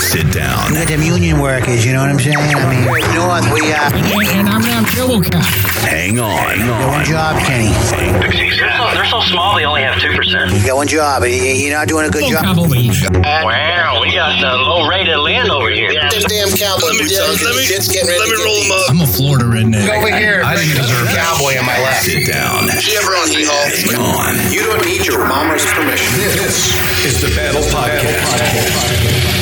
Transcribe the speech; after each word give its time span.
Sit 0.00 0.32
down. 0.32 0.72
We 0.72 0.78
got 0.80 0.88
them 0.88 1.02
union 1.02 1.38
workers, 1.38 1.84
you 1.84 1.92
know 1.92 2.00
what 2.00 2.08
I'm 2.10 2.18
saying? 2.18 2.36
I 2.40 2.48
mean, 2.72 2.84
North, 3.12 3.44
we, 3.52 3.60
uh, 3.68 3.92
And, 3.92 4.48
and 4.48 4.48
I'm 4.48 4.62
now 4.64 4.80
Robocop. 4.96 5.44
Hang 5.84 6.18
on. 6.18 6.56
got 6.64 6.88
one 6.88 7.04
job, 7.04 7.36
Kenny. 7.44 7.68
They're 7.68 8.32
so, 8.32 8.94
they're 8.96 9.04
so 9.12 9.20
small, 9.28 9.56
they 9.56 9.64
only 9.64 9.82
have 9.82 10.00
2%. 10.00 10.56
You 10.56 10.66
got 10.66 10.76
one 10.76 10.88
job. 10.88 11.22
You- 11.24 11.30
You're 11.36 11.76
not 11.76 11.86
doing 11.88 12.06
a 12.06 12.10
good 12.10 12.24
job. 12.32 12.44
Cavalry. 12.44 12.88
Wow, 13.20 14.00
we 14.00 14.14
got 14.16 14.40
the 14.40 14.56
low 14.56 14.88
rated 14.88 15.18
land 15.18 15.50
over 15.50 15.68
here. 15.70 15.92
Them 15.92 16.08
damn 16.28 16.48
cowboys. 16.56 16.96
Let 16.96 17.04
me, 17.04 17.44
let 17.44 17.56
me, 17.56 17.62
Shit's 17.62 17.88
getting 17.88 18.08
ready 18.08 18.20
let 18.20 18.28
me 18.32 18.44
roll 18.44 18.56
get 18.56 18.68
them 18.68 18.72
up. 18.72 18.90
I'm 18.90 19.00
a 19.04 19.06
Florida 19.06 19.44
redneck. 19.44 19.84
Over 19.92 20.16
here. 20.16 20.40
I 20.44 20.56
didn't 20.56 20.80
deserve 20.80 21.04
that. 21.12 21.28
cowboy 21.28 21.58
on 21.60 21.66
my 21.68 21.76
left. 21.84 22.04
Sit 22.08 22.24
down. 22.26 22.68
Chevron, 22.80 23.28
Hang 23.28 23.44
Hee-Haw. 23.44 24.16
on. 24.16 24.32
You 24.52 24.64
don't 24.64 24.84
need 24.86 25.04
your 25.06 25.20
mama's 25.28 25.64
permission. 25.76 26.08
This 26.40 26.72
is 27.04 27.20
the 27.20 27.28
Battle 27.36 27.62
Podcast. 27.68 29.41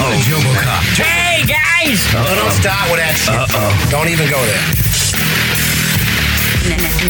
Oh, 0.00 0.14
Jobocop. 0.22 0.82
Hey 1.02 1.42
guys! 1.42 1.98
Oh, 2.14 2.22
don't 2.22 2.52
start 2.52 2.86
with 2.90 3.00
that 3.02 3.18
shit. 3.18 3.34
Uh-oh. 3.34 3.74
Don't 3.90 4.08
even 4.08 4.30
go 4.30 4.38
there. 4.46 4.62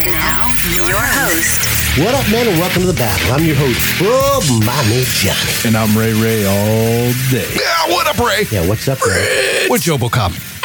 Now, 0.08 0.48
your 0.88 0.96
host, 1.00 1.98
What 1.98 2.14
up, 2.14 2.24
man, 2.30 2.46
and 2.48 2.58
welcome 2.58 2.82
to 2.82 2.88
the 2.88 2.94
battle. 2.96 3.32
I'm 3.32 3.44
your 3.44 3.56
host, 3.56 3.76
Bro 3.98 4.40
Mommy 4.64 5.04
Johnny. 5.20 5.52
And 5.66 5.76
I'm 5.76 5.96
Ray 5.96 6.14
Ray 6.14 6.46
all 6.46 7.12
day. 7.30 7.48
Yeah, 7.52 7.92
what 7.92 8.06
up, 8.06 8.18
Ray? 8.18 8.46
Yeah, 8.50 8.66
what's 8.66 8.88
up, 8.88 9.04
Ray? 9.04 9.66
With 9.68 9.82
Jobocop. 9.82 10.57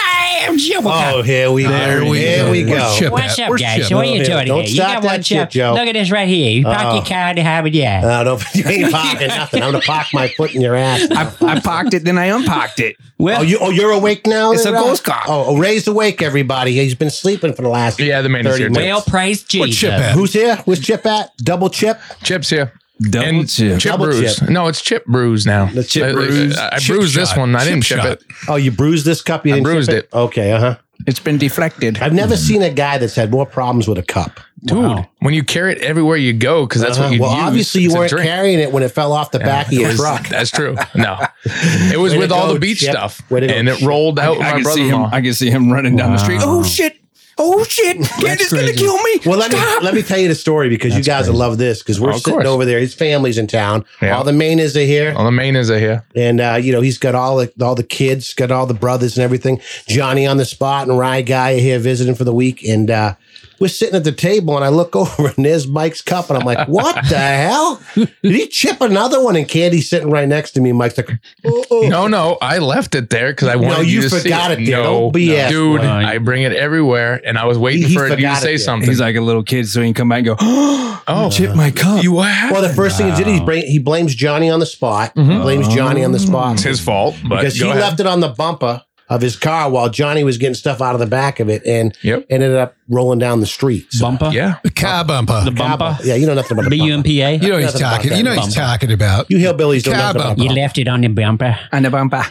I 0.43 0.47
am 0.47 0.57
Oh, 0.85 1.21
here 1.21 1.51
we 1.51 1.63
There 1.63 1.99
go. 2.01 2.09
we 2.09 2.17
Here 2.19 2.43
go. 2.45 2.51
we 2.51 2.65
Where's 2.65 2.81
go. 2.81 2.95
Chip 2.97 3.11
What's 3.13 3.39
at? 3.39 3.43
up, 3.45 3.49
Where's 3.49 3.61
guys? 3.61 3.77
Chip? 3.77 3.85
So 3.87 3.95
what 3.95 4.05
are 4.05 4.09
you 4.09 4.25
doing 4.25 4.45
don't 4.47 4.57
here? 4.57 4.67
You 4.67 4.75
start 4.75 4.93
got 4.95 5.01
that 5.03 5.07
one 5.07 5.21
shit, 5.21 5.25
chip. 5.25 5.49
Joe. 5.51 5.73
Look 5.73 5.87
at 5.87 5.93
this 5.93 6.11
right 6.11 6.27
here. 6.27 6.51
You 6.51 6.63
park 6.65 6.79
Oh. 6.83 6.95
your 6.95 7.05
car 7.05 7.33
to 7.33 7.41
have 7.43 7.65
it, 7.65 7.73
yeah. 7.73 8.01
Uh, 8.05 8.23
don't, 8.23 8.43
you 8.55 8.67
ain't 8.67 8.91
parking 8.91 9.27
nothing. 9.29 9.63
I'm 9.63 9.71
gonna 9.71 9.83
park 9.83 10.07
my 10.13 10.27
foot 10.27 10.53
in 10.53 10.61
your 10.61 10.75
ass. 10.75 11.07
I, 11.11 11.31
I 11.41 11.59
parked 11.61 11.93
it, 11.93 12.03
then 12.03 12.17
I 12.17 12.25
unparked 12.25 12.79
it. 12.81 12.97
well, 13.17 13.39
Oh, 13.39 13.43
you, 13.43 13.57
oh, 13.61 13.69
you're 13.69 13.91
awake 13.91 14.27
now? 14.27 14.51
It's 14.51 14.63
then, 14.65 14.73
a 14.73 14.75
Rob? 14.75 14.85
ghost 14.87 15.03
car. 15.05 15.23
Oh, 15.27 15.45
oh, 15.47 15.57
Ray's 15.57 15.87
awake, 15.87 16.21
everybody. 16.21 16.73
He's 16.73 16.95
been 16.95 17.09
sleeping 17.09 17.53
for 17.53 17.61
the 17.61 17.69
last 17.69 17.99
Yeah, 17.99 18.21
the 18.21 18.29
man 18.29 18.43
30 18.43 18.57
here, 18.57 18.69
minutes. 18.69 18.85
well, 18.85 19.01
praise 19.01 19.43
Jesus. 19.43 19.77
Chip 19.79 19.93
at? 19.93 20.11
Who's 20.13 20.33
here? 20.33 20.57
Where's 20.65 20.79
Chip 20.81 21.05
at? 21.05 21.35
Double 21.37 21.69
Chip? 21.69 21.99
Chips 22.23 22.49
here. 22.49 22.73
Double 23.09 23.27
and 23.27 23.49
chip. 23.49 23.79
Chip 23.79 23.91
Double 23.91 24.05
bruise. 24.05 24.35
chip. 24.39 24.49
No, 24.49 24.67
it's 24.67 24.81
chip 24.81 25.05
bruise 25.05 25.45
now. 25.45 25.65
The 25.65 25.83
chip 25.83 26.03
I- 26.03 26.09
I- 26.09 26.13
bruise. 26.13 26.57
I, 26.57 26.77
Chip 26.79 26.95
bruised 26.95 27.15
this 27.15 27.35
one. 27.35 27.55
I 27.55 27.59
Chip 27.59 27.69
didn't 27.69 27.83
chip 27.83 27.97
shot. 27.99 28.07
it. 28.07 28.23
Oh, 28.47 28.55
you 28.55 28.71
bruised 28.71 29.05
this 29.05 29.21
cup? 29.21 29.45
You 29.45 29.53
I 29.53 29.55
didn't 29.57 29.65
chip 29.65 29.73
bruised 29.73 29.89
it. 29.89 30.09
Okay, 30.13 30.51
uh 30.51 30.59
huh. 30.59 30.75
It's 31.05 31.19
been 31.19 31.37
deflected. 31.37 31.97
I've 32.01 32.13
never 32.13 32.37
seen 32.37 32.61
a 32.61 32.69
guy 32.69 32.97
that's 32.97 33.15
had 33.15 33.29
more 33.31 33.45
problems 33.45 33.87
with 33.89 33.97
a 33.97 34.03
cup. 34.03 34.39
Dude, 34.63 35.05
when 35.19 35.33
you 35.33 35.43
carry 35.43 35.73
it 35.73 35.79
everywhere 35.79 36.15
you 36.15 36.31
go, 36.31 36.65
because 36.65 36.81
that's 36.81 36.97
Uh-huh. 36.97 37.09
what 37.09 37.15
you 37.15 37.21
well, 37.21 37.35
use. 37.35 37.43
obviously 37.43 37.81
you 37.81 37.89
to 37.89 37.95
weren't 37.97 38.11
carrying 38.11 38.59
it 38.59 38.71
when 38.71 38.83
it 38.83 38.89
fell 38.89 39.11
off 39.11 39.31
the 39.31 39.39
back 39.39 39.67
of 39.67 39.73
your 39.73 39.89
was- 39.89 39.97
truck. 39.97 40.29
That's 40.29 40.49
true. 40.51 40.77
No, 40.95 41.19
it 41.45 41.99
was 41.99 42.13
Way 42.13 42.19
with 42.19 42.31
all 42.31 42.47
go, 42.47 42.53
the 42.53 42.59
beach 42.59 42.79
Chip. 42.79 42.91
stuff, 42.91 43.21
Way 43.29 43.41
to 43.41 43.47
go, 43.47 43.53
and 43.53 43.67
it 43.67 43.81
rolled 43.81 44.17
out 44.19 44.37
I 44.37 44.39
my 44.39 44.51
can 44.51 44.63
see 44.63 44.69
him. 44.83 44.89
brother-in-law. 44.91 45.09
I 45.11 45.21
can 45.21 45.33
see 45.33 45.49
him 45.49 45.73
running 45.73 45.97
down 45.97 46.11
the 46.13 46.17
street. 46.19 46.39
Oh 46.41 46.63
shit! 46.63 46.95
Oh 47.37 47.63
shit! 47.63 47.97
Candace's 48.21 48.51
gonna 48.51 48.63
crazy. 48.67 48.79
kill 48.79 48.97
me. 49.01 49.19
Well, 49.25 49.39
let 49.39 49.51
me 49.51 49.57
let 49.83 49.93
me 49.93 50.01
tell 50.03 50.19
you 50.19 50.27
the 50.27 50.35
story 50.35 50.69
because 50.69 50.95
you 50.95 51.03
guys 51.03 51.27
will 51.27 51.35
love 51.37 51.57
this 51.57 51.79
because 51.79 51.99
we're 51.99 52.11
Of 52.11 52.17
sitting 52.17 52.33
course. 52.33 52.45
over 52.47 52.65
there. 52.65 52.79
His 52.79 52.93
family's 52.93 53.37
in 53.37 53.47
town. 53.47 53.85
Yeah. 54.01 54.17
All 54.17 54.23
the 54.23 54.31
Mainers 54.31 54.75
are 54.75 54.85
here, 54.85 55.13
All 55.17 55.25
the 55.25 55.31
main 55.31 55.55
are 55.55 55.63
here. 55.79 56.05
and 56.15 56.39
uh, 56.39 56.59
you 56.61 56.71
know 56.71 56.81
he's 56.81 56.97
got 56.97 57.15
all 57.15 57.37
the 57.37 57.51
all 57.61 57.75
the 57.75 57.83
kids, 57.83 58.33
got 58.33 58.51
all 58.51 58.65
the 58.67 58.73
brothers 58.73 59.17
and 59.17 59.23
everything. 59.23 59.59
Johnny 59.87 60.27
on 60.27 60.37
the 60.37 60.45
spot 60.45 60.87
and 60.87 60.97
Rye 60.97 61.21
guy 61.23 61.53
are 61.53 61.59
here 61.59 61.79
visiting 61.79 62.15
for 62.15 62.23
the 62.23 62.33
week, 62.33 62.63
and 62.63 62.89
uh, 62.91 63.15
we're 63.63 63.69
sitting 63.69 63.95
at 63.95 64.03
the 64.03 64.11
table, 64.11 64.57
and 64.57 64.65
I 64.65 64.67
look 64.67 64.93
over 64.95 65.27
and 65.29 65.45
there's 65.45 65.67
Mike's 65.67 66.01
cup, 66.01 66.29
and 66.29 66.37
I'm 66.37 66.45
like, 66.45 66.67
"What 66.67 66.95
the 67.07 67.17
hell? 67.17 67.81
Did 67.95 68.09
he 68.21 68.47
chip 68.47 68.81
another 68.81 69.23
one?" 69.23 69.37
And 69.37 69.47
Candy's 69.47 69.89
sitting 69.89 70.09
right 70.09 70.27
next 70.27 70.51
to 70.51 70.61
me. 70.61 70.73
Mike's 70.73 70.97
like, 70.97 71.09
oh, 71.45 71.65
oh. 71.71 71.87
No, 71.87 72.07
no, 72.07 72.37
I 72.41 72.57
left 72.57 72.93
it 72.93 73.09
there 73.09 73.31
because 73.31 73.47
I 73.47 73.55
wanted 73.55 73.87
you 73.87 74.01
you 74.01 74.09
to 74.09 74.19
forgot 74.19 74.51
see 74.51 74.63
it 74.63 74.65
there. 74.65 74.83
No, 74.83 75.11
Don't 75.11 75.15
BS, 75.15 75.49
dude, 75.49 75.79
boy. 75.79 75.87
I 75.87 76.17
bring 76.17 76.43
it 76.43 76.51
everywhere, 76.51 77.21
and 77.25 77.37
I 77.37 77.45
was 77.45 77.57
waiting 77.57 77.87
He 77.87 77.95
for 77.95 78.03
you 78.03 78.09
to 78.09 78.15
forgot 78.15 78.39
it 78.39 78.41
say 78.41 78.57
something. 78.57 78.89
He's 78.89 78.99
like 78.99 79.15
a 79.15 79.21
little 79.21 79.43
kid, 79.43 79.65
so 79.69 79.79
he 79.79 79.87
can 79.87 79.93
come 79.93 80.09
back 80.09 80.17
and 80.19 80.25
go. 80.25 80.35
oh, 80.41 81.29
chip 81.31 81.55
my 81.55 81.71
cup. 81.71 82.03
You 82.03 82.11
what 82.11 82.29
happened? 82.29 82.61
Well, 82.61 82.67
the 82.67 82.75
first 82.75 82.97
thing 82.97 83.11
he 83.11 83.15
did, 83.15 83.27
he, 83.27 83.39
bring, 83.39 83.65
he 83.65 83.79
blames 83.79 84.13
Johnny 84.13 84.49
on 84.49 84.59
the 84.59 84.65
spot. 84.65 85.13
He 85.15 85.21
mm-hmm. 85.21 85.41
blames 85.41 85.69
Johnny 85.69 86.03
on 86.03 86.11
the 86.11 86.19
spot. 86.19 86.55
it's 86.55 86.63
his 86.63 86.81
fault, 86.81 87.15
but 87.23 87.37
because 87.37 87.55
he 87.55 87.63
ahead. 87.63 87.79
left 87.79 87.99
it 88.01 88.07
on 88.07 88.19
the 88.19 88.29
bumper 88.29 88.83
of 89.09 89.21
his 89.21 89.35
car 89.35 89.69
while 89.69 89.89
Johnny 89.89 90.23
was 90.23 90.37
getting 90.37 90.55
stuff 90.55 90.81
out 90.81 90.93
of 90.95 90.99
the 90.99 91.05
back 91.05 91.39
of 91.39 91.49
it 91.49 91.65
and 91.65 91.95
Yep. 92.01 92.25
ended 92.29 92.55
up 92.55 92.75
rolling 92.89 93.19
down 93.19 93.39
the 93.41 93.45
street. 93.45 93.85
So, 93.91 94.05
Bumper? 94.05 94.31
Yeah, 94.33 94.55
The 94.63 94.69
car 94.71 95.03
bumper. 95.05 95.41
The 95.45 95.51
bumper? 95.51 95.97
yeah, 96.03 96.15
you 96.15 96.25
know 96.25 96.33
nothing 96.33 96.53
about 96.57 96.69
the 96.69 96.77
bumper. 96.77 96.85
B-U-M-P-A? 96.85 97.35
you 97.37 97.49
know 97.49 97.57
he's 97.57 97.73
talking. 97.73 98.13
You 98.13 98.23
know 98.23 98.33
he's 98.33 98.55
talking 98.55 98.91
about. 98.91 99.29
You 99.29 99.37
hillbillies 99.37 99.83
don't 99.83 99.93
know 99.93 99.99
Car 100.01 100.11
about 100.11 100.37
bumper. 100.37 100.43
You 100.43 100.49
left 100.49 100.77
it 100.77 100.87
on 100.87 101.01
the 101.01 101.07
bumper. 101.09 101.57
On 101.71 101.83
the 101.83 101.89
bumper. 101.89 102.25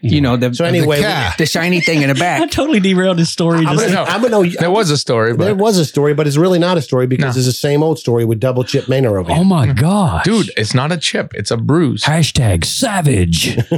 You 0.00 0.20
know 0.20 0.36
the 0.36 0.54
So 0.54 0.64
anyway, 0.64 1.00
the, 1.00 1.34
the 1.38 1.46
shiny 1.46 1.80
thing 1.80 2.02
in 2.02 2.08
the 2.08 2.14
back. 2.14 2.40
I 2.42 2.46
totally 2.46 2.80
derailed 2.80 3.18
his 3.18 3.30
story. 3.30 3.66
I'm 3.66 3.76
gonna, 3.76 4.02
I'm 4.02 4.22
gonna 4.22 4.30
know. 4.30 4.50
there 4.60 4.70
was 4.70 4.90
a 4.90 4.98
story, 4.98 5.34
there 5.34 5.54
but 5.54 5.62
was 5.62 5.78
a 5.78 5.84
story, 5.84 6.14
but 6.14 6.26
it's 6.26 6.36
really 6.36 6.58
not 6.58 6.78
a 6.78 6.82
story 6.82 7.06
because 7.06 7.36
No. 7.36 7.40
it's 7.40 7.46
the 7.46 7.52
same 7.52 7.82
old 7.82 7.98
story 7.98 8.24
with 8.24 8.38
double 8.40 8.64
chip 8.64 8.88
manor 8.88 9.18
over 9.18 9.30
oh 9.32 9.34
here. 9.36 9.44
my 9.44 9.66
hmm. 9.66 9.72
god, 9.74 10.24
dude, 10.24 10.50
it's 10.56 10.74
not 10.74 10.92
a 10.92 10.96
chip; 10.96 11.32
it's 11.34 11.50
a 11.50 11.56
bruise. 11.56 12.04
Hashtag 12.04 12.64
savage. 12.64 13.56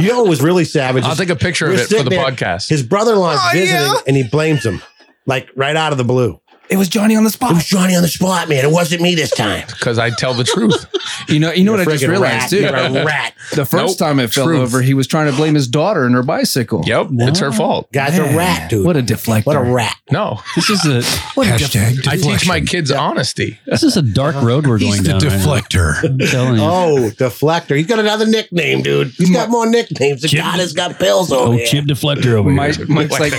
You 0.00 0.08
know 0.08 0.22
what 0.22 0.28
was 0.30 0.42
really 0.42 0.64
savage? 0.64 1.04
I'll 1.04 1.16
take 1.16 1.28
a 1.28 1.36
picture 1.36 1.66
of 1.66 1.74
we're 1.74 1.80
it 1.82 1.88
for 1.88 2.02
the 2.02 2.10
there, 2.10 2.24
podcast. 2.24 2.68
His 2.68 2.82
brother-in-law's 2.82 3.38
Oh, 3.40 3.50
visiting 3.52 3.82
yeah? 3.82 3.94
and 4.06 4.16
he 4.16 4.22
blames 4.22 4.64
him. 4.64 4.80
Like 5.26 5.50
right 5.54 5.76
out 5.76 5.92
of 5.92 5.98
the 5.98 6.04
blue. 6.04 6.40
It 6.70 6.76
was 6.76 6.88
Johnny 6.88 7.16
on 7.16 7.24
the 7.24 7.30
spot. 7.30 7.50
It 7.50 7.54
was 7.54 7.66
Johnny 7.66 7.96
on 7.96 8.02
the 8.02 8.08
spot, 8.08 8.48
man. 8.48 8.64
It 8.64 8.70
wasn't 8.70 9.02
me 9.02 9.14
this 9.14 9.30
time. 9.30 9.64
Because 9.80 9.98
I 9.98 10.10
tell 10.10 10.34
the 10.34 10.44
truth. 10.44 10.86
You 11.28 11.40
know, 11.40 11.50
you 11.52 11.64
know 11.64 11.72
what 11.72 11.80
I 11.80 11.84
just 11.86 12.04
realized 12.06 12.42
rat. 12.42 12.50
too. 12.50 12.60
You're 12.60 12.74
a 13.02 13.04
rat. 13.04 13.34
The 13.54 13.64
first 13.64 13.98
Nope. 13.98 14.08
time 14.08 14.20
it 14.20 14.32
fell 14.32 14.44
Truth. 14.46 14.60
over, 14.60 14.82
he 14.82 14.92
was 14.94 15.06
trying 15.06 15.28
to 15.30 15.36
blame 15.36 15.54
his 15.54 15.66
daughter 15.66 16.04
and 16.04 16.14
her 16.14 16.22
bicycle. 16.22 16.82
Yep, 16.86 17.08
it's 17.12 17.38
her 17.40 17.50
fault. 17.50 17.90
Guy's 17.92 18.18
a 18.18 18.24
rat, 18.36 18.68
dude. 18.70 18.84
What 18.86 18.96
a 18.96 19.02
deflector. 19.02 19.46
What 19.46 19.56
a 19.56 19.60
rat. 19.62 19.96
No, 20.12 20.40
This 20.54 20.68
is 20.70 20.84
a 20.84 20.98
Hashtag 21.40 22.06
I 22.06 22.16
teach 22.16 22.46
my 22.46 22.60
kids 22.60 22.90
honesty. 22.92 23.58
this 23.66 23.82
is 23.82 23.96
a 23.96 24.02
dark 24.02 24.36
road 24.36 24.66
we're 24.66 24.78
going 24.78 24.92
He's 24.92 25.02
the 25.02 25.18
down. 25.18 25.20
right 25.22 25.30
now. 25.32 25.46
deflector. 25.46 26.34
I'm 26.34 26.56
you. 26.56 26.62
Oh, 26.70 27.10
deflector. 27.16 27.76
He's 27.76 27.86
got 27.86 27.98
another 27.98 28.26
nickname, 28.26 28.82
dude. 28.82 29.08
He's 29.08 29.30
got 29.30 29.48
more 29.50 29.66
nicknames. 29.68 30.22
The 30.22 30.28
Chip- 30.28 30.40
God 30.40 30.60
has 30.60 30.72
got 30.72 30.98
pills 30.98 31.32
over 31.32 31.48
Oh, 31.48 31.52
here. 31.56 31.66
chip 31.66 31.86
deflector 31.86 32.34
over 32.34 32.50
Mike, 32.50 32.76
here. 32.76 32.86
Mike's 32.86 33.18
like, 33.18 33.32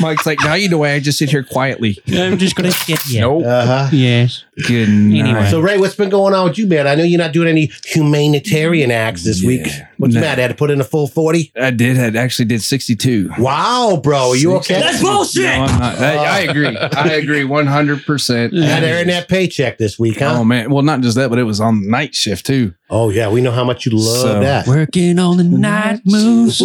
Mike's 0.00 0.26
like, 0.26 0.38
now 0.40 0.54
you 0.54 0.68
know 0.68 0.78
why 0.78 0.92
I 0.92 1.00
just 1.00 1.18
sit 1.20 1.30
here 1.30 1.42
quietly. 1.44 1.98
I'm 2.08 2.38
just 2.38 2.56
gonna 2.56 2.72
get 2.86 3.06
you. 3.06 3.20
Nope. 3.20 3.44
Uh-huh. 3.44 3.88
Yes. 3.92 4.44
Good 4.66 4.88
Anyway. 4.88 5.32
night. 5.32 5.50
So 5.50 5.60
Ray, 5.60 5.78
what's 5.78 5.94
been 5.94 6.08
going 6.10 6.34
on 6.34 6.48
with 6.48 6.58
you, 6.58 6.66
man? 6.66 6.86
I 6.86 6.94
know 6.94 7.04
you're 7.04 7.18
not 7.20 7.32
doing 7.32 7.48
any 7.48 7.70
humanitarian 7.86 8.90
acts 8.90 9.24
this 9.24 9.42
week. 9.42 9.66
What's 9.98 10.14
the 10.14 10.20
No. 10.20 10.26
matter? 10.26 10.42
Had 10.42 10.48
to 10.48 10.54
put 10.54 10.70
in 10.70 10.80
a 10.80 10.84
full 10.84 11.06
40? 11.06 11.52
I 11.60 11.70
did. 11.70 11.98
I 12.16 12.18
actually 12.20 12.46
did 12.46 12.62
62. 12.62 13.30
Wow, 13.38 14.00
bro. 14.02 14.30
Are 14.30 14.36
you 14.36 14.54
okay? 14.56 14.80
That's 14.80 15.00
bullshit. 15.02 15.42
No, 15.44 15.50
I'm 15.64 15.78
not. 15.78 15.98
I, 15.98 16.14
I 16.16 16.38
agree. 16.40 16.76
I 16.76 17.08
agree 17.12 17.42
100%. 17.42 18.62
Had 18.62 18.80
to 18.80 18.90
earn 18.92 19.06
that 19.08 19.28
paycheck 19.28 19.78
this 19.78 19.98
week, 19.98 20.18
huh? 20.18 20.36
Oh, 20.38 20.44
man. 20.44 20.70
Well, 20.70 20.82
not 20.82 21.00
just 21.02 21.16
that, 21.16 21.28
but 21.30 21.38
it 21.38 21.44
was 21.44 21.60
on 21.60 21.88
night 21.88 22.14
shift 22.14 22.46
too. 22.46 22.74
Oh, 22.88 23.10
yeah. 23.10 23.28
We 23.30 23.40
know 23.40 23.50
how 23.52 23.64
much 23.64 23.86
you 23.86 23.92
love 23.92 24.16
So, 24.22 24.40
that. 24.40 24.66
Working 24.66 25.18
on 25.18 25.36
the 25.36 25.44
night 25.44 26.00
moves. 26.04 26.60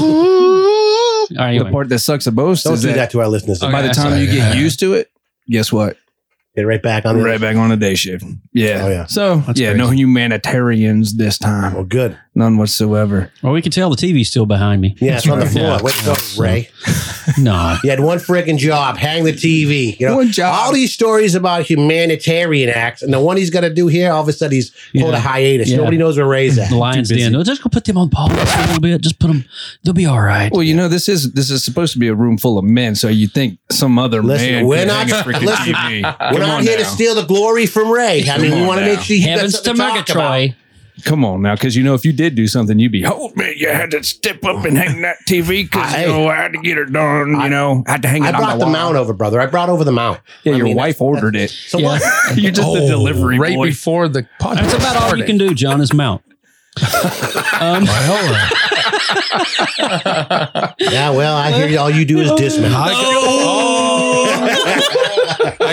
All 1.31 1.38
right, 1.38 1.59
The 1.59 1.69
part 1.72 1.90
that 1.90 2.00
sucks 2.00 2.25
the 2.25 2.31
most 2.31 2.63
Don't 2.63 2.74
is 2.75 2.81
do 2.81 2.88
that, 2.90 2.96
that 2.96 3.12
to 3.12 3.22
our 3.22 3.28
listeners. 3.28 3.59
by 3.59 3.81
the 3.81 3.90
time 3.90 4.19
you 4.19 4.28
get 4.28 4.50
sorry. 4.50 4.59
used 4.59 4.80
to 4.81 4.94
it, 4.94 5.12
guess 5.50 5.72
what? 5.72 5.97
Get 6.56 6.63
right 6.63 6.81
back 6.81 7.06
on 7.06 7.18
the 7.18 7.24
Right 7.24 7.40
back 7.41 7.56
on 7.58 7.69
the 7.69 7.75
day 7.78 7.96
shift. 7.96 8.24
Yeah. 8.53 8.81
Oh, 8.86 8.90
yeah. 8.90 9.06
So, 9.08 9.38
That's 9.40 9.59
yeah, 9.59 9.74
no 9.74 9.88
crazy. 9.88 10.03
humanitarians 10.03 11.16
this 11.16 11.38
time. 11.38 11.74
Well, 11.74 11.84
good. 11.84 12.18
None 12.38 12.57
whatsoever. 12.57 13.31
Well, 13.41 13.53
we 13.53 13.62
can 13.62 13.72
tell 13.72 13.90
the 13.90 13.96
TV's 13.96 14.28
still 14.29 14.46
behind 14.46 14.81
me. 14.81 14.96
Yeah, 15.00 15.16
it's 15.16 15.28
on 15.29 15.40
the 15.40 15.46
floor. 15.46 15.78
Yeah. 15.78 15.81
Way 15.81 15.91
to 15.94 16.41
Ray. 16.41 16.69
No. 17.38 17.78
You 17.81 17.90
had 17.90 18.01
one 18.01 18.18
friggin' 18.18 18.57
job, 18.57 18.97
hang 18.97 19.23
the 19.23 19.31
TV. 19.31 19.97
You 19.97 20.07
know, 20.07 20.18
One 20.18 20.31
job. 20.31 20.53
all 20.53 20.73
these 20.73 20.94
stories 20.94 21.34
about 21.34 21.63
humanitarian 21.63 22.69
acts, 22.69 23.01
and 23.01 23.13
the 23.13 23.22
one 23.22 23.38
he's 23.38 23.50
got 23.50 23.62
to 23.62 23.73
do 23.73 23.88
here, 23.88 24.12
all 24.12 24.22
of 24.22 24.28
a 24.28 24.34
sudden 24.34 24.53
he's 24.53 24.72
pulled 24.97 25.13
a 25.13 25.19
hiatus. 25.19 25.69
Yeah. 25.69 25.78
Nobody 25.78 25.97
knows 25.97 26.17
where 26.17 26.28
Ray's 26.28 26.58
at. 26.59 26.70
The 26.70 26.76
Lions 26.76 27.08
Too 27.09 27.16
busy. 27.16 27.32
Den. 27.32 27.43
Just 27.46 27.64
go 27.64 27.70
put 27.70 27.85
them 27.85 27.97
on 27.97 28.09
pause 28.09 28.32
for 28.32 28.59
a 28.59 28.66
little 28.67 28.81
bit. 28.81 29.02
Just 29.02 29.17
put 29.20 29.28
them. 29.28 29.46
They'll 29.84 29.93
be 29.93 30.05
all 30.05 30.22
right. 30.22 30.52
Well, 30.52 30.61
you 30.64 30.76
know, 30.76 30.90
this 30.90 31.08
is 31.08 31.31
this 31.31 31.49
is 31.49 31.64
supposed 31.64 31.93
to 31.93 31.99
be 31.99 32.09
a 32.09 32.16
room 32.16 32.38
full 32.38 32.58
of 32.58 32.66
men, 32.66 32.96
so 32.96 33.08
you 33.08 33.28
think 33.28 33.59
some 33.72 33.97
other 33.97 34.22
Listen, 34.22 34.52
man 34.52 34.67
we're 34.67 34.79
could 34.79 34.88
not- 34.90 35.09
hang 35.09 35.20
a 35.20 35.23
freaking 35.23 35.46
listen, 35.46 35.73
TV. 35.73 36.02
We're 36.03 36.31
Come 36.31 36.40
not 36.41 36.49
on 36.58 36.64
here 36.64 36.78
to 36.78 36.85
steal 36.85 37.16
the 37.16 37.23
glory 37.26 37.66
from 37.66 37.90
Ray. 37.91 38.29
I 38.29 38.38
mean, 38.40 38.52
Come 38.52 38.59
we 38.61 38.67
want 38.67 38.79
to 38.81 38.85
make 38.85 38.99
sure 38.99 39.16
he's 39.16 39.26
got 39.26 39.31
Heavens 39.38 39.59
to 39.59 39.64
something 39.64 39.78
talk 39.85 40.09
about. 40.09 40.16
Murgatroyd. 40.17 40.55
Come 41.05 41.23
on 41.23 41.43
now, 41.43 41.53
because 41.55 41.75
you 41.75 41.84
know 41.84 41.93
if 41.93 42.03
you 42.03 42.11
did 42.11 42.34
do 42.35 42.47
something, 42.47 42.78
you'd 42.79 42.91
be, 42.91 43.05
oh 43.05 43.31
man, 43.35 43.53
you 43.55 43.67
had 43.69 43.91
to 43.91 44.03
step 44.03 44.43
up 44.43 44.66
and 44.66 44.75
hang 44.78 45.02
that 45.03 45.17
TV 45.28 45.63
because 45.63 45.93
you 45.99 46.07
know 46.07 46.28
I 46.28 46.35
had 46.35 46.53
to 46.53 46.59
get 46.59 46.78
it 46.79 46.91
done. 46.91 47.40
you 47.41 47.49
know, 47.49 47.84
I 47.87 47.91
had 47.91 48.02
to 48.02 48.07
hang 48.07 48.23
it 48.25 48.28
I 48.28 48.31
on 48.34 48.35
brought 48.41 48.52
the, 48.53 48.57
the 48.59 48.66
wall. 48.66 48.72
mount 48.73 48.96
over, 48.97 49.13
brother. 49.13 49.40
I 49.40 49.46
brought 49.46 49.69
over 49.69 49.84
the 49.84 49.91
mount. 49.91 50.19
Yeah, 50.43 50.53
I 50.53 50.55
your 50.57 50.66
mean, 50.66 50.75
wife 50.75 50.99
ordered 51.02 51.35
it. 51.35 51.52
So 51.52 51.78
Yeah. 51.78 51.85
what? 51.99 52.02
You're 52.37 52.52
just 52.52 52.73
the 52.73 52.87
delivery 52.87 53.37
right 53.40 53.55
boy. 53.55 53.67
before 53.67 54.07
the 54.07 54.23
podcast. 54.41 54.55
That's 54.55 54.73
about 54.73 54.96
all 54.97 55.16
you 55.17 55.25
can 55.25 55.37
do, 55.37 55.53
John, 55.53 55.79
is 55.79 55.93
mount. 55.93 56.23
um, 57.61 57.85
Yeah, 60.79 61.11
well, 61.11 61.35
I 61.37 61.52
hear 61.52 61.67
you. 61.67 61.79
All 61.79 61.90
you 61.90 62.05
do 62.05 62.19
is 62.19 62.31
dismount. 62.31 62.73
I 62.75 62.93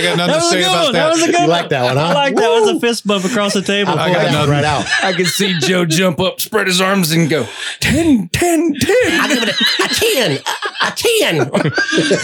got 0.02 0.16
nothing 0.16 0.32
That 0.32 0.38
to 0.38 0.44
was 0.44 0.44
a 0.44 0.50
say 0.50 0.58
good 0.62 0.66
about 0.66 0.84
one. 0.84 0.92
that. 0.92 0.98
That 1.02 1.10
was 1.12 1.22
a 1.22 1.26
good 1.26 1.32
You 1.34 1.40
one. 1.40 1.48
like 1.50 1.68
that 1.70 1.82
one, 1.84 1.96
huh? 1.96 2.02
I 2.02 2.12
like 2.14 2.34
that. 2.36 2.44
It 2.44 2.60
was 2.62 2.76
a 2.76 2.80
fist 2.80 3.06
bump 3.06 3.24
across 3.24 3.54
the 3.54 3.62
table. 3.62 3.92
I'll 3.92 3.98
I 3.98 4.12
got 4.12 4.32
nothing. 4.32 4.50
right 4.50 4.64
out. 4.64 4.86
I 5.02 5.12
can 5.12 5.26
see 5.26 5.58
Joe 5.60 5.84
jump 5.84 6.20
up, 6.20 6.40
spread 6.40 6.66
his 6.66 6.80
arms, 6.80 7.12
and 7.12 7.28
go 7.30 7.46
10, 7.80 8.28
10, 8.28 8.74
10. 8.80 8.96
I 9.20 9.28
give 9.28 9.42
it 9.42 9.48
a, 9.48 9.84
a 9.84 9.88
ten, 9.88 10.38
a 10.82 10.90
ten. 10.90 11.40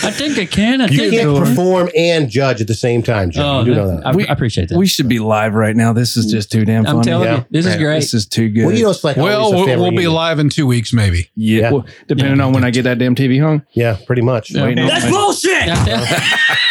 I 0.05 0.11
think 0.11 0.39
I 0.39 0.45
can. 0.47 0.81
I 0.81 0.87
You 0.89 0.99
think 0.99 1.13
can't 1.15 1.31
I 1.31 1.33
can. 1.35 1.45
perform 1.47 1.89
and 1.97 2.29
judge 2.29 2.61
at 2.61 2.67
the 2.67 2.75
same 2.75 3.03
time, 3.03 3.31
Joe. 3.31 3.43
Oh, 3.43 3.59
you 3.61 3.65
do 3.67 3.75
no, 3.75 3.85
know 3.87 3.97
that. 4.01 4.07
I, 4.07 4.31
I 4.31 4.33
appreciate 4.33 4.69
that. 4.69 4.79
We 4.79 4.87
should 4.87 5.09
be 5.09 5.19
live 5.19 5.55
right 5.55 5.75
now. 5.77 5.93
This 5.93 6.17
is 6.17 6.27
just 6.31 6.51
too 6.53 6.65
damn 6.65 6.85
funny. 6.85 6.99
I'm 6.99 7.03
telling 7.05 7.25
Yeah. 7.29 7.37
you, 7.39 7.45
this 7.51 7.67
is 7.67 7.77
great. 7.77 7.95
This 8.01 8.15
is 8.15 8.27
too 8.27 8.49
good. 8.49 8.67
well, 8.67 8.75
you 8.75 8.85
know, 8.85 8.91
it's 8.91 9.05
like 9.05 9.17
Well, 9.17 9.51
we'll, 9.53 9.67
we'll 9.67 9.91
be 9.91 9.97
reunion. 9.99 10.13
live 10.13 10.39
in 10.39 10.49
two 10.49 10.67
weeks, 10.67 10.93
maybe. 10.93 11.31
yeah, 11.35 11.61
Yeah. 11.61 11.71
well, 11.73 11.87
depending 12.07 12.41
on 12.41 12.53
when 12.53 12.65
I 12.65 12.71
get 12.71 12.83
that 12.83 12.99
damn 12.99 13.15
TV 13.15 13.41
hung. 13.41 13.63
Yeah, 13.73 13.97
pretty 14.07 14.23
much. 14.23 14.53
Waiting 14.55 14.87
That's 14.87 15.09
bullshit. 15.11 15.69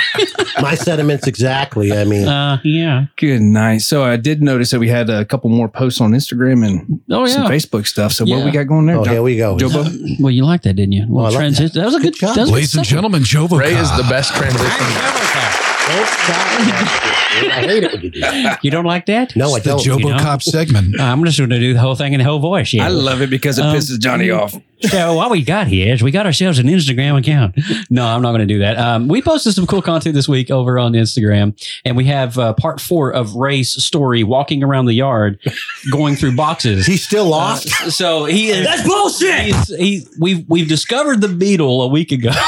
My 0.62 0.74
sentiments 0.76 1.28
exactly. 1.28 1.92
I 1.94 2.04
mean, 2.04 2.28
uh, 2.28 2.60
yeah. 2.64 3.06
Good 3.18 3.42
night. 3.42 3.80
So 3.82 4.04
I 4.04 4.18
did 4.18 4.42
notice 4.42 4.72
that 4.72 4.80
we 4.80 4.88
had 4.90 5.10
a 5.10 5.26
couple 5.26 5.50
more 5.50 5.68
posts 5.70 6.02
on 6.02 6.12
Instagram 6.12 6.66
and 6.66 7.02
Oh 7.12 7.26
some. 7.28 7.46
Facebook 7.48 7.86
stuff. 7.88 8.12
So 8.14 8.26
what 8.26 8.44
we 8.46 8.52
got 8.52 8.68
going 8.68 8.86
there? 8.88 8.98
oh, 8.98 9.04
Jo- 9.06 9.12
here 9.12 9.22
we 9.24 9.38
go. 9.38 9.58
Jobo? 9.58 10.20
Well, 10.20 10.32
you 10.32 10.46
liked 10.46 10.64
that, 10.64 10.74
didn't 10.76 10.94
you? 10.94 11.06
Well, 11.08 11.26
Oh, 11.26 11.28
I 11.28 11.30
like 11.32 11.38
transition. 11.40 11.80
That. 11.80 11.86
was 11.86 11.96
a 11.96 12.00
good, 12.00 12.14
Good 12.14 12.20
job. 12.20 12.36
that 12.36 12.42
was 12.42 12.50
a 12.50 12.52
good 12.52 12.56
Ladies 12.56 12.76
and 12.76 12.86
gentlemen, 12.86 13.22
Jovo. 13.24 13.60
Ray 13.60 13.76
is 13.76 13.90
the 13.98 14.04
best 14.10 14.34
transition. 14.34 15.77
Don't 15.88 16.08
stop. 16.08 16.48
I 17.40 17.66
hate 17.68 17.84
it 17.84 17.92
when 17.94 18.02
you 18.02 18.10
do 18.10 18.20
that. 18.22 18.60
You 18.64 18.72
don't 18.72 18.86
like 18.86 19.06
that? 19.06 19.36
No, 19.36 19.52
I 19.54 19.60
the 19.60 19.70
don't. 19.70 19.80
Jobo 19.82 20.00
you 20.00 20.10
know? 20.10 20.18
Cop 20.20 20.42
segment. 20.42 21.00
Uh, 21.00 21.04
I'm 21.04 21.24
just 21.24 21.38
going 21.38 21.50
to 21.52 21.60
do 21.60 21.74
the 21.74 21.80
whole 21.80 21.96
thing 21.96 22.14
in 22.14 22.18
the 22.20 22.24
whole 22.24 22.40
voice. 22.40 22.74
Yeah. 22.74 22.86
I 22.86 22.90
love 22.90 23.22
it 23.22 23.30
because 23.30 23.58
it 23.60 23.66
Um, 23.66 23.76
pisses 23.76 24.00
Johnny 24.00 24.30
off. 24.32 24.56
So 24.82 25.14
what 25.16 25.32
we 25.32 25.44
got 25.44 25.68
here 25.68 25.94
is 25.94 26.04
we 26.04 26.12
got 26.12 26.26
ourselves 26.26 26.60
an 26.60 26.68
Instagram 26.68 27.18
account. 27.18 27.58
No, 27.90 28.06
I'm 28.06 28.22
not 28.22 28.30
going 28.32 28.48
to 28.48 28.54
do 28.54 28.60
that. 28.60 28.78
Um, 28.78 29.08
we 29.08 29.22
posted 29.22 29.54
some 29.54 29.66
cool 29.66 29.82
content 29.82 30.14
this 30.14 30.28
week 30.28 30.52
over 30.52 30.78
on 30.78 30.94
Instagram, 30.94 31.56
and 31.86 31.96
we 31.98 32.06
have 32.06 32.38
uh, 32.38 32.54
part 32.54 32.80
four 32.80 33.12
of 33.12 33.36
Ray's 33.36 33.72
story, 33.84 34.24
walking 34.24 34.64
around 34.64 34.86
the 34.86 34.94
yard, 34.94 35.40
going 35.92 36.16
through 36.16 36.36
boxes. 36.36 36.86
He's 36.86 37.04
still 37.04 37.26
lost. 37.26 37.70
Uh, 37.82 37.90
so 37.90 38.26
he 38.26 38.50
is. 38.50 38.66
That's 38.66 38.88
bullshit. 38.88 39.46
He's, 39.46 39.68
he 39.78 40.08
we've 40.20 40.46
we've 40.48 40.68
discovered 40.68 41.22
the 41.22 41.28
beetle 41.30 41.82
a 41.82 41.88
week 41.88 42.12
ago. 42.12 42.30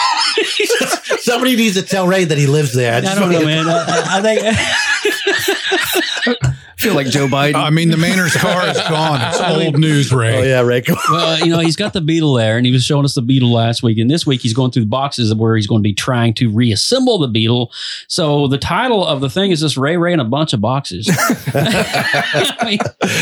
Somebody 1.29 1.55
needs 1.55 1.75
to 1.75 1.83
tell 1.83 2.07
Ray 2.07 2.25
that 2.25 2.37
he 2.37 2.47
lives 2.47 2.73
there. 2.73 2.93
I 2.95 3.01
just 3.01 3.19
don't 3.19 3.31
know, 3.31 3.45
man. 3.45 3.67
I, 3.67 4.17
I 4.17 4.21
think. 4.21 4.57
I 6.79 6.81
feel 6.81 6.95
like 6.95 7.07
Joe 7.07 7.27
Biden. 7.27 7.55
I 7.55 7.71
mean, 7.71 7.89
the 7.89 7.97
Maynard's 7.97 8.37
car 8.37 8.65
is 8.69 8.77
gone. 8.87 9.19
It's 9.21 9.41
old 9.41 9.77
news, 9.77 10.13
Ray. 10.13 10.37
Oh 10.37 10.43
yeah, 10.43 10.61
Ray. 10.61 10.81
Come 10.81 10.95
well, 11.11 11.37
you 11.37 11.51
know, 11.51 11.59
he's 11.59 11.75
got 11.75 11.91
the 11.91 11.99
beetle 11.99 12.35
there, 12.35 12.55
and 12.55 12.65
he 12.65 12.71
was 12.71 12.85
showing 12.85 13.03
us 13.03 13.15
the 13.15 13.21
beetle 13.21 13.51
last 13.51 13.83
week. 13.83 13.97
And 13.97 14.09
this 14.09 14.25
week, 14.25 14.39
he's 14.39 14.53
going 14.53 14.71
through 14.71 14.83
the 14.83 14.89
boxes 14.89 15.35
where 15.35 15.57
he's 15.57 15.67
going 15.67 15.81
to 15.81 15.83
be 15.83 15.93
trying 15.93 16.33
to 16.35 16.49
reassemble 16.49 17.19
the 17.19 17.27
beetle. 17.27 17.73
So 18.07 18.47
the 18.47 18.57
title 18.57 19.05
of 19.05 19.19
the 19.19 19.29
thing 19.29 19.51
is 19.51 19.59
just 19.59 19.75
Ray 19.75 19.97
Ray 19.97 20.13
in 20.13 20.21
a 20.21 20.23
bunch 20.23 20.53
of 20.53 20.61
boxes. 20.61 21.09
I 21.53 22.57
mean, 22.63 22.79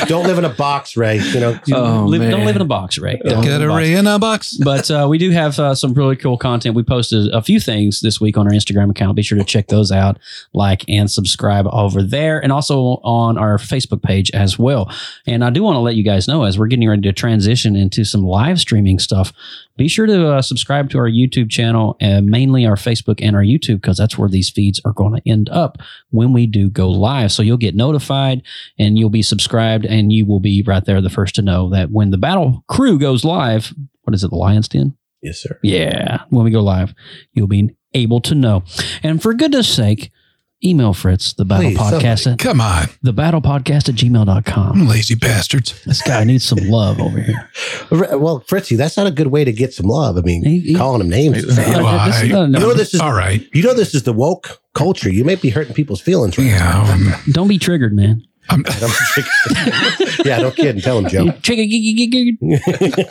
Don't 0.08 0.28
live 0.28 0.38
in 0.38 0.46
a 0.46 0.50
box, 0.50 0.96
Ray. 0.96 1.18
You 1.18 1.40
know. 1.40 1.60
Oh, 1.74 2.06
live, 2.06 2.30
don't 2.30 2.46
live 2.46 2.58
in 2.58 2.62
a 2.62 2.66
box, 2.66 3.00
Ray. 3.00 3.20
Don't 3.24 3.38
live 3.38 3.44
Get 3.44 3.54
in 3.54 3.62
a 3.64 3.66
a 3.66 3.70
box. 3.70 3.78
Ray 3.80 3.94
in 3.96 4.06
a 4.06 4.20
box. 4.20 4.58
But 4.64 4.92
uh, 4.92 5.08
we 5.10 5.18
do 5.18 5.32
have 5.32 5.58
uh, 5.58 5.74
some 5.74 5.96
really 5.96 6.16
cool 6.16 6.38
content. 6.38 6.76
We 6.76 6.84
posted 6.84 7.34
a 7.34 7.42
few 7.42 7.60
things 7.60 8.02
this 8.02 8.22
week 8.22 8.38
on 8.38 8.46
our 8.46 8.54
Instagram 8.54 8.92
account. 8.92 9.16
Be 9.16 9.24
sure 9.24 9.40
to 9.40 9.44
check 9.44 9.66
those 9.68 9.92
out, 9.92 10.20
like 10.54 10.86
and 10.88 11.10
subscribe 11.10 11.66
over 11.72 12.04
there, 12.04 12.40
and 12.40 12.52
also 12.52 13.00
on 13.04 13.40
our 13.40 13.47
Facebook 13.56 14.04
page 14.04 14.30
as 14.32 14.60
well. 14.60 14.94
And 15.26 15.44
I 15.44 15.50
do 15.50 15.64
want 15.64 15.76
to 15.76 15.80
let 15.80 15.96
you 15.96 16.04
guys 16.04 16.28
know 16.28 16.44
as 16.44 16.60
we're 16.60 16.68
getting 16.68 16.90
ready 16.90 17.02
to 17.04 17.14
transition 17.14 17.78
into 17.78 18.04
some 18.04 18.24
live 18.24 18.60
streaming 18.60 19.00
stuff. 19.00 19.32
Be 19.78 19.88
sure 19.88 20.06
to 20.06 20.34
uh, 20.34 20.42
subscribe 20.42 20.90
to 20.90 20.98
our 20.98 21.10
YouTube 21.10 21.50
channel, 21.50 21.96
uh, 22.02 22.22
mainly 22.22 22.66
our 22.66 22.76
Facebook 22.76 23.20
and 23.22 23.36
our 23.36 23.44
YouTube, 23.44 23.82
because 23.82 23.98
that's 23.98 24.18
where 24.18 24.28
these 24.28 24.50
feeds 24.50 24.82
are 24.84 24.94
going 24.94 25.16
to 25.16 25.30
end 25.30 25.50
up 25.50 25.78
when 26.10 26.34
we 26.34 26.48
do 26.48 26.70
go 26.70 26.90
live. 26.90 27.32
So 27.32 27.44
you'll 27.44 27.58
get 27.58 27.76
notified 27.76 28.42
and 28.78 28.98
you'll 28.98 29.10
be 29.10 29.22
subscribed, 29.22 29.86
and 29.86 30.12
you 30.12 30.26
will 30.26 30.40
be 30.40 30.64
right 30.68 30.84
there, 30.84 31.02
the 31.02 31.10
first 31.10 31.36
to 31.36 31.42
know 31.42 31.70
that 31.70 31.92
when 31.92 32.12
the 32.12 32.18
battle 32.18 32.64
crew 32.68 33.00
goes 33.00 33.24
live. 33.24 33.74
What 34.04 34.14
is 34.14 34.24
it, 34.24 34.30
the 34.30 34.36
Lions 34.36 34.68
Den? 34.68 34.98
Yes, 35.22 35.42
sir. 35.42 35.60
Yeah, 35.64 36.24
when 36.30 36.46
we 36.46 36.52
go 36.52 36.62
live, 36.62 36.94
you'll 37.34 37.48
be 37.48 37.76
able 37.94 38.22
to 38.22 38.36
know. 38.36 38.64
And 39.04 39.22
for 39.22 39.34
goodness 39.34 39.68
sake, 39.68 40.12
email 40.68 40.94
Fritz, 40.94 41.34
the 41.34 41.46
battle 41.46 41.72
Please, 41.72 41.78
podcast 41.78 42.32
at 42.32 42.40
Come 42.40 42.60
on, 42.62 42.88
the 43.02 43.14
battle 43.14 43.42
podcast 43.42 43.90
at 43.90 43.96
gmail.com. 43.96 44.88
lazy 44.88 45.16
bastards. 45.16 45.84
This 45.86 46.02
guy 46.02 46.24
needs 46.24 46.44
some 46.44 46.60
love 46.70 47.00
over 47.00 47.20
here. 47.20 47.50
Well, 48.18 48.42
Fritzy, 48.48 48.76
that's 48.76 48.98
not 48.98 49.08
a 49.08 49.12
good 49.12 49.28
way 49.28 49.44
to 49.46 49.52
get 49.52 49.74
some 49.74 49.86
love. 49.88 50.18
I 50.18 50.22
mean, 50.22 50.44
He- 50.44 50.60
he- 50.60 50.76
calling 50.76 51.02
him 51.02 51.10
names. 51.10 51.46
No, 51.58 52.46
no, 52.46 52.60
You 52.60 52.66
know 52.66 52.74
this 52.74 52.94
is 52.94 53.00
All 53.00 53.14
right. 53.14 53.42
You 53.54 53.64
know 53.64 53.74
this 53.74 53.96
is 53.96 54.04
the 54.04 54.14
woke 54.14 54.60
culture. 54.74 55.10
You 55.12 55.24
may 55.24 55.36
be 55.36 55.50
hurting 55.50 55.74
people's 55.74 56.02
feelings. 56.02 56.38
Right 56.38 56.48
Yeah. 56.48 56.84
um, 56.92 57.14
don't 57.32 57.48
be 57.48 57.58
triggered, 57.58 57.94
man. 57.94 58.24
I'm, 58.50 58.64
yeah, 60.26 60.38
no 60.38 60.52
kidding. 60.52 60.82
Tell 60.82 61.00
him, 61.00 61.10
Joe. 61.10 61.32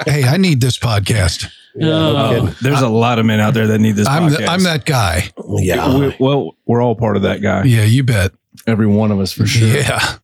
Hey, 0.06 0.24
I 0.24 0.36
need 0.38 0.60
this 0.60 0.78
podcast. 0.78 1.50
Yeah, 1.78 1.87
no 1.88 2.17
Oh. 2.49 2.55
There's 2.62 2.81
a 2.82 2.88
lot 2.88 3.19
of 3.19 3.26
men 3.26 3.40
out 3.40 3.55
there 3.55 3.67
that 3.69 3.78
need 3.78 3.93
this 3.96 4.08
I'm, 4.08 4.25
podcast. 4.31 4.37
the, 4.38 4.46
I'm 4.46 4.62
that 4.64 4.84
guy. 4.84 5.31
Yeah. 5.58 5.96
We- 5.99 6.17
well, 6.19 6.56
we're 6.67 6.82
all 6.82 6.94
part 6.96 7.17
of 7.17 7.23
that 7.23 7.43
guy. 7.43 7.64
Yeah, 7.64 7.84
you 7.84 8.02
bet. 8.02 8.32
Every 8.67 8.87
one 8.87 9.11
of 9.11 9.20
us 9.20 9.32
for 9.32 9.46
sure. 9.46 9.69
Yeah. 9.69 10.17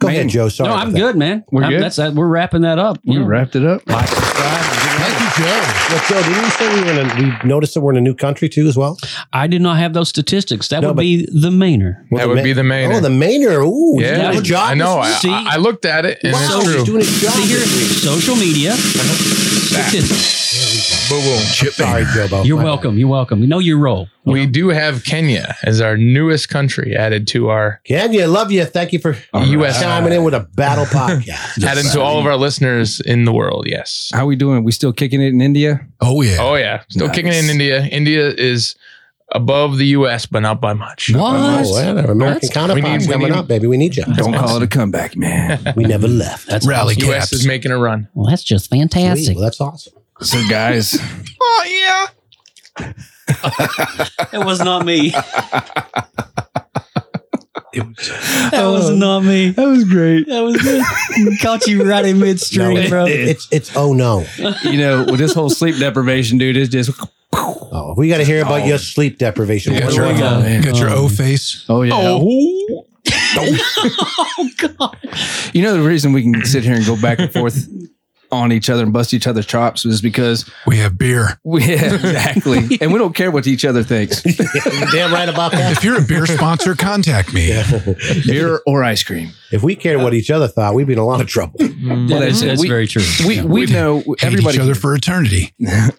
Go 0.00 0.06
Man. 0.06 0.16
ahead, 0.16 0.28
Joe. 0.30 0.48
Sorry. 0.48 0.70
No, 0.70 0.74
I'm 0.76 0.92
that. 0.92 0.98
good, 0.98 1.16
man. 1.16 1.44
We're 1.52 1.62
I'm- 1.64 1.72
good? 1.72 1.82
That's 1.82 1.96
that. 1.96 2.14
We're 2.14 2.26
wrapping 2.28 2.62
that 2.62 2.78
up. 2.78 2.98
We 3.04 3.14
You 3.16 3.24
wrapped 3.24 3.54
it 3.56 3.66
up. 3.66 3.82
like, 3.86 4.08
subscribe. 4.08 4.64
Thank 5.00 5.38
you, 5.38 5.44
Joe. 5.44 5.62
Well, 5.90 6.02
Joe, 6.08 6.22
didn't 6.28 6.44
you 6.44 6.50
say 6.50 6.74
we 6.74 6.80
were 6.82 7.00
in 7.00 7.10
a, 7.10 7.14
we 7.42 7.48
noticed 7.48 7.74
that 7.74 7.80
we're 7.82 7.92
in 7.92 7.98
a 7.98 8.00
new 8.00 8.14
country 8.14 8.48
too 8.48 8.66
as 8.66 8.76
well? 8.76 8.96
I 9.32 9.46
did 9.46 9.60
not 9.60 9.76
have 9.78 9.92
those 9.92 10.08
statistics. 10.08 10.68
That 10.68 10.80
No, 10.80 10.88
would 10.88 10.96
be 10.96 11.26
the 11.26 11.50
Mainer. 11.50 12.06
That 12.12 12.28
would 12.28 12.42
be 12.42 12.52
the 12.54 12.62
main. 12.64 12.90
Oh, 12.92 13.00
the 13.00 13.08
Mainer. 13.08 13.62
Ooh, 13.66 13.98
he's 13.98 14.06
yeah, 14.08 14.22
doing 14.22 14.32
his 14.38 14.42
job. 14.42 14.70
I 14.70 14.74
know. 14.74 14.98
I, 14.98 15.10
See? 15.12 15.30
I, 15.30 15.54
I 15.54 15.56
looked 15.56 15.84
at 15.84 16.06
it, 16.06 16.18
and 16.22 16.32
Wow, 16.32 16.60
it's 16.60 16.64
true. 16.74 16.84
doing 16.84 17.00
his 17.00 17.20
job. 17.20 17.32
See 17.32 17.46
here, 17.46 17.58
social 17.58 18.36
media 18.36 18.72
statistics. 18.72 19.49
Boom, 19.70 21.22
boom. 21.24 21.42
Chip 21.52 21.72
Sorry, 21.74 22.04
Joe. 22.14 22.42
You're 22.42 22.56
My 22.56 22.62
bad. 22.62 22.68
welcome. 22.68 22.98
You're 22.98 23.08
welcome. 23.08 23.40
We 23.40 23.46
know 23.46 23.60
your 23.60 23.78
role. 23.78 24.08
We 24.24 24.46
do 24.46 24.68
have 24.68 25.04
Kenya 25.04 25.56
as 25.64 25.80
our 25.80 25.96
newest 25.96 26.48
country 26.48 26.96
added 26.96 27.26
to 27.28 27.48
our 27.50 27.80
Kenya, 27.84 28.26
love 28.28 28.50
you. 28.52 28.64
Thank 28.64 28.92
you 28.92 28.98
for 28.98 29.16
U.S. 29.34 29.80
chiming 29.80 30.12
in 30.12 30.24
with 30.24 30.34
a 30.34 30.40
battle 30.40 30.84
podcast. 30.98 31.62
added 31.64 31.84
to 31.92 32.00
all 32.00 32.18
of 32.18 32.26
our 32.26 32.36
listeners 32.36 33.00
in 33.00 33.24
the 33.24 33.32
world. 33.32 33.66
Yes. 33.68 34.10
How 34.12 34.26
we 34.26 34.36
doing? 34.36 34.64
We 34.64 34.72
still 34.72 34.92
kicking 34.92 35.22
it 35.22 35.28
in 35.28 35.40
India? 35.40 35.86
Oh, 36.00 36.20
yeah. 36.22 36.36
Oh 36.40 36.54
yeah, 36.56 36.82
still 36.88 37.06
Nice. 37.06 37.16
kicking 37.16 37.32
in 37.32 37.44
India. 37.50 37.84
India 37.86 38.28
is 38.28 38.74
above 39.32 39.78
the 39.78 39.86
U.S., 39.88 40.26
but 40.26 40.40
not 40.40 40.60
by 40.60 40.72
much. 40.72 41.10
What? 41.14 41.20
Oh, 41.20 41.72
well, 41.72 41.98
our 41.98 42.10
American 42.10 42.18
That's- 42.48 42.50
counterparts 42.52 42.84
we 42.84 42.90
need- 42.90 43.06
we 43.06 43.12
coming 43.12 43.28
need- 43.32 43.38
up, 43.38 43.48
baby. 43.48 43.66
We 43.66 43.76
need 43.76 43.96
you. 43.96 44.04
Don't 44.04 44.32
call 44.34 44.56
it 44.56 44.62
a 44.62 44.66
comeback, 44.66 45.16
man. 45.16 45.60
We 45.76 45.84
never 45.84 46.08
left. 46.08 46.46
That's 46.48 46.66
Rally 46.66 46.94
awesome. 46.96 47.08
U.S. 47.10 47.20
caps. 47.30 47.32
is 47.34 47.46
making 47.46 47.70
a 47.72 47.78
run. 47.78 48.08
Well, 48.14 48.28
that's 48.30 48.42
just 48.44 48.66
Sweet. 48.68 48.80
fantastic. 48.80 49.36
Well, 49.36 49.44
that's 49.44 49.60
awesome. 49.60 49.92
so, 50.20 50.42
guys, 50.48 50.98
Oh 51.40 52.08
yeah. 52.78 52.86
It 54.32 54.44
was 54.44 54.58
not 54.60 54.84
me. 54.84 55.12
It 57.72 57.86
was, 57.86 58.08
that 58.50 58.64
was 58.66 58.90
not 58.90 59.20
me. 59.20 59.50
that 59.50 59.64
was 59.68 59.84
great. 59.84 60.26
That 60.26 60.40
was 60.40 60.56
good. 60.60 60.82
Caught 61.40 61.68
you 61.68 61.84
right 61.88 62.04
in 62.04 62.18
No, 62.18 62.26
midstream, 62.26 62.76
it- 62.76 62.90
bro. 62.90 63.06
it's 63.06 63.46
it's 63.52 63.76
oh 63.76 63.92
no. 63.92 64.24
You 64.64 64.76
know, 64.78 65.04
with 65.04 65.18
this 65.20 65.32
whole 65.32 65.50
sleep 65.50 65.76
deprivation, 65.76 66.38
dude, 66.38 66.56
is 66.56 66.68
just. 66.68 66.90
Oh, 67.40 67.94
we 67.96 68.08
got 68.08 68.18
to 68.18 68.24
hear 68.24 68.42
about 68.42 68.66
your 68.66 68.78
sleep 68.78 69.18
deprivation. 69.18 69.74
You 69.74 69.80
got 69.80 69.94
your, 69.94 70.12
do 70.12 70.18
got? 70.18 70.42
man. 70.42 70.62
got 70.62 70.78
your 70.78 70.90
O 70.90 71.08
face. 71.08 71.64
Oh 71.68 71.82
yeah. 71.82 71.94
oh, 71.94 72.86
oh 73.36 74.50
God! 74.58 74.96
You 75.52 75.62
know 75.62 75.74
the 75.74 75.86
reason 75.86 76.12
we 76.12 76.22
can 76.22 76.44
sit 76.44 76.64
here 76.64 76.74
and 76.74 76.84
go 76.84 77.00
back 77.00 77.18
and 77.18 77.32
forth 77.32 77.68
on 78.32 78.52
each 78.52 78.70
other 78.70 78.82
and 78.82 78.92
bust 78.92 79.12
each 79.14 79.26
other's 79.26 79.46
chops 79.46 79.84
is 79.84 80.00
because 80.00 80.48
We 80.66 80.78
have 80.78 80.96
beer. 80.98 81.38
we 81.44 81.62
yeah, 81.64 81.94
exactly, 81.94 82.78
and 82.80 82.92
we 82.92 82.98
don't 82.98 83.14
care 83.14 83.30
what 83.30 83.46
each 83.46 83.64
other 83.64 83.82
thinks, 83.82 84.24
You're 84.24 84.90
damn 84.92 85.12
right 85.12 85.28
about 85.28 85.52
that. 85.52 85.72
If 85.76 85.84
you're 85.84 85.98
a 85.98 86.04
beer 86.04 86.26
sponsor, 86.26 86.74
contact 86.74 87.32
me. 87.34 87.48
beer 88.26 88.60
or 88.66 88.84
ice 88.84 89.02
cream. 89.02 89.30
If 89.52 89.62
we 89.62 89.74
cared 89.76 90.00
what 90.02 90.14
each 90.14 90.30
other 90.30 90.48
thought, 90.48 90.74
we'd 90.74 90.86
be 90.86 90.92
in 90.92 90.98
a 90.98 91.04
lot 91.04 91.20
of 91.20 91.26
trouble. 91.26 91.58
Mm, 91.58 92.08
that's, 92.08 92.20
that's 92.20 92.40
that's 92.42 92.60
We- 92.62 92.68
very 92.68 92.86
true. 92.86 93.02
We 93.26 93.42
we 93.42 93.66
know 93.66 93.98
Hate 94.00 94.24
everybody 94.24 94.56
each 94.56 94.60
other 94.62 94.74
for 94.74 94.94
eternity. 94.94 95.54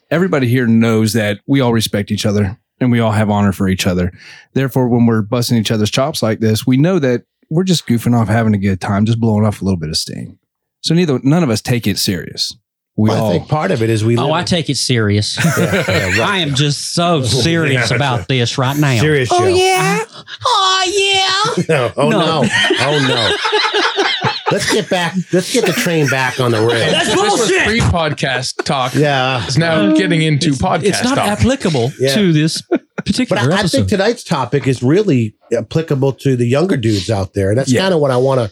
everybody 0.09 0.47
here 0.47 0.67
knows 0.67 1.13
that 1.13 1.39
we 1.47 1.61
all 1.61 1.73
respect 1.73 2.11
each 2.11 2.25
other 2.25 2.57
and 2.79 2.91
we 2.91 2.99
all 2.99 3.11
have 3.11 3.29
honor 3.29 3.51
for 3.51 3.67
each 3.67 3.85
other. 3.85 4.11
Therefore, 4.53 4.87
when 4.87 5.05
we're 5.05 5.21
busting 5.21 5.57
each 5.57 5.71
other's 5.71 5.91
chops 5.91 6.23
like 6.23 6.39
this, 6.39 6.65
we 6.65 6.77
know 6.77 6.97
that 6.99 7.23
we're 7.49 7.63
just 7.63 7.85
goofing 7.85 8.15
off, 8.17 8.27
having 8.27 8.53
a 8.53 8.57
good 8.57 8.79
time, 8.81 9.05
just 9.05 9.19
blowing 9.19 9.45
off 9.45 9.61
a 9.61 9.65
little 9.65 9.79
bit 9.79 9.89
of 9.89 9.97
steam. 9.97 10.39
So 10.81 10.93
neither 10.93 11.19
none 11.23 11.43
of 11.43 11.49
us 11.49 11.61
take 11.61 11.87
it 11.87 11.97
serious. 11.97 12.55
We 12.97 13.09
Well, 13.09 13.17
I 13.17 13.21
all 13.21 13.31
think 13.31 13.47
part 13.47 13.71
of 13.71 13.81
it 13.81 13.89
is 13.89 14.03
we. 14.03 14.17
Oh, 14.17 14.25
live- 14.25 14.33
I 14.33 14.43
take 14.43 14.69
it 14.69 14.75
serious. 14.77 15.37
Yeah, 15.57 15.71
yeah, 15.87 16.05
right. 16.07 16.19
I 16.19 16.37
am 16.39 16.53
just 16.55 16.93
so 16.93 17.23
serious 17.23 17.89
about 17.91 18.27
this 18.27 18.57
right 18.57 18.75
now. 18.77 18.99
serious. 18.99 19.29
Oh, 19.31 19.39
Joe. 19.39 19.47
yeah. 19.47 20.03
Oh 20.45 20.83
yeah. 21.57 21.63
No, 21.69 21.91
oh 21.97 22.09
No. 22.09 22.19
no. 22.19 22.49
Oh 22.79 23.07
no. 23.07 23.35
Let's 24.51 24.69
get 24.73 24.89
back. 24.89 25.15
Let's 25.31 25.53
get 25.53 25.65
the 25.65 25.71
train 25.71 26.07
back 26.07 26.41
on 26.41 26.51
the 26.51 26.57
rail. 26.59 26.91
That's 26.91 27.07
This 27.07 27.15
was 27.15 27.51
pre-podcast 27.65 28.65
talk. 28.65 28.93
Yeah. 28.93 29.45
it's 29.45 29.57
now 29.57 29.79
um, 29.79 29.93
getting 29.93 30.21
into 30.21 30.51
podcast 30.51 30.83
It's 30.83 31.03
not 31.03 31.15
talk. 31.15 31.27
applicable 31.39 31.91
Yeah. 31.97 32.15
to 32.15 32.33
this 32.33 32.61
particular 32.97 33.43
But 33.47 33.53
I, 33.53 33.59
I 33.59 33.63
think 33.67 33.87
tonight's 33.87 34.25
topic 34.25 34.67
is 34.67 34.83
really 34.83 35.35
applicable 35.57 36.11
to 36.13 36.35
the 36.35 36.45
younger 36.45 36.75
dudes 36.75 37.09
out 37.09 37.33
there. 37.33 37.49
And 37.51 37.57
that's 37.57 37.71
Yeah. 37.71 37.79
kind 37.81 37.93
of 37.93 38.01
what 38.01 38.11
I 38.11 38.17
want 38.17 38.41
to 38.41 38.51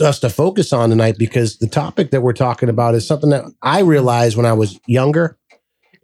us 0.00 0.18
to 0.20 0.30
focus 0.30 0.72
on 0.72 0.90
tonight 0.90 1.16
because 1.18 1.58
the 1.58 1.66
topic 1.68 2.10
that 2.10 2.20
we're 2.20 2.32
talking 2.32 2.68
about 2.68 2.94
is 2.94 3.06
something 3.06 3.30
that 3.30 3.44
I 3.62 3.80
realized 3.80 4.36
when 4.36 4.46
I 4.46 4.52
was 4.52 4.78
younger. 4.86 5.38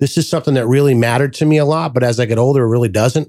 This 0.00 0.18
is 0.18 0.28
something 0.28 0.54
that 0.54 0.66
really 0.66 0.94
mattered 0.94 1.32
to 1.34 1.46
me 1.46 1.58
a 1.58 1.64
lot, 1.64 1.94
but 1.94 2.02
as 2.02 2.18
I 2.18 2.26
get 2.26 2.38
older, 2.38 2.64
it 2.64 2.68
really 2.68 2.88
doesn't. 2.88 3.28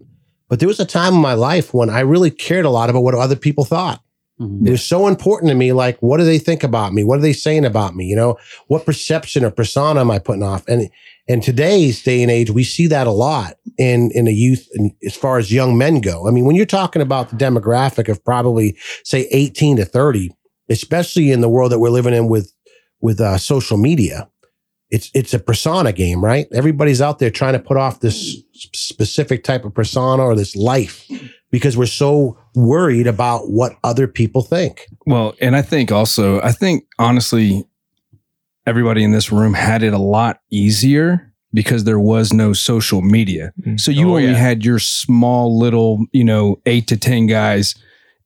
But 0.49 0.59
there 0.59 0.67
was 0.67 0.79
a 0.79 0.85
time 0.85 1.13
in 1.13 1.21
my 1.21 1.33
life 1.33 1.73
when 1.73 1.89
I 1.89 2.01
really 2.01 2.31
cared 2.31 2.65
a 2.65 2.69
lot 2.69 2.89
about 2.89 3.03
what 3.03 3.15
other 3.15 3.35
people 3.35 3.65
thought. 3.65 4.01
Mhm. 4.39 4.67
It 4.67 4.71
was 4.71 4.83
so 4.83 5.07
important 5.07 5.49
to 5.49 5.55
me. 5.55 5.71
Like, 5.71 5.97
what 6.01 6.17
do 6.17 6.25
they 6.25 6.39
think 6.39 6.63
about 6.63 6.93
me? 6.93 7.03
What 7.03 7.19
are 7.19 7.21
they 7.21 7.33
saying 7.33 7.65
about 7.65 7.95
me? 7.95 8.05
You 8.05 8.15
know, 8.15 8.37
what 8.67 8.85
perception 8.85 9.45
or 9.45 9.51
persona 9.51 10.01
am 10.01 10.11
I 10.11 10.19
putting 10.19 10.43
off? 10.43 10.63
And 10.67 10.89
in 11.27 11.41
today's 11.41 12.03
day 12.03 12.21
and 12.21 12.29
age, 12.29 12.51
we 12.51 12.63
see 12.63 12.87
that 12.87 13.07
a 13.07 13.11
lot 13.11 13.55
in 13.77 14.11
in 14.11 14.25
the 14.25 14.33
youth, 14.33 14.67
and 14.75 14.91
as 15.05 15.15
far 15.15 15.37
as 15.37 15.53
young 15.53 15.77
men 15.77 16.01
go. 16.01 16.27
I 16.27 16.31
mean, 16.31 16.45
when 16.45 16.55
you're 16.55 16.65
talking 16.65 17.01
about 17.01 17.29
the 17.29 17.37
demographic 17.37 18.09
of 18.09 18.23
probably 18.25 18.75
say 19.03 19.27
18 19.31 19.77
to 19.77 19.85
30, 19.85 20.31
especially 20.69 21.31
in 21.31 21.41
the 21.41 21.49
world 21.49 21.71
that 21.71 21.79
we're 21.79 21.89
living 21.89 22.13
in 22.13 22.27
with 22.27 22.51
with 23.01 23.19
uh, 23.21 23.37
social 23.37 23.77
media, 23.77 24.29
it's 24.89 25.11
it's 25.13 25.33
a 25.33 25.39
persona 25.39 25.91
game, 25.91 26.23
right? 26.23 26.47
Everybody's 26.53 27.01
out 27.01 27.19
there 27.19 27.29
trying 27.29 27.53
to 27.53 27.59
put 27.59 27.77
off 27.77 27.99
this 27.99 28.37
specific 28.53 29.43
type 29.43 29.65
of 29.65 29.73
persona 29.73 30.23
or 30.23 30.35
this 30.35 30.55
life 30.55 31.05
because 31.51 31.77
we're 31.77 31.85
so 31.85 32.37
worried 32.55 33.07
about 33.07 33.49
what 33.49 33.73
other 33.83 34.07
people 34.07 34.41
think. 34.41 34.87
Well, 35.05 35.35
and 35.41 35.55
I 35.55 35.61
think 35.61 35.91
also, 35.91 36.41
I 36.41 36.51
think 36.51 36.85
honestly, 36.99 37.63
everybody 38.65 39.03
in 39.03 39.11
this 39.11 39.31
room 39.31 39.53
had 39.53 39.83
it 39.83 39.93
a 39.93 39.97
lot 39.99 40.39
easier 40.51 41.31
because 41.53 41.83
there 41.85 41.99
was 41.99 42.33
no 42.33 42.51
social 42.53 43.01
media. 43.01 43.53
So 43.77 43.91
you 43.91 44.07
Oh, 44.09 44.15
only 44.15 44.25
yeah. 44.25 44.33
had 44.33 44.65
your 44.65 44.79
small 44.79 45.57
little, 45.57 46.05
you 46.11 46.23
know, 46.23 46.59
eight 46.65 46.87
to 46.87 46.97
10 46.97 47.27
guys, 47.27 47.75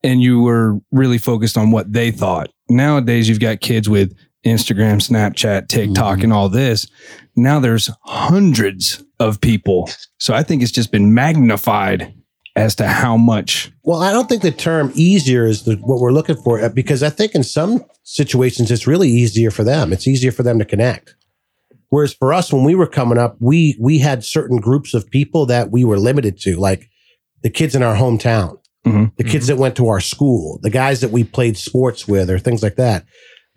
and 0.03 0.21
you 0.21 0.41
were 0.41 0.79
really 0.91 1.17
focused 1.17 1.57
on 1.57 1.71
what 1.71 1.91
they 1.91 2.11
thought. 2.11 2.49
Nowadays, 2.69 3.27
you've 3.27 3.39
got 3.39 3.59
kids 3.61 3.89
with 3.89 4.13
Instagram, 4.45 4.97
Snapchat, 5.01 5.67
TikTok, 5.67 6.19
Mhm. 6.19 6.23
and 6.25 6.33
all 6.33 6.47
this. 6.49 6.87
Now 7.35 7.59
there's 7.59 7.89
hundreds 8.05 9.03
of 9.19 9.41
people. 9.41 9.89
So 10.17 10.33
I 10.33 10.43
think 10.43 10.61
it's 10.63 10.71
just 10.71 10.91
been 10.91 11.13
magnified 11.13 12.13
as 12.55 12.75
to 12.75 12.87
how 12.87 13.17
much. 13.17 13.71
Well, 13.83 14.01
I 14.01 14.11
don't 14.11 14.27
think 14.29 14.41
the 14.41 14.51
term 14.51 14.91
easier 14.95 15.45
is 15.45 15.63
the, 15.63 15.75
what 15.75 15.99
we're 15.99 16.11
looking 16.13 16.35
for 16.37 16.61
uh, 16.61 16.69
because 16.69 17.03
I 17.03 17.09
think 17.09 17.35
in 17.35 17.43
some 17.43 17.83
situations 18.03 18.71
it's 18.71 18.87
really 18.87 19.09
easier 19.09 19.51
for 19.51 19.63
them. 19.63 19.91
It's 19.93 20.07
easier 20.07 20.31
for 20.31 20.43
them 20.43 20.57
to 20.59 20.65
connect. 20.65 21.15
Whereas 21.89 22.13
for 22.13 22.33
us, 22.33 22.53
when 22.53 22.63
we 22.63 22.75
were 22.75 22.87
coming 22.87 23.17
up, 23.17 23.35
we 23.39 23.75
we 23.79 23.97
had 23.97 24.23
certain 24.23 24.57
groups 24.57 24.93
of 24.93 25.09
people 25.09 25.45
that 25.47 25.71
we 25.71 25.83
were 25.83 25.97
limited 25.97 26.39
to, 26.41 26.55
like 26.55 26.87
the 27.41 27.49
kids 27.49 27.73
in 27.75 27.81
our 27.83 27.95
hometown, 27.95 28.57
Mhm. 28.87 29.11
the 29.17 29.23
kids 29.23 29.47
that 29.47 29.57
went 29.57 29.75
to 29.75 29.87
our 29.89 29.99
school, 29.99 30.59
the 30.63 30.69
guys 30.69 31.01
that 31.01 31.11
we 31.11 31.23
played 31.23 31.57
sports 31.57 32.07
with, 32.07 32.29
or 32.29 32.39
things 32.39 32.63
like 32.63 32.75
that. 32.77 33.05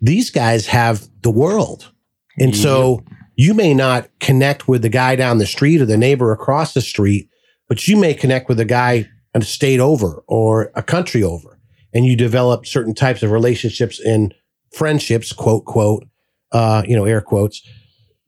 These 0.01 0.29
guys 0.29 0.67
have 0.67 1.07
the 1.21 1.31
world, 1.31 1.91
and 2.39 2.55
so 2.55 3.03
you 3.35 3.53
may 3.53 3.73
not 3.73 4.09
connect 4.19 4.67
with 4.67 4.81
the 4.81 4.89
guy 4.89 5.15
down 5.15 5.37
the 5.37 5.45
street 5.45 5.81
or 5.81 5.85
the 5.85 5.97
neighbor 5.97 6.31
across 6.31 6.73
the 6.73 6.81
street, 6.81 7.29
but 7.69 7.87
you 7.87 7.95
may 7.97 8.13
connect 8.13 8.49
with 8.49 8.59
a 8.59 8.65
guy 8.65 9.07
a 9.33 9.41
state 9.41 9.79
over 9.79 10.23
or 10.27 10.71
a 10.75 10.83
country 10.83 11.23
over, 11.23 11.57
and 11.93 12.05
you 12.05 12.15
develop 12.15 12.65
certain 12.65 12.93
types 12.93 13.23
of 13.23 13.31
relationships 13.31 13.99
and 13.99 14.33
friendships, 14.73 15.31
quote 15.31 15.65
quote, 15.65 16.03
uh, 16.51 16.83
you 16.85 16.95
know, 16.95 17.05
air 17.05 17.21
quotes, 17.21 17.61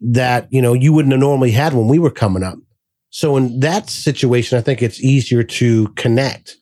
that 0.02 0.48
you 0.52 0.62
know 0.62 0.74
you 0.74 0.94
wouldn't 0.94 1.12
have 1.12 1.20
normally 1.20 1.52
had 1.52 1.74
when 1.74 1.88
we 1.88 2.00
were 2.00 2.10
coming 2.12 2.42
up. 2.44 2.58
So 3.15 3.38
in 3.38 3.62
that 3.62 3.89
situation, 3.89 4.57
I 4.57 4.62
think 4.62 4.84
it's 4.84 5.01
easier 5.01 5.41
to 5.41 5.88
connect. 5.95 6.57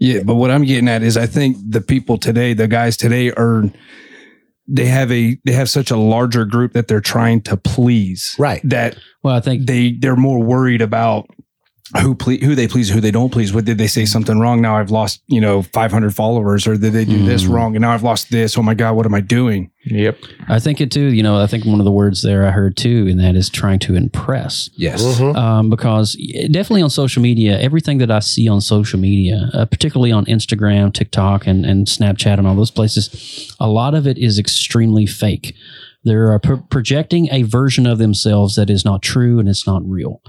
Yeah, 0.00 0.22
but 0.22 0.36
what 0.36 0.50
I'm 0.50 0.64
getting 0.64 0.88
at 0.88 1.02
is 1.02 1.18
I 1.18 1.26
think 1.26 1.58
the 1.68 1.82
people 1.82 2.16
today, 2.16 2.54
the 2.54 2.66
guys 2.66 2.96
today 2.96 3.30
are 3.32 3.70
they 4.66 4.86
have 4.86 5.12
a 5.12 5.38
they 5.44 5.52
have 5.52 5.68
such 5.68 5.90
a 5.90 5.98
larger 5.98 6.46
group 6.46 6.72
that 6.72 6.88
they're 6.88 7.02
trying 7.02 7.42
to 7.42 7.58
please. 7.58 8.34
Right. 8.38 8.62
That 8.64 8.96
well, 9.22 9.34
I 9.34 9.40
think 9.40 9.66
they 9.66 9.98
they're 10.00 10.16
more 10.16 10.42
worried 10.42 10.80
about 10.80 11.28
who 12.02 12.14
ple- 12.14 12.36
who 12.36 12.54
they 12.54 12.68
please, 12.68 12.90
who 12.90 13.00
they 13.00 13.10
don't 13.10 13.30
please. 13.30 13.52
What 13.54 13.64
did 13.64 13.78
they 13.78 13.86
say 13.86 14.04
something 14.04 14.38
wrong? 14.38 14.60
Now 14.60 14.76
I've 14.76 14.90
lost, 14.90 15.22
you 15.26 15.40
know, 15.40 15.62
500 15.62 16.14
followers 16.14 16.66
or 16.66 16.76
did 16.76 16.92
they 16.92 17.04
do 17.04 17.24
this 17.24 17.44
Mm. 17.44 17.48
wrong 17.50 17.76
and 17.76 17.82
now 17.82 17.92
I've 17.92 18.02
lost 18.02 18.30
this. 18.30 18.58
Oh 18.58 18.62
my 18.62 18.74
god, 18.74 18.94
what 18.96 19.06
am 19.06 19.14
I 19.14 19.20
doing? 19.20 19.70
Yep. 19.86 20.18
I 20.48 20.58
think 20.60 20.80
it 20.82 20.90
too. 20.90 21.06
You 21.14 21.22
know, 21.22 21.40
I 21.40 21.46
think 21.46 21.64
one 21.64 21.78
of 21.80 21.84
the 21.86 21.90
words 21.92 22.20
there 22.22 22.46
I 22.46 22.50
heard 22.50 22.76
too, 22.76 23.06
and 23.08 23.18
that 23.20 23.36
is 23.36 23.48
trying 23.48 23.78
to 23.80 23.94
impress. 23.94 24.68
Yes. 24.76 25.02
Mhm. 25.02 25.34
um, 25.36 25.70
because 25.70 26.14
definitely 26.50 26.82
on 26.82 26.90
social 26.90 27.22
media, 27.22 27.58
everything 27.58 27.98
that 27.98 28.10
I 28.10 28.18
see 28.18 28.48
on 28.48 28.60
social 28.60 28.98
media, 29.00 29.48
uh, 29.54 29.64
particularly 29.64 30.12
on 30.12 30.26
Instagram, 30.26 30.92
TikTok, 30.92 31.46
and, 31.46 31.64
and 31.64 31.86
Snapchat, 31.86 32.38
and 32.38 32.46
all 32.46 32.54
those 32.56 32.70
places, 32.70 33.54
a 33.58 33.68
lot 33.68 33.94
of 33.94 34.06
it 34.06 34.18
is 34.18 34.38
extremely 34.38 35.06
fake. 35.06 35.54
They're 36.04 36.32
uh, 36.34 36.38
pro- 36.38 36.58
projecting 36.70 37.28
a 37.32 37.42
version 37.42 37.86
of 37.86 37.98
themselves 37.98 38.54
that 38.56 38.70
is 38.70 38.84
not 38.84 39.02
true 39.02 39.38
and 39.40 39.48
it's 39.48 39.66
not 39.66 39.82
real, 39.88 40.20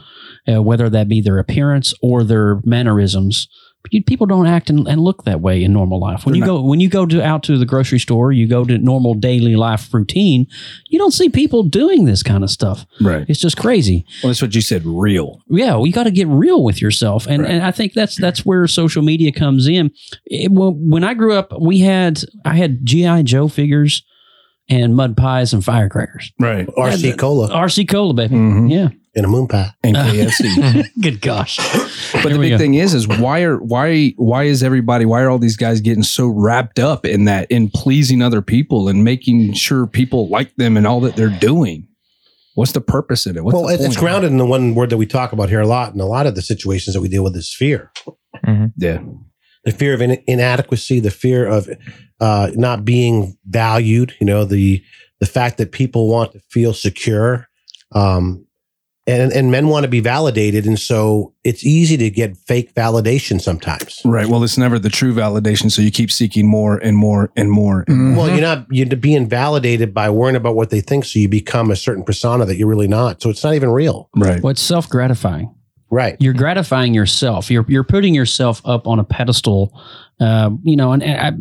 uh, 0.51 0.61
whether 0.61 0.89
that 0.89 1.07
be 1.07 1.21
their 1.21 1.37
appearance 1.39 1.93
or 2.01 2.23
their 2.23 2.59
mannerisms. 2.63 3.47
You- 3.91 4.03
People 4.03 4.27
don't 4.27 4.45
act 4.45 4.69
and, 4.69 4.85
and 4.89 4.99
look 5.01 5.23
that 5.23 5.39
way 5.39 5.63
in 5.63 5.71
normal 5.71 5.99
life. 6.01 6.25
When 6.25 6.33
They're 6.33 6.41
you 6.41 6.45
go 6.45 6.61
when 6.61 6.79
you 6.81 6.89
go 6.89 7.05
to 7.05 7.23
out 7.23 7.43
to 7.43 7.57
the 7.57 7.65
grocery 7.65 7.97
store, 7.97 8.31
you 8.33 8.45
go 8.45 8.65
to 8.65 8.77
normal 8.77 9.13
daily 9.13 9.55
life 9.55 9.91
routine. 9.93 10.47
You 10.89 10.99
don't 10.99 11.13
see 11.13 11.29
people 11.29 11.63
doing 11.63 12.03
this 12.03 12.21
kind 12.21 12.43
of 12.43 12.49
stuff. 12.51 12.85
Right. 12.99 13.25
It's 13.29 13.39
just 13.39 13.55
crazy 13.57 14.05
Well, 14.21 14.29
that's 14.31 14.41
what 14.41 14.53
you 14.53 14.61
said, 14.61 14.85
real. 14.85 15.41
yeah, 15.49 15.75
well, 15.75 15.87
you 15.87 15.93
got 15.93 16.03
to 16.03 16.11
get 16.11 16.27
real 16.27 16.61
with 16.61 16.81
yourself, 16.81 17.25
and 17.25 17.43
Right. 17.43 17.51
and 17.51 17.63
I 17.63 17.71
think 17.71 17.93
that's 17.93 18.17
that's 18.19 18.45
where 18.45 18.67
social 18.67 19.01
media 19.01 19.31
comes 19.31 19.65
in. 19.67 19.91
It, 20.25 20.51
well, 20.51 20.73
when 20.77 21.05
I 21.05 21.13
grew 21.13 21.33
up, 21.33 21.53
we 21.59 21.79
had 21.79 22.21
I 22.43 22.55
had 22.55 22.85
GI 22.85 23.23
Joe 23.23 23.47
figures 23.47 24.03
and 24.69 24.95
mud 24.95 25.17
pies 25.17 25.53
and 25.53 25.63
firecrackers. 25.63 26.31
Right. 26.39 26.67
RC 26.67 27.17
Cola 27.17 27.49
RC 27.49 27.87
Cola, 27.89 28.13
baby. 28.13 28.35
Mhm. 28.35 28.69
Yeah. 28.71 28.89
and 29.15 29.25
a 29.25 29.27
moon 29.29 29.47
pie. 29.47 29.71
And 29.83 29.95
KFC. 29.97 30.85
Good 31.01 31.19
gosh. 31.21 31.57
But 32.13 32.23
There 32.23 32.33
the 32.33 32.39
big 32.39 32.51
go. 32.51 32.57
thing 32.57 32.75
is, 32.75 32.93
is 32.93 33.07
why 33.07 33.41
are 33.41 33.57
why 33.57 34.13
why 34.17 34.43
is 34.43 34.61
everybody 34.63 35.05
why 35.05 35.21
are 35.21 35.29
all 35.29 35.39
these 35.39 35.57
guys 35.57 35.81
getting 35.81 36.03
so 36.03 36.27
wrapped 36.27 36.79
up 36.79 37.05
in 37.05 37.25
that 37.25 37.49
in 37.51 37.69
pleasing 37.69 38.21
other 38.21 38.41
people 38.41 38.87
and 38.87 39.03
making 39.03 39.53
sure 39.53 39.87
people 39.87 40.29
like 40.29 40.55
them 40.55 40.77
and 40.77 40.85
all 40.87 40.99
that 41.01 41.15
they're 41.15 41.29
doing? 41.39 41.87
What's 42.55 42.73
the 42.73 42.81
purpose 42.81 43.25
in 43.25 43.37
it? 43.37 43.43
What's 43.43 43.55
well, 43.55 43.67
the 43.67 43.73
it's, 43.75 43.83
it's 43.85 43.95
point? 43.95 43.99
grounded 44.05 44.31
in 44.31 44.37
the 44.37 44.45
one 44.45 44.75
word 44.75 44.89
that 44.89 44.97
we 44.97 45.05
talk 45.05 45.31
about 45.31 45.47
here 45.49 45.61
a 45.61 45.67
lot, 45.67 45.93
and 45.93 46.01
a 46.01 46.05
lot 46.05 46.27
of 46.27 46.35
the 46.35 46.41
situations 46.41 46.93
that 46.93 46.99
we 47.01 47.07
deal 47.07 47.23
with 47.23 47.35
is 47.37 47.53
fear. 47.53 47.89
Yeah, 48.77 48.99
the 49.63 49.71
fear 49.71 49.93
of 49.93 50.01
in- 50.01 50.23
inadequacy, 50.27 50.99
the 50.99 51.11
fear 51.11 51.45
of 51.45 51.69
uh, 52.19 52.51
not 52.55 52.85
being 52.85 53.37
valued. 53.47 54.13
You 54.19 54.25
know, 54.25 54.45
the 54.45 54.83
the 55.19 55.25
fact 55.25 55.57
that 55.57 55.71
people 55.71 56.07
want 56.07 56.31
to 56.31 56.39
feel 56.49 56.73
secure, 56.73 57.47
um, 57.93 58.45
and 59.05 59.33
and 59.33 59.51
men 59.51 59.67
want 59.67 59.83
to 59.83 59.89
be 59.89 59.99
validated, 59.99 60.65
and 60.65 60.79
so 60.79 61.33
it's 61.43 61.65
easy 61.65 61.97
to 61.97 62.09
get 62.09 62.37
fake 62.37 62.73
validation 62.73 63.41
sometimes. 63.41 64.01
right. 64.05 64.27
Well, 64.27 64.43
it's 64.43 64.57
never 64.57 64.79
the 64.79 64.89
true 64.89 65.13
validation, 65.13 65.71
so 65.71 65.81
you 65.81 65.91
keep 65.91 66.11
seeking 66.11 66.47
more 66.47 66.77
and 66.77 66.95
more 66.95 67.31
and 67.35 67.51
more. 67.51 67.83
and 67.87 67.97
more. 67.97 68.25
Well, 68.25 68.29
you're 68.29 68.41
not 68.41 68.65
you're 68.69 68.87
being 68.95 69.27
validated 69.27 69.93
by 69.93 70.09
worrying 70.09 70.35
about 70.35 70.55
what 70.55 70.69
they 70.69 70.81
think, 70.81 71.05
so 71.05 71.19
you 71.19 71.27
become 71.27 71.71
a 71.71 71.75
certain 71.75 72.03
persona 72.03 72.45
that 72.45 72.55
you're 72.55 72.67
really 72.67 72.87
not. 72.87 73.21
So 73.21 73.29
it's 73.29 73.43
not 73.43 73.55
even 73.55 73.69
real, 73.71 74.09
Right. 74.15 74.41
Well, 74.41 74.51
it's 74.51 74.61
self 74.61 74.87
gratifying. 74.87 75.53
Right? 75.89 76.15
You're 76.19 76.33
gratifying 76.33 76.93
yourself. 76.93 77.49
You're 77.51 77.65
you're 77.67 77.83
putting 77.83 78.13
yourself 78.15 78.61
up 78.65 78.87
on 78.87 78.99
a 78.99 79.03
pedestal. 79.03 79.71
Uh, 80.19 80.51
you 80.63 80.75
know, 80.75 80.91
and, 80.91 81.01
and 81.01 81.19
I, 81.19 81.31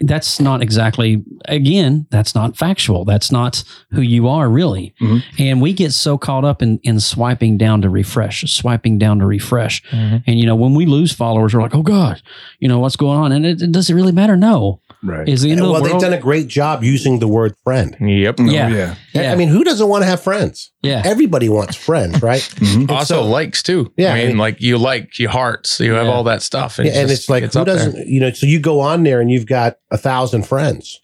that's 0.00 0.38
not 0.38 0.62
exactly. 0.62 1.24
Again, 1.46 2.06
that's 2.10 2.32
not 2.32 2.56
factual. 2.56 3.04
That's 3.04 3.32
not 3.32 3.64
who 3.90 4.00
you 4.00 4.28
are 4.28 4.48
really. 4.48 4.94
Mhm. 5.00 5.22
And 5.40 5.60
we 5.60 5.72
get 5.72 5.92
so 5.92 6.16
caught 6.16 6.44
up 6.44 6.62
in 6.62 6.78
in 6.84 7.00
swiping 7.00 7.58
down 7.58 7.82
to 7.82 7.90
refresh, 7.90 8.42
swiping 8.52 8.98
down 8.98 9.18
to 9.18 9.26
refresh. 9.26 9.82
Mhm. 9.90 10.22
And 10.26 10.38
you 10.38 10.46
know, 10.46 10.54
when 10.54 10.74
we 10.74 10.86
lose 10.86 11.12
followers, 11.12 11.52
we're 11.52 11.62
like, 11.62 11.74
oh 11.74 11.82
god, 11.82 12.22
you 12.60 12.68
know 12.68 12.78
what's 12.78 12.94
going 12.96 13.18
on? 13.18 13.32
And 13.32 13.44
it, 13.44 13.60
it 13.62 13.72
does 13.72 13.90
it 13.90 13.94
really 13.94 14.12
matter? 14.12 14.36
No. 14.36 14.80
Right. 15.02 15.28
Is 15.28 15.42
the 15.42 15.52
end 15.52 15.60
of 15.60 15.70
well, 15.70 15.80
the 15.82 15.90
they've 15.90 16.00
done 16.00 16.12
a 16.12 16.18
great 16.18 16.48
job 16.48 16.82
using 16.82 17.20
the 17.20 17.28
word 17.28 17.54
friend. 17.62 17.96
Yep. 18.00 18.36
Oh, 18.40 18.44
yeah. 18.46 18.68
yeah. 18.68 18.94
yeah. 19.12 19.32
I 19.32 19.36
mean, 19.36 19.46
who 19.48 19.62
doesn't 19.62 19.88
want 19.88 20.02
to 20.02 20.06
have 20.06 20.20
friends? 20.20 20.72
yeah. 20.82 21.02
Everybody 21.04 21.48
wants 21.48 21.76
friends, 21.76 22.20
right? 22.20 22.40
Mhm. 22.58 22.90
Also 22.90 23.14
so- 23.22 23.24
likes 23.24 23.62
too. 23.62 23.92
Yeah, 23.96 24.12
I 24.12 24.14
mean, 24.16 24.24
I 24.24 24.28
mean- 24.30 24.38
like 24.38 24.60
you 24.60 24.76
like 24.76 25.18
you 25.20 25.28
hearts, 25.28 25.78
you 25.78 25.92
have 25.92 26.08
all 26.08 26.24
that 26.24 26.42
stuff. 26.42 26.78
Yeah, 26.78 26.86
and 26.86 27.08
just 27.08 27.22
it's 27.22 27.28
like 27.28 27.42
gets 27.44 27.54
who 27.54 27.64
doesn't, 27.64 28.08
you 28.08 28.18
know? 28.20 28.32
So 28.32 28.46
you 28.46 28.58
go 28.58 28.80
on 28.80 29.04
there 29.04 29.20
and 29.20 29.30
you've 29.30 29.46
got 29.46 29.76
a 29.92 29.96
thousand 29.98 30.46
friends. 30.46 31.00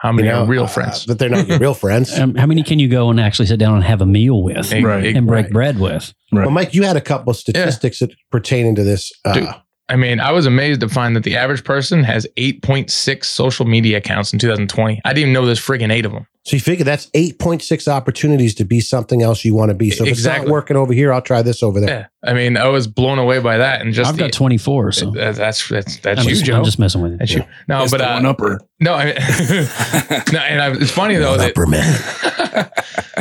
How 0.00 0.10
You 0.10 0.16
many 0.16 0.28
know, 0.28 0.42
are 0.44 0.46
real 0.46 0.64
uh, 0.64 0.68
friends? 0.68 1.06
but 1.06 1.18
they're 1.18 1.28
not 1.30 1.48
your 1.48 1.58
real 1.58 1.74
friends. 1.84 2.16
Um, 2.16 2.34
how 2.36 2.46
many 2.46 2.62
can 2.62 2.78
you 2.78 2.88
go 2.88 3.10
and 3.10 3.18
actually 3.18 3.46
sit 3.46 3.58
down 3.58 3.74
and 3.74 3.82
have 3.84 4.00
a 4.00 4.06
meal 4.06 4.42
with 4.44 4.70
Right. 4.72 5.16
and 5.16 5.26
break 5.26 5.46
right. 5.46 5.52
bread 5.52 5.78
with? 5.80 6.12
Right. 6.30 6.42
Well, 6.42 6.50
Mike, 6.50 6.72
you 6.74 6.82
had 6.84 6.96
a 6.96 7.00
couple 7.00 7.30
of 7.30 7.36
statistics 7.36 7.98
that 8.00 8.12
pertaining 8.30 8.74
to 8.76 8.84
this. 8.84 9.10
Uh, 9.24 9.32
Dude. 9.32 9.48
I 9.90 9.96
mean, 9.96 10.20
I 10.20 10.32
was 10.32 10.44
amazed 10.44 10.80
to 10.82 10.88
find 10.88 11.16
that 11.16 11.22
the 11.24 11.34
average 11.36 11.64
person 11.64 12.04
has 12.04 12.26
8.6 12.36 13.24
social 13.24 13.64
media 13.64 13.96
accounts 13.96 14.32
in 14.34 14.38
2020. 14.38 15.00
I 15.04 15.08
didn't 15.14 15.18
even 15.22 15.32
know 15.32 15.46
there's 15.46 15.58
friggin' 15.60 15.90
eight 15.90 16.04
of 16.04 16.12
them. 16.12 16.26
So 16.44 16.56
you 16.56 16.60
figure 16.60 16.84
that's 16.84 17.06
8.6 17.10 17.88
opportunities 17.88 18.54
to 18.56 18.64
be 18.64 18.80
something 18.80 19.22
else 19.22 19.44
you 19.44 19.54
want 19.54 19.70
to 19.70 19.74
be. 19.74 19.90
So 19.90 20.04
if 20.04 20.10
it's 20.10 20.18
Exactly. 20.20 20.46
not 20.46 20.52
working 20.52 20.76
over 20.76 20.92
here, 20.92 21.12
I'll 21.12 21.22
try 21.22 21.40
this 21.42 21.62
over 21.62 21.80
there. 21.80 21.88
Yeah, 22.22 22.30
I 22.30 22.34
mean, 22.34 22.56
I 22.56 22.68
was 22.68 22.86
blown 22.86 23.18
away 23.18 23.38
by 23.38 23.58
that, 23.58 23.80
and 23.80 23.92
just 23.94 24.08
I've 24.08 24.16
the- 24.16 24.24
got 24.24 24.32
24, 24.32 24.92
so 24.92 25.10
that- 25.10 25.36
that's 25.36 25.68
that's 25.68 25.96
that's 25.98 26.20
I'm, 26.20 26.24
you, 26.26 26.30
just, 26.34 26.44
Joe. 26.44 26.56
I'm 26.58 26.64
just 26.64 26.78
messing 26.78 27.00
with 27.02 27.12
you. 27.12 27.18
that's 27.18 27.32
you. 27.32 27.44
No, 27.66 27.82
It's 27.82 27.90
but 27.90 27.98
the 27.98 28.10
uh, 28.10 28.14
one 28.14 28.26
upper. 28.26 28.60
no, 28.80 28.94
I 28.94 29.04
mean, 29.06 29.14
no, 30.32 30.38
and 30.40 30.60
I, 30.62 30.70
it's 30.72 30.90
funny 30.90 31.16
though 31.16 31.36
that 31.36 31.50
Upper 31.50 31.66
man. 31.66 32.70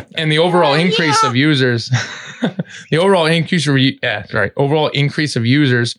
and 0.15 0.31
the 0.31 0.39
overall 0.39 0.73
increase 0.73 1.21
of 1.23 1.35
users, 1.35 1.89
the 2.91 2.97
overall 2.97 3.25
increase 3.25 3.67
of 3.67 3.77
yeah, 3.77 4.25
sorry, 4.25 4.51
overall 4.57 4.87
increase 4.89 5.35
of 5.35 5.45
users 5.45 5.97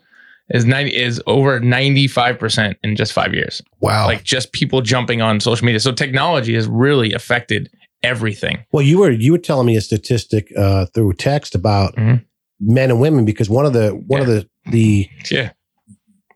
is 0.51 0.65
ninety 0.65 0.97
is 0.97 1.23
over 1.27 1.61
ninety 1.61 2.07
five 2.09 2.39
percent 2.39 2.77
in 2.83 2.97
just 2.97 3.13
five 3.13 3.35
years. 3.35 3.63
Wow. 3.81 4.07
Like 4.07 4.23
just 4.25 4.53
people 4.53 4.81
jumping 4.81 5.21
on 5.23 5.41
social 5.41 5.65
media. 5.67 5.81
So 5.81 5.93
technology 5.93 6.55
has 6.55 6.67
really 6.67 7.13
affected 7.13 7.71
everything. 8.03 8.65
Well, 8.73 8.83
you 8.83 8.99
were 8.99 9.11
you 9.11 9.33
were 9.33 9.39
telling 9.39 9.67
me 9.67 9.77
a 9.77 9.81
statistic 9.81 10.49
uh, 10.57 10.87
through 10.95 11.15
text 11.15 11.55
about 11.55 11.95
Mhm. 11.97 12.25
men 12.61 12.91
and 12.91 13.01
women 13.01 13.25
because 13.25 13.51
one 13.51 13.67
of 13.67 13.73
the 13.73 13.91
one 14.07 14.21
of 14.21 14.27
the 14.27 14.49
the 14.71 15.09
Yeah, 15.31 15.51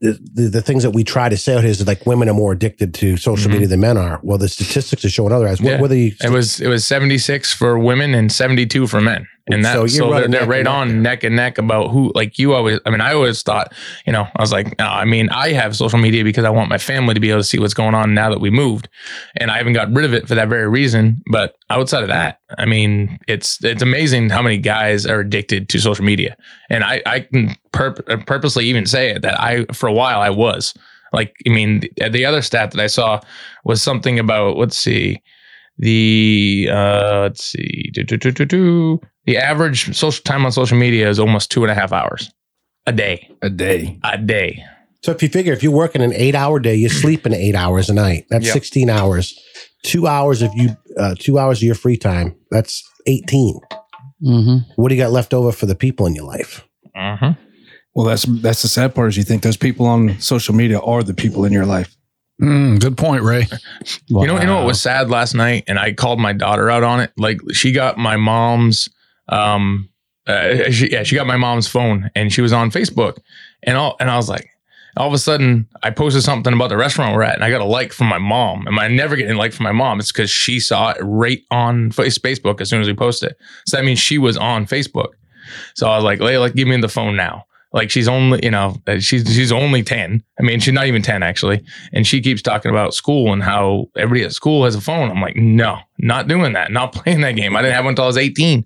the, 0.01 0.19
the, 0.35 0.43
the 0.49 0.63
things 0.63 0.83
that 0.83 0.91
we 0.91 1.05
try 1.05 1.29
to 1.29 1.37
say 1.37 1.55
out 1.55 1.61
here 1.63 1.71
is 1.71 1.87
like 1.87 2.05
women 2.07 2.29
are 2.29 2.35
more 2.35 2.51
addicted 2.53 2.93
to 2.95 3.17
social 3.17 3.49
Mhm. 3.49 3.53
media 3.55 3.69
than 3.69 3.81
men 3.81 3.97
are. 3.97 4.19
Well, 4.25 4.39
the 4.39 4.49
statistics 4.49 5.05
are 5.05 5.11
showing 5.11 5.33
otherwise. 5.33 5.61
What 5.63 5.71
Yeah. 5.75 5.81
whether 5.81 5.97
you 5.97 6.13
it 6.25 6.31
was 6.31 6.61
it 6.61 6.69
was 6.69 6.85
seventy 6.85 7.19
six 7.19 7.53
for 7.55 7.79
women 7.79 8.13
and 8.15 8.31
seventy 8.33 8.67
two 8.67 8.87
for 8.89 9.01
men. 9.01 9.27
And 9.49 9.65
that 9.65 9.75
So 9.75 9.87
so, 9.87 10.11
they're, 10.11 10.29
they're 10.29 10.47
right 10.47 10.65
neck 10.65 10.73
on 10.73 11.03
neck 11.03 11.25
and 11.25 11.35
neck 11.35 11.59
about 11.59 11.91
who 11.91 12.13
like 12.15 12.39
you 12.39 12.55
always 12.55 12.79
I 12.87 12.91
mean 12.91 13.01
I 13.01 13.13
always 13.13 13.43
thought 13.43 13.73
you 14.07 14.13
know 14.13 14.29
I 14.37 14.41
was 14.41 14.53
like 14.53 14.79
no 14.79 14.87
I 14.87 15.05
mean 15.05 15.29
I 15.31 15.53
have 15.53 15.77
social 15.77 15.99
media 15.99 16.23
because 16.23 16.45
I 16.45 16.51
want 16.51 16.71
my 16.71 16.79
family 16.79 17.15
to 17.15 17.21
be 17.21 17.31
able 17.31 17.41
to 17.41 17.45
see 17.45 17.59
what's 17.59 17.75
going 17.75 17.95
on 17.95 18.15
now 18.15 18.31
that 18.31 18.41
we 18.41 18.51
moved. 18.51 18.89
And 19.37 19.51
I 19.51 19.59
haven't 19.59 19.73
got 19.73 19.93
rid 19.93 20.05
of 20.05 20.15
it 20.15 20.29
for 20.29 20.35
that 20.37 20.49
very 20.49 20.69
reason 20.69 21.23
but 21.31 21.57
outside 21.71 22.03
of 22.03 22.09
that 22.09 22.41
I 22.57 22.67
mean 22.67 23.19
it's 23.27 23.63
it's 23.65 23.83
amazing 23.83 24.31
how 24.31 24.43
many 24.43 24.59
guys 24.59 25.07
are 25.07 25.21
addicted 25.21 25.69
to 25.71 25.81
social 25.81 26.05
media. 26.05 26.37
And 26.71 26.85
I 26.85 27.03
I 27.05 27.21
can 27.21 27.57
purp- 27.73 28.27
purposely 28.27 28.67
even 28.67 28.87
say 28.87 29.11
it 29.11 29.23
that 29.23 29.41
I 29.41 29.65
for 29.73 29.89
a 29.89 29.93
while 29.93 30.21
I 30.21 30.31
was. 30.31 30.75
Like 31.13 31.35
I 31.47 31.51
mean 31.51 31.81
the, 31.81 32.09
the 32.11 32.25
other 32.25 32.43
stat 32.43 32.71
that 32.71 32.81
I 32.81 32.87
saw 32.87 33.21
was 33.65 33.83
something 33.83 34.19
about 34.21 34.57
let's 34.57 34.77
see 34.77 35.21
the 35.79 36.69
uh 36.71 37.23
let's 37.23 37.45
see 37.45 37.91
do, 37.93 38.05
do, 38.05 38.17
do, 38.17 38.31
do, 38.31 38.45
do. 38.45 39.01
The 39.27 39.37
average 39.39 39.95
social 39.97 40.23
time 40.25 40.45
on 40.45 40.53
social 40.53 40.77
media 40.79 41.09
is 41.09 41.19
almost 41.19 41.51
two 41.51 41.63
and 41.65 41.71
a 41.71 41.75
half 41.75 41.93
hours 41.93 42.31
a 42.87 42.93
day 42.93 43.31
A 43.43 43.51
day. 43.51 43.99
a 44.05 44.19
day 44.19 44.65
So 45.03 45.13
if 45.13 45.23
you 45.23 45.29
figure 45.29 45.53
if 45.53 45.63
you're 45.63 45.73
working 45.73 46.03
an 46.03 46.13
eight 46.15 46.35
hour 46.35 46.59
day, 46.61 46.75
you 46.75 46.89
sleep 46.89 47.27
in 47.27 47.33
eight 47.35 47.55
hours 47.55 47.89
a 47.91 47.95
night. 47.95 48.27
That's 48.31 48.47
Yep. 48.47 48.53
16 48.55 48.91
hours. 48.91 49.39
Two 49.85 50.07
hours 50.07 50.43
of 50.43 50.51
you, 50.55 50.77
uh, 50.99 51.15
two 51.19 51.39
hours 51.39 51.59
of 51.59 51.65
your 51.65 51.75
free 51.75 51.97
time. 51.97 52.35
That's 52.51 52.83
18. 53.07 53.59
hmm 54.23 54.57
What 54.77 54.89
do 54.89 54.95
you 54.95 55.01
got 55.03 55.11
left 55.13 55.35
over 55.35 55.51
for 55.53 55.67
the 55.67 55.75
people 55.75 56.07
in 56.07 56.15
your 56.15 56.25
life? 56.27 56.65
uh-huh. 56.97 57.35
Well, 57.95 58.07
that's 58.07 58.25
that's 58.43 58.63
the 58.63 58.69
sad 58.69 58.95
part 58.95 59.09
is 59.11 59.17
you 59.19 59.23
think 59.25 59.43
those 59.43 59.57
people 59.59 59.87
on 59.87 60.19
social 60.21 60.55
media 60.55 60.79
are 60.81 61.03
the 61.03 61.13
people 61.15 61.45
in 61.45 61.53
your 61.53 61.67
life. 61.67 61.95
Mm, 62.41 62.81
good 62.81 62.97
point, 62.97 63.23
Ray. 63.23 63.47
you 64.09 64.27
know 64.27 64.41
you 64.41 64.47
know 64.47 64.57
what 64.57 64.67
was 64.67 64.81
sad 64.81 65.11
last 65.11 65.35
night 65.35 65.65
and 65.69 65.79
i 65.79 65.93
called 65.93 66.19
my 66.19 66.33
daughter 66.33 66.71
out 66.71 66.83
on 66.83 66.99
it 67.01 67.13
like 67.17 67.39
she 67.53 67.71
got 67.73 67.99
my 67.99 68.17
mom's 68.17 68.89
um 69.29 69.89
uh, 70.27 70.71
she, 70.71 70.91
yeah 70.91 71.03
she 71.03 71.17
got 71.17 71.27
my 71.27 71.37
mom's 71.37 71.67
phone 71.67 72.11
and 72.15 72.33
she 72.33 72.41
was 72.41 72.53
on 72.53 72.71
facebook. 72.71 73.19
And 73.65 73.77
all 73.77 73.97
and 74.01 74.11
i 74.11 74.17
was 74.17 74.29
like 74.29 74.49
all 74.97 75.09
of 75.09 75.15
a 75.15 75.19
sudden 75.19 75.67
i 75.83 75.91
posted 75.91 76.23
something 76.23 76.53
about 76.53 76.69
the 76.69 76.77
restaurant 76.77 77.15
we're 77.15 77.23
at 77.23 77.35
and 77.35 77.45
i 77.45 77.51
got 77.51 77.61
a 77.61 77.65
like 77.65 77.93
from 77.93 78.07
my 78.07 78.19
mom. 78.19 78.67
Am 78.69 78.79
i 78.79 78.89
never 78.89 79.17
getting 79.17 79.35
a 79.35 79.39
like 79.39 79.53
from 79.53 79.65
my 79.65 79.73
mom. 79.73 79.99
It's 79.99 80.13
because 80.13 80.31
she 80.31 80.61
saw 80.61 80.91
it 80.91 80.99
right 81.01 81.43
on 81.51 81.91
facebook 81.91 82.61
as 82.61 82.71
soon 82.71 82.81
as 82.81 82.87
we 82.87 82.95
posted. 82.95 83.35
So 83.67 83.77
that 83.77 83.85
means 83.85 83.99
she 83.99 84.19
was 84.19 84.37
on 84.37 84.67
facebook. 84.67 85.13
So 85.75 85.89
i 85.89 85.97
was 85.97 86.05
like 86.05 86.21
layla 86.21 86.55
give 86.55 86.69
me 86.69 86.81
the 86.81 86.89
phone 86.89 87.17
now 87.17 87.47
like 87.73 87.91
she's 87.91 88.09
only 88.09 88.41
you 88.43 88.51
know 88.51 88.77
uh, 88.87 88.99
she's 88.99 89.25
she's 89.33 89.53
only 89.53 89.83
10 89.83 90.23
i 90.39 90.43
mean 90.43 90.61
she's 90.61 90.75
not 90.75 90.87
even 90.87 91.03
10 91.03 91.23
actually 91.23 91.65
and 91.93 92.07
she 92.07 92.21
keeps 92.21 92.43
talking 92.43 92.71
about 92.71 92.95
school 92.95 93.33
and 93.33 93.43
how 93.43 93.89
everybody 93.97 94.25
at 94.25 94.33
school 94.33 94.65
has 94.65 94.75
a 94.75 94.81
phone. 94.81 95.11
I'm 95.11 95.21
like, 95.21 95.37
no, 95.37 95.79
not 95.99 96.29
doing 96.29 96.53
that, 96.55 96.73
not 96.73 96.93
playing 96.95 97.21
that 97.23 97.33
game. 97.33 97.57
I 97.57 97.63
didn't 97.63 97.75
have 97.75 97.85
one 97.85 97.93
until 97.93 98.05
I 98.05 98.09
was 98.09 98.17
18. 98.17 98.65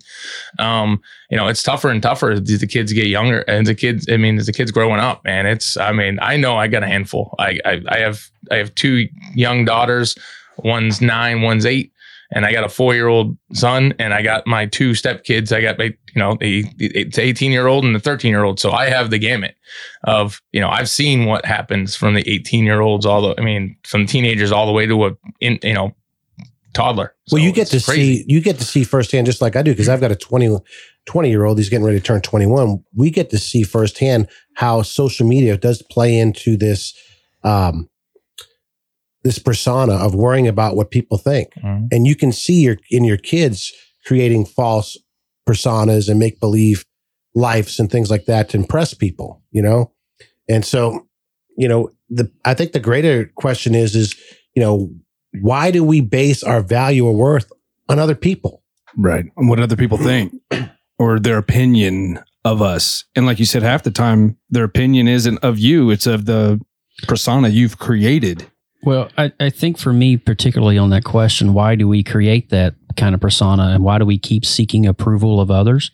Um, 0.59 1.01
you 1.29 1.37
know, 1.37 1.47
it's 1.47 1.63
tougher 1.63 1.89
and 1.89 2.01
tougher 2.01 2.31
as 2.31 2.43
the 2.43 2.67
kids 2.67 2.93
get 2.93 3.07
younger 3.07 3.39
and 3.41 3.65
the 3.65 3.75
kids, 3.75 4.07
I 4.09 4.17
mean, 4.17 4.37
as 4.37 4.45
the 4.45 4.53
kids 4.53 4.71
growing 4.71 4.99
up, 4.99 5.23
man, 5.23 5.45
it's, 5.45 5.77
I 5.77 5.91
mean, 5.91 6.19
I 6.21 6.37
know 6.37 6.57
I 6.57 6.67
got 6.67 6.83
a 6.83 6.87
handful. 6.87 7.35
I, 7.39 7.59
I, 7.65 7.81
I 7.89 7.97
have, 7.99 8.29
I 8.51 8.55
have 8.55 8.73
two 8.75 9.07
young 9.33 9.65
daughters. 9.65 10.17
One's 10.57 11.01
nine, 11.01 11.41
one's 11.41 11.65
eight. 11.65 11.91
And 12.31 12.45
I 12.45 12.51
got 12.51 12.65
a 12.65 12.69
four 12.69 12.93
year 12.93 13.07
old 13.07 13.37
son, 13.53 13.93
and 13.99 14.13
I 14.13 14.21
got 14.21 14.45
my 14.45 14.65
two 14.65 14.93
step 14.93 15.23
kids. 15.23 15.53
I 15.53 15.61
got, 15.61 15.77
my, 15.77 15.85
you 15.85 16.19
know, 16.19 16.35
the 16.39 16.65
it's 16.77 17.17
18 17.17 17.51
year 17.51 17.67
old 17.67 17.85
and 17.85 17.95
the 17.95 17.99
13 17.99 18.31
year 18.31 18.43
old. 18.43 18.59
So 18.59 18.71
I 18.71 18.89
have 18.89 19.09
the 19.09 19.19
gamut 19.19 19.55
of 20.03 20.41
you 20.51 20.59
know 20.59 20.69
I've 20.69 20.89
seen 20.89 21.25
what 21.25 21.45
happens 21.45 21.95
from 21.95 22.15
the 22.15 22.29
18 22.29 22.65
year 22.65 22.81
olds 22.81 23.05
all 23.05 23.21
the 23.21 23.39
I 23.39 23.43
mean 23.43 23.77
from 23.85 24.05
teenagers 24.05 24.51
all 24.51 24.65
the 24.65 24.71
way 24.71 24.85
to 24.85 25.05
a 25.05 25.11
in 25.39 25.59
you 25.63 25.73
know 25.73 25.95
toddler. 26.77 27.15
Well, 27.31 27.41
you 27.41 27.51
get 27.51 27.67
to 27.67 27.81
crazy. 27.81 28.23
see 28.23 28.25
you 28.27 28.39
get 28.39 28.59
to 28.59 28.63
see 28.63 28.83
firsthand, 28.83 29.25
just 29.25 29.41
like 29.41 29.55
I 29.55 29.61
do, 29.61 29.71
because 29.71 29.89
I've 29.89 29.99
got 29.99 30.11
a 30.11 30.15
20, 30.15 30.59
20 31.05 31.29
year 31.29 31.43
old. 31.43 31.57
He's 31.57 31.69
getting 31.69 31.85
ready 31.85 31.99
to 31.99 32.05
turn 32.05 32.21
twenty 32.21 32.45
one. 32.45 32.83
We 32.95 33.09
get 33.09 33.29
to 33.31 33.37
see 33.37 33.63
firsthand 33.63 34.29
how 34.55 34.83
social 34.83 35.27
media 35.27 35.57
does 35.57 35.81
play 35.81 36.17
into 36.17 36.55
this, 36.55 36.93
um, 37.43 37.89
this 39.23 39.39
persona 39.39 39.93
of 39.93 40.13
worrying 40.15 40.47
about 40.47 40.75
what 40.75 40.91
people 40.91 41.17
think, 41.17 41.49
Mhm. 41.63 41.87
and 41.91 42.07
you 42.07 42.15
can 42.15 42.31
see 42.31 42.61
your 42.61 42.77
in 42.89 43.03
your 43.03 43.17
kids 43.17 43.71
creating 44.05 44.45
false 44.45 44.97
personas 45.47 46.07
and 46.09 46.19
make 46.19 46.39
believe 46.39 46.85
lives 47.35 47.79
and 47.79 47.91
things 47.91 48.09
like 48.09 48.25
that 48.25 48.49
to 48.49 48.57
impress 48.57 48.93
people. 48.93 49.41
You 49.51 49.61
know, 49.61 49.91
and 50.49 50.63
so 50.65 51.07
you 51.57 51.67
know 51.67 51.89
the 52.09 52.31
I 52.45 52.53
think 52.53 52.71
the 52.71 52.79
greater 52.79 53.31
question 53.35 53.75
is 53.75 53.95
is 53.95 54.15
you 54.55 54.61
know 54.61 54.89
why 55.41 55.71
do 55.71 55.83
we 55.83 55.99
base 56.01 56.41
our 56.43 56.61
value 56.61 57.05
or 57.05 57.13
worth 57.15 57.51
on 57.89 57.99
other 57.99 58.15
people? 58.15 58.63
Right. 58.97 59.25
And 59.35 59.49
what 59.49 59.59
other 59.59 59.75
people 59.75 59.97
think 59.97 60.33
or 60.99 61.19
their 61.19 61.37
opinion 61.37 62.19
of 62.45 62.61
us. 62.61 63.03
And 63.15 63.25
like 63.25 63.39
you 63.39 63.45
said, 63.45 63.61
half 63.61 63.83
the 63.83 63.91
time 63.91 64.37
their 64.49 64.63
opinion 64.63 65.07
isn't 65.07 65.37
of 65.43 65.59
you, 65.59 65.91
it's 65.91 66.07
of 66.07 66.25
the 66.25 66.59
persona 67.07 67.49
you've 67.49 67.77
created. 67.77 68.47
Well, 68.83 69.09
I, 69.17 69.31
I 69.39 69.49
think 69.49 69.77
for 69.77 69.91
me, 69.91 70.17
particularly 70.17 70.77
on 70.77 70.91
that 70.91 71.03
question, 71.03 71.53
why 71.53 71.75
do 71.75 71.87
we 71.87 72.03
create 72.03 72.49
that 72.49 72.75
kind 72.95 73.15
of 73.15 73.21
persona 73.21 73.69
and 73.69 73.83
why 73.83 73.97
do 73.97 74.05
we 74.05 74.17
keep 74.17 74.45
seeking 74.45 74.85
approval 74.85 75.39
of 75.39 75.51
others? 75.51 75.91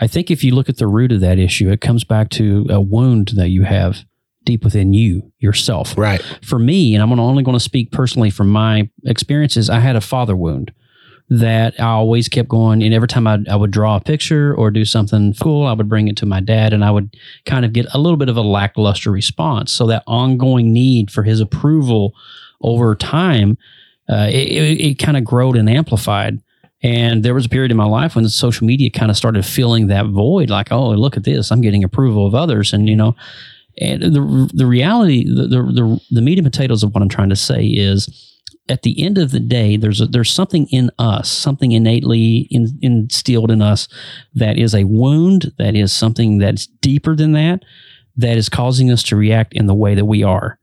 I 0.00 0.06
think 0.06 0.30
if 0.30 0.42
you 0.42 0.54
look 0.54 0.68
at 0.68 0.78
the 0.78 0.86
root 0.86 1.12
of 1.12 1.20
that 1.20 1.38
issue, 1.38 1.70
it 1.70 1.80
comes 1.80 2.04
back 2.04 2.30
to 2.30 2.66
a 2.70 2.80
wound 2.80 3.32
that 3.36 3.48
you 3.48 3.64
have 3.64 4.04
deep 4.44 4.64
within 4.64 4.92
you 4.92 5.32
yourself. 5.38 5.96
Right. 5.96 6.22
For 6.42 6.58
me, 6.58 6.94
and 6.94 7.02
I'm 7.02 7.18
only 7.18 7.42
going 7.42 7.56
to 7.56 7.60
speak 7.60 7.92
personally 7.92 8.30
from 8.30 8.48
my 8.48 8.90
experiences, 9.04 9.70
I 9.70 9.80
had 9.80 9.96
a 9.96 10.00
father 10.00 10.36
wound 10.36 10.72
that 11.32 11.80
I 11.80 11.86
always 11.86 12.28
kept 12.28 12.50
going. 12.50 12.82
And 12.82 12.92
every 12.92 13.08
time 13.08 13.26
I, 13.26 13.38
I 13.50 13.56
would 13.56 13.70
draw 13.70 13.96
a 13.96 14.00
picture 14.00 14.54
or 14.54 14.70
do 14.70 14.84
something 14.84 15.32
cool, 15.40 15.66
I 15.66 15.72
would 15.72 15.88
bring 15.88 16.08
it 16.08 16.16
to 16.18 16.26
my 16.26 16.40
dad 16.40 16.74
and 16.74 16.84
I 16.84 16.90
would 16.90 17.16
kind 17.46 17.64
of 17.64 17.72
get 17.72 17.86
a 17.94 17.98
little 17.98 18.18
bit 18.18 18.28
of 18.28 18.36
a 18.36 18.42
lackluster 18.42 19.10
response. 19.10 19.72
So 19.72 19.86
that 19.86 20.02
ongoing 20.06 20.74
need 20.74 21.10
for 21.10 21.22
his 21.22 21.40
approval 21.40 22.14
over 22.60 22.94
time, 22.94 23.56
uh, 24.10 24.28
it, 24.28 24.48
it, 24.48 24.80
it 24.80 24.98
kind 24.98 25.16
of 25.16 25.24
growed 25.24 25.56
and 25.56 25.70
amplified. 25.70 26.38
And 26.82 27.22
there 27.22 27.32
was 27.32 27.46
a 27.46 27.48
period 27.48 27.70
in 27.70 27.78
my 27.78 27.86
life 27.86 28.14
when 28.14 28.28
social 28.28 28.66
media 28.66 28.90
kind 28.90 29.10
of 29.10 29.16
started 29.16 29.46
filling 29.46 29.86
that 29.86 30.08
void, 30.08 30.50
like, 30.50 30.70
oh, 30.70 30.90
look 30.90 31.16
at 31.16 31.24
this, 31.24 31.50
I'm 31.50 31.62
getting 31.62 31.82
approval 31.82 32.26
of 32.26 32.34
others. 32.34 32.74
And, 32.74 32.90
you 32.90 32.96
know, 32.96 33.16
and 33.78 34.02
the, 34.02 34.50
the 34.52 34.66
reality, 34.66 35.24
the, 35.24 35.46
the, 35.46 35.62
the, 35.62 36.00
the 36.10 36.20
meat 36.20 36.38
and 36.38 36.44
potatoes 36.44 36.82
of 36.82 36.92
what 36.92 37.00
I'm 37.02 37.08
trying 37.08 37.30
to 37.30 37.36
say 37.36 37.64
is 37.64 38.31
at 38.68 38.82
the 38.82 39.02
end 39.04 39.18
of 39.18 39.32
the 39.32 39.40
day, 39.40 39.76
there's 39.76 40.00
a, 40.00 40.06
there's 40.06 40.30
something 40.30 40.66
in 40.68 40.90
us, 40.98 41.30
something 41.30 41.72
innately 41.72 42.46
in, 42.50 42.78
instilled 42.80 43.50
in 43.50 43.60
us 43.60 43.88
that 44.34 44.56
is 44.56 44.74
a 44.74 44.84
wound, 44.84 45.52
that 45.58 45.74
is 45.74 45.92
something 45.92 46.38
that's 46.38 46.66
deeper 46.66 47.16
than 47.16 47.32
that, 47.32 47.64
that 48.16 48.36
is 48.36 48.48
causing 48.48 48.90
us 48.90 49.02
to 49.04 49.16
react 49.16 49.52
in 49.54 49.66
the 49.66 49.74
way 49.74 49.94
that 49.94 50.04
we 50.04 50.22
are. 50.22 50.58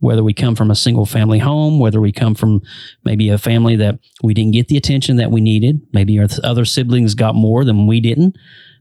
Whether 0.00 0.24
we 0.24 0.34
come 0.34 0.54
from 0.54 0.70
a 0.70 0.74
single 0.74 1.06
family 1.06 1.38
home, 1.38 1.78
whether 1.78 2.00
we 2.00 2.12
come 2.12 2.34
from 2.34 2.60
maybe 3.04 3.30
a 3.30 3.38
family 3.38 3.76
that 3.76 3.98
we 4.22 4.34
didn't 4.34 4.52
get 4.52 4.68
the 4.68 4.76
attention 4.76 5.16
that 5.16 5.30
we 5.30 5.40
needed, 5.40 5.80
maybe 5.92 6.18
our 6.18 6.26
other 6.42 6.64
siblings 6.66 7.14
got 7.14 7.34
more 7.34 7.64
than 7.64 7.86
we 7.86 8.00
didn't. 8.00 8.36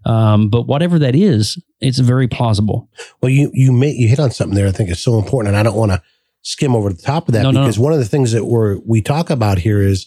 Um, 0.06 0.50
but 0.50 0.68
whatever 0.68 1.00
that 1.00 1.16
is, 1.16 1.58
it's 1.80 2.00
very 2.00 2.28
plausible. 2.28 2.90
Well, 3.22 3.30
you 3.30 3.52
you 3.54 3.72
may, 3.72 3.92
you 3.92 4.10
hit 4.10 4.20
on 4.20 4.32
something 4.32 4.56
there. 4.56 4.68
I 4.68 4.72
think 4.72 4.90
is 4.90 5.02
so 5.02 5.18
important, 5.18 5.56
and 5.56 5.58
I 5.58 5.64
don't 5.64 5.78
want 5.78 5.94
to 5.94 6.02
skim 6.44 6.76
over 6.76 6.92
the 6.92 7.02
top 7.02 7.28
of 7.28 7.34
that 7.34 7.44
No, 7.44 7.52
no, 7.52 7.62
because 7.62 7.78
no. 7.78 7.86
one 7.86 7.94
of 7.94 8.00
the 8.00 8.06
things 8.06 8.32
that 8.32 8.46
we're 8.46 8.78
we 8.86 9.02
talk 9.02 9.30
about 9.30 9.58
here 9.58 9.82
is 9.82 10.06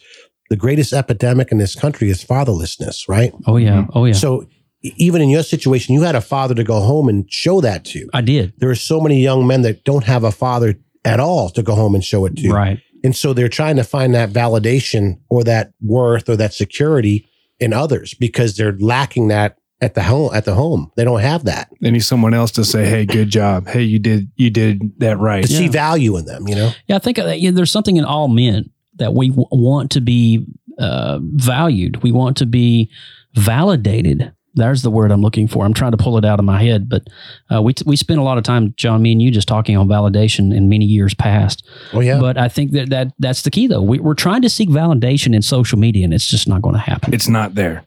the 0.48 0.56
greatest 0.56 0.92
epidemic 0.92 1.50
in 1.50 1.58
this 1.58 1.74
country 1.74 2.08
is 2.08 2.24
fatherlessness, 2.24 3.08
right? 3.08 3.32
Oh 3.46 3.56
yeah, 3.56 3.82
mm-hmm. 3.82 3.98
oh 3.98 4.04
yeah. 4.04 4.12
So 4.12 4.46
even 4.82 5.20
in 5.20 5.28
your 5.28 5.42
situation, 5.42 5.94
you 5.94 6.02
had 6.02 6.14
a 6.14 6.20
father 6.20 6.54
to 6.54 6.62
go 6.62 6.80
home 6.80 7.08
and 7.08 7.30
show 7.32 7.60
that 7.60 7.84
to. 7.86 8.08
I 8.14 8.20
did. 8.20 8.52
There 8.58 8.70
are 8.70 8.76
so 8.76 9.00
many 9.00 9.20
young 9.20 9.46
men 9.46 9.62
that 9.62 9.84
don't 9.84 10.04
have 10.04 10.22
a 10.22 10.30
father 10.30 10.76
at 11.04 11.18
all 11.18 11.50
to 11.50 11.62
go 11.62 11.74
home 11.74 11.94
and 11.94 12.04
show 12.04 12.24
it 12.26 12.36
to. 12.36 12.52
Right. 12.52 12.80
And 13.02 13.14
so 13.14 13.32
they're 13.32 13.48
trying 13.48 13.76
to 13.76 13.84
find 13.84 14.14
that 14.14 14.30
validation 14.30 15.20
or 15.28 15.44
that 15.44 15.72
worth 15.80 16.28
or 16.28 16.36
that 16.36 16.54
security 16.54 17.28
in 17.58 17.72
others 17.72 18.14
because 18.14 18.56
they're 18.56 18.76
lacking 18.78 19.28
that 19.28 19.56
at 19.80 19.94
the 19.94 20.02
home 20.02 20.30
at 20.34 20.44
the 20.44 20.54
home. 20.54 20.90
They 20.96 21.04
don't 21.04 21.20
have 21.20 21.44
that. 21.44 21.70
They 21.80 21.90
need 21.90 22.00
someone 22.04 22.34
else 22.34 22.50
to 22.52 22.64
say, 22.64 22.86
"Hey, 22.86 23.04
good 23.04 23.28
job. 23.28 23.68
Hey, 23.68 23.82
you 23.82 23.98
did 23.98 24.30
you 24.36 24.50
did 24.50 24.98
that 25.00 25.18
right." 25.18 25.42
To 25.44 25.48
see 25.48 25.68
value 25.68 26.16
in 26.16 26.24
them, 26.24 26.48
you 26.48 26.54
know? 26.54 26.70
Yeah, 26.86 26.96
I 26.96 26.98
think 26.98 27.18
that, 27.18 27.40
you 27.40 27.52
there's 27.52 27.70
something 27.70 27.96
in 27.96 28.04
all 28.04 28.28
men 28.28 28.70
that 28.96 29.14
we 29.14 29.28
w- 29.28 29.46
want 29.50 29.90
to 29.92 30.00
be 30.00 30.46
uh, 30.78 31.18
valued. 31.22 32.02
We 32.02 32.12
want 32.12 32.38
to 32.38 32.46
be 32.46 32.90
validated. 33.34 34.32
There's 34.54 34.80
the 34.80 34.90
word 34.90 35.12
I'm 35.12 35.20
looking 35.20 35.48
for. 35.48 35.66
I'm 35.66 35.74
trying 35.74 35.90
to 35.90 35.98
pull 35.98 36.16
it 36.16 36.24
out 36.24 36.38
of 36.38 36.46
my 36.46 36.62
head, 36.62 36.88
but 36.88 37.06
uh, 37.54 37.60
we 37.60 37.74
we 37.84 37.96
spent 37.96 38.18
a 38.18 38.22
lot 38.22 38.38
of 38.38 38.44
time, 38.44 38.72
John, 38.78 39.02
me 39.02 39.12
and 39.12 39.20
you, 39.20 39.30
just 39.30 39.46
talking 39.46 39.76
on 39.76 39.86
validation 39.86 40.56
in 40.56 40.70
many 40.70 40.86
years 40.86 41.12
past. 41.12 41.68
Oh 41.92 42.00
yeah. 42.00 42.18
But 42.18 42.38
I 42.38 42.48
think 42.48 42.72
that, 42.72 42.88
that 42.88 43.12
that's 43.18 43.42
the 43.42 43.50
key, 43.50 43.66
though. 43.66 43.82
We, 43.82 43.98
we're 43.98 44.14
trying 44.14 44.40
to 44.40 44.48
seek 44.48 44.70
validation 44.70 45.34
in 45.34 45.42
social 45.42 45.78
media, 45.78 46.04
and 46.04 46.14
it's 46.14 46.26
just 46.26 46.48
not 46.48 46.62
going 46.62 46.74
to 46.74 46.80
happen. 46.80 47.12
It's 47.12 47.28
not 47.28 47.54
there. 47.54 47.84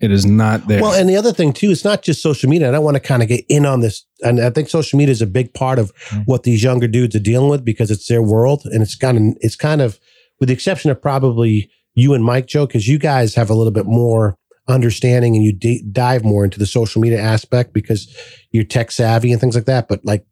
It 0.00 0.10
is 0.10 0.24
not 0.24 0.66
there. 0.66 0.80
Well, 0.80 0.92
and 0.92 1.08
the 1.08 1.16
other 1.16 1.32
thing 1.32 1.52
too, 1.52 1.70
it's 1.70 1.84
not 1.84 2.02
just 2.02 2.22
social 2.22 2.48
media. 2.48 2.72
I 2.72 2.78
want 2.78 2.94
to 2.94 3.00
kind 3.00 3.22
of 3.22 3.28
get 3.28 3.44
in 3.48 3.66
on 3.66 3.80
this. 3.80 4.04
And 4.22 4.40
I 4.40 4.50
think 4.50 4.68
social 4.68 4.96
media 4.96 5.12
is 5.12 5.22
a 5.22 5.26
big 5.26 5.52
part 5.52 5.78
of 5.78 5.94
mm-hmm. 5.94 6.22
what 6.22 6.44
these 6.44 6.62
younger 6.62 6.88
dudes 6.88 7.14
are 7.14 7.20
dealing 7.20 7.50
with 7.50 7.64
because 7.64 7.90
it's 7.90 8.08
their 8.08 8.22
world. 8.22 8.62
And 8.64 8.82
it's 8.82 8.96
kind 8.96 9.18
of, 9.18 9.36
it's 9.40 9.56
kind 9.56 9.82
of, 9.82 9.98
with 10.40 10.48
the 10.48 10.54
exception 10.54 10.90
of 10.90 11.00
probably 11.00 11.70
you 11.94 12.14
and 12.14 12.24
Mike 12.24 12.46
Joe, 12.46 12.66
because 12.66 12.88
you 12.88 12.98
guys 12.98 13.34
have 13.34 13.50
a 13.50 13.54
little 13.54 13.72
bit 13.72 13.86
more 13.86 14.36
understanding 14.68 15.36
and 15.36 15.44
you 15.44 15.52
d- 15.52 15.84
dive 15.92 16.24
more 16.24 16.44
into 16.44 16.58
the 16.58 16.66
social 16.66 17.02
media 17.02 17.20
aspect 17.20 17.72
because 17.72 18.14
you're 18.52 18.64
tech 18.64 18.90
savvy 18.90 19.32
and 19.32 19.40
things 19.40 19.54
like 19.54 19.66
that. 19.66 19.88
But 19.88 20.04
like, 20.04 20.24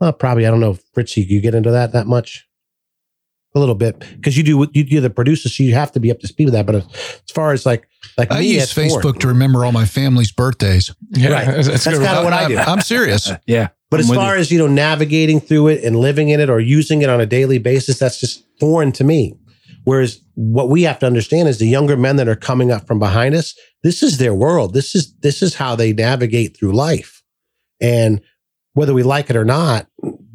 well, 0.00 0.12
probably, 0.12 0.46
I 0.46 0.50
don't 0.50 0.60
know, 0.60 0.78
Fritzy, 0.94 1.22
you 1.22 1.40
get 1.40 1.54
into 1.54 1.70
that 1.70 1.92
that 1.92 2.06
much? 2.06 2.45
A 3.56 3.58
little 3.58 3.74
bit 3.74 3.98
because 4.16 4.36
you 4.36 4.42
do 4.42 4.68
you 4.74 4.84
do 4.84 5.00
the 5.00 5.08
producer, 5.08 5.48
so 5.48 5.62
you 5.62 5.72
have 5.72 5.90
to 5.92 5.98
be 6.00 6.10
up 6.10 6.20
to 6.20 6.26
speed 6.26 6.44
with 6.44 6.52
that. 6.52 6.66
But 6.66 6.74
as, 6.74 6.84
as 6.94 7.30
far 7.34 7.52
as 7.52 7.64
like 7.64 7.88
like 8.18 8.30
I 8.30 8.40
me 8.40 8.52
use 8.54 8.64
at 8.64 8.68
four- 8.90 9.00
Facebook 9.00 9.18
to 9.20 9.28
remember 9.28 9.64
all 9.64 9.72
my 9.72 9.86
family's 9.86 10.30
birthdays. 10.30 10.94
Yeah, 11.10 11.30
Right. 11.30 11.46
that's, 11.46 11.66
That's 11.68 11.84
good. 11.84 12.06
kinda 12.06 12.22
what 12.22 12.34
I 12.34 12.48
do. 12.48 12.58
I'm 12.58 12.80
serious. 12.82 13.30
yeah. 13.46 13.68
But 13.90 14.00
I'm 14.00 14.10
as 14.10 14.14
far 14.14 14.34
you. 14.34 14.40
as 14.42 14.52
you 14.52 14.58
know, 14.58 14.66
navigating 14.66 15.40
through 15.40 15.68
it 15.68 15.84
and 15.84 15.96
living 15.96 16.28
in 16.28 16.38
it 16.38 16.50
or 16.50 16.60
using 16.60 17.00
it 17.02 17.08
on 17.08 17.18
a 17.20 17.24
daily 17.26 17.56
basis, 17.58 17.98
that's 17.98 18.20
just 18.20 18.44
foreign 18.60 18.92
to 18.92 19.04
me. 19.04 19.34
Whereas 19.84 20.20
what 20.34 20.68
we 20.68 20.82
have 20.82 20.98
to 20.98 21.06
understand 21.06 21.48
is 21.48 21.58
the 21.58 21.66
younger 21.68 21.96
men 21.96 22.16
that 22.16 22.28
are 22.28 22.36
coming 22.36 22.70
up 22.70 22.86
from 22.86 22.98
behind 22.98 23.34
us, 23.34 23.54
this 23.82 24.02
is 24.02 24.18
their 24.18 24.34
world. 24.34 24.74
This 24.74 24.94
is 24.94 25.14
this 25.20 25.42
is 25.42 25.54
how 25.54 25.76
they 25.76 25.94
navigate 25.94 26.56
through 26.58 26.72
life. 26.72 27.22
And 27.80 28.20
whether 28.74 28.92
we 28.92 29.02
like 29.02 29.30
it 29.30 29.36
or 29.36 29.44
not, 29.46 29.86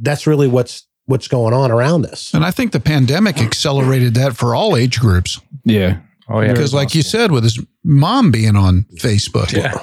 that's 0.02 0.26
really 0.26 0.48
what's 0.48 0.88
what's 1.12 1.28
going 1.28 1.54
on 1.54 1.70
around 1.72 2.06
us. 2.08 2.34
And 2.34 2.44
I 2.44 2.50
think 2.52 2.72
the 2.72 2.80
pandemic 2.80 3.40
accelerated 3.40 4.14
that 4.16 4.36
for 4.36 4.56
all 4.56 4.76
age 4.76 5.00
groups. 5.00 5.40
yeah. 5.66 6.00
Oh 6.30 6.40
yeah, 6.40 6.54
Because, 6.54 6.74
like 6.74 6.96
you 6.96 7.02
said, 7.02 7.32
with 7.32 7.44
his 7.44 7.60
mom 7.84 8.32
being 8.32 8.56
on 8.56 8.86
Facebook, 8.98 9.52
Yeah. 9.52 9.74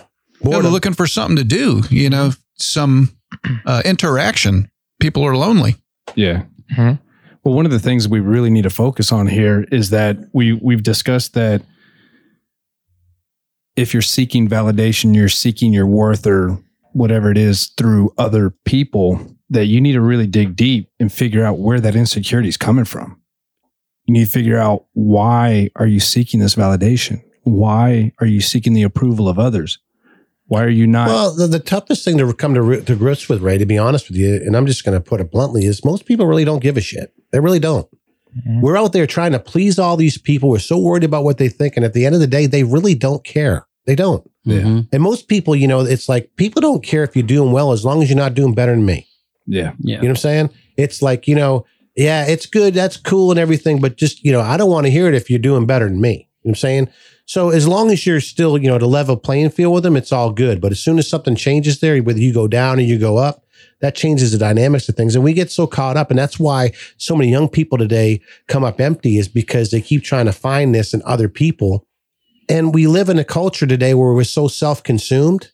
yeah, 0.43 0.61
they're 0.61 0.63
looking 0.63 0.95
for 0.95 1.07
something 1.07 1.37
to 1.37 1.45
do, 1.45 1.83
you 1.91 2.09
know, 2.09 2.33
some 2.57 3.11
uh, 3.67 3.83
interaction. 3.85 4.71
People 4.99 5.25
are 5.25 5.37
lonely. 5.37 5.77
Yeah. 6.15 6.45
Mhm. 6.75 6.99
Well, 7.45 7.55
one 7.55 7.67
of 7.67 7.71
the 7.73 7.79
things 7.79 8.09
we 8.09 8.21
really 8.21 8.49
need 8.51 8.63
to 8.63 8.71
focus 8.71 9.13
on 9.13 9.27
here 9.27 9.67
is 9.71 9.91
that 9.91 10.17
we 10.33 10.55
we've 10.55 10.83
discussed 10.83 11.35
that 11.35 11.63
if 13.77 13.93
you're 13.93 14.03
seeking 14.03 14.49
validation, 14.49 15.15
you're 15.15 15.29
seeking 15.29 15.73
your 15.73 15.87
worth 15.87 16.27
or 16.27 16.59
whatever 16.93 17.31
it 17.31 17.39
is 17.39 17.67
through 17.77 18.13
other 18.19 18.51
people, 18.65 19.37
that 19.51 19.67
you 19.67 19.81
need 19.81 19.93
to 19.93 20.01
really 20.01 20.27
dig 20.27 20.57
deep 20.57 20.91
and 21.01 21.13
figure 21.13 21.45
out 21.45 21.59
where 21.59 21.81
that 21.81 21.97
insecurity 21.97 22.49
is 22.49 22.57
coming 22.57 22.85
from. 22.85 23.21
You 24.07 24.15
need 24.15 24.25
to 24.27 24.31
figure 24.31 24.59
out 24.59 24.87
why 24.95 25.71
are 25.77 25.87
you 25.87 26.01
seeking 26.01 26.41
this 26.41 26.55
validation? 26.55 27.23
Why 27.45 28.13
are 28.21 28.27
you 28.27 28.41
seeking 28.41 28.73
the 28.75 28.83
approval 28.83 29.29
of 29.29 29.39
others? 29.39 29.79
Why 30.47 30.65
are 30.65 30.69
you 30.71 30.87
not? 30.87 31.09
Well, 31.09 31.35
the, 31.35 31.47
the 31.47 31.59
toughest 31.59 32.05
thing 32.05 32.17
to 32.19 32.33
come 32.33 32.55
to, 32.55 32.81
to 32.83 32.97
grips 32.97 33.29
with, 33.29 33.43
Ray, 33.43 33.59
to 33.59 33.67
be 33.67 33.77
honest 33.77 34.09
with 34.09 34.17
you, 34.17 34.35
and 34.37 34.57
I'm 34.57 34.67
just 34.67 34.83
going 34.85 34.99
to 34.99 35.01
put 35.07 35.21
it 35.21 35.31
bluntly, 35.31 35.67
is 35.67 35.85
most 35.85 36.07
people 36.07 36.27
really 36.27 36.45
don't 36.45 36.63
give 36.63 36.77
a 36.79 36.81
shit. 36.81 37.13
They 37.33 37.41
really 37.41 37.59
don't. 37.59 37.87
We're 38.61 38.77
out 38.77 38.93
there 38.93 39.07
trying 39.07 39.33
to 39.33 39.39
please 39.41 39.79
all 39.79 39.97
these 39.97 40.17
people. 40.17 40.49
We're 40.51 40.59
so 40.59 40.79
worried 40.79 41.03
about 41.05 41.25
what 41.25 41.39
they 41.39 41.49
think. 41.49 41.77
And 41.77 41.85
at 41.85 41.93
the 41.93 42.07
end 42.07 42.15
of 42.15 42.21
the 42.21 42.27
day, 42.27 42.47
they 42.47 42.63
really 42.63 42.95
don't 42.95 43.25
care. 43.25 43.67
They 43.87 43.95
don't. 43.97 44.23
Mhm. 44.47 44.89
And 44.93 45.03
most 45.03 45.29
people, 45.29 45.57
you 45.57 45.67
know, 45.67 45.81
it's 45.81 46.09
like 46.09 46.31
people 46.37 46.61
don't 46.63 46.83
care 46.85 47.03
if 47.03 47.17
you're 47.17 47.27
doing 47.27 47.53
well 47.53 47.73
as 47.73 47.85
long 47.85 48.03
as 48.03 48.09
you're 48.09 48.17
not 48.19 48.35
doing 48.35 48.55
better 48.55 48.75
than 48.75 48.85
me. 48.87 49.07
Yeah. 49.49 49.73
Yeah. 49.81 49.97
You 49.97 50.03
know 50.03 50.09
what 50.09 50.11
I'm 50.11 50.17
saying? 50.17 50.51
It's 50.77 51.03
like, 51.03 51.27
you 51.27 51.35
know, 51.35 51.67
yeah, 51.97 52.27
it's 52.27 52.47
good. 52.47 52.75
That's 52.75 52.97
cool 52.97 53.31
and 53.31 53.41
everything. 53.41 53.81
But 53.81 53.97
just, 53.97 54.25
you 54.25 54.31
know, 54.31 54.41
I 54.41 54.57
don't 54.57 54.71
want 54.71 54.87
to 54.87 54.91
hear 54.91 55.09
it 55.09 55.15
if 55.15 55.29
you're 55.29 55.41
doing 55.41 55.67
better 55.67 55.89
than 55.89 56.01
me. 56.01 56.11
You 56.11 56.17
know 56.17 56.25
what 56.43 56.51
I'm 56.51 56.55
saying? 56.57 56.89
So 57.27 57.51
as 57.51 57.67
long 57.67 57.91
as 57.91 58.07
you're 58.07 58.21
still, 58.21 58.57
you 58.57 58.69
know, 58.69 58.77
at 58.77 58.83
a 58.83 58.87
level 58.87 59.17
playing 59.17 59.51
field 59.51 59.75
with 59.75 59.83
them, 59.83 59.97
it's 59.97 60.13
all 60.13 60.33
good. 60.33 60.61
But 60.61 60.73
as 60.73 60.81
soon 60.81 60.99
as 60.99 61.09
something 61.09 61.35
changes 61.35 61.81
there, 61.81 62.01
whether 62.03 62.21
you 62.21 62.33
go 62.33 62.47
down 62.47 62.79
or 62.79 62.83
you 62.83 62.99
go 62.99 63.17
up, 63.17 63.45
that 63.81 63.95
changes 63.95 64.33
the 64.33 64.39
dynamics 64.39 64.89
of 64.89 64.97
things. 64.97 65.15
And 65.15 65.25
we 65.25 65.33
get 65.33 65.51
so 65.51 65.67
caught 65.67 65.97
up. 65.97 66.11
And 66.11 66.19
that's 66.19 66.39
why 66.39 66.73
so 66.97 67.17
many 67.17 67.31
young 67.31 67.49
people 67.49 67.79
today 67.79 68.21
come 68.47 68.65
up 68.65 68.81
empty 68.81 69.19
is 69.19 69.29
because 69.29 69.71
they 69.71 69.81
keep 69.81 70.05
trying 70.05 70.27
to 70.27 70.33
find 70.33 70.75
this 70.75 70.95
in 70.95 71.03
other 71.05 71.29
people. 71.29 71.87
And 72.49 72.75
we 72.75 72.87
live 72.87 73.09
in 73.09 73.19
a 73.19 73.25
culture 73.25 73.67
today 73.67 73.95
where 73.95 74.15
we're 74.15 74.25
so 74.25 74.49
self 74.49 74.83
consumed 74.83 75.51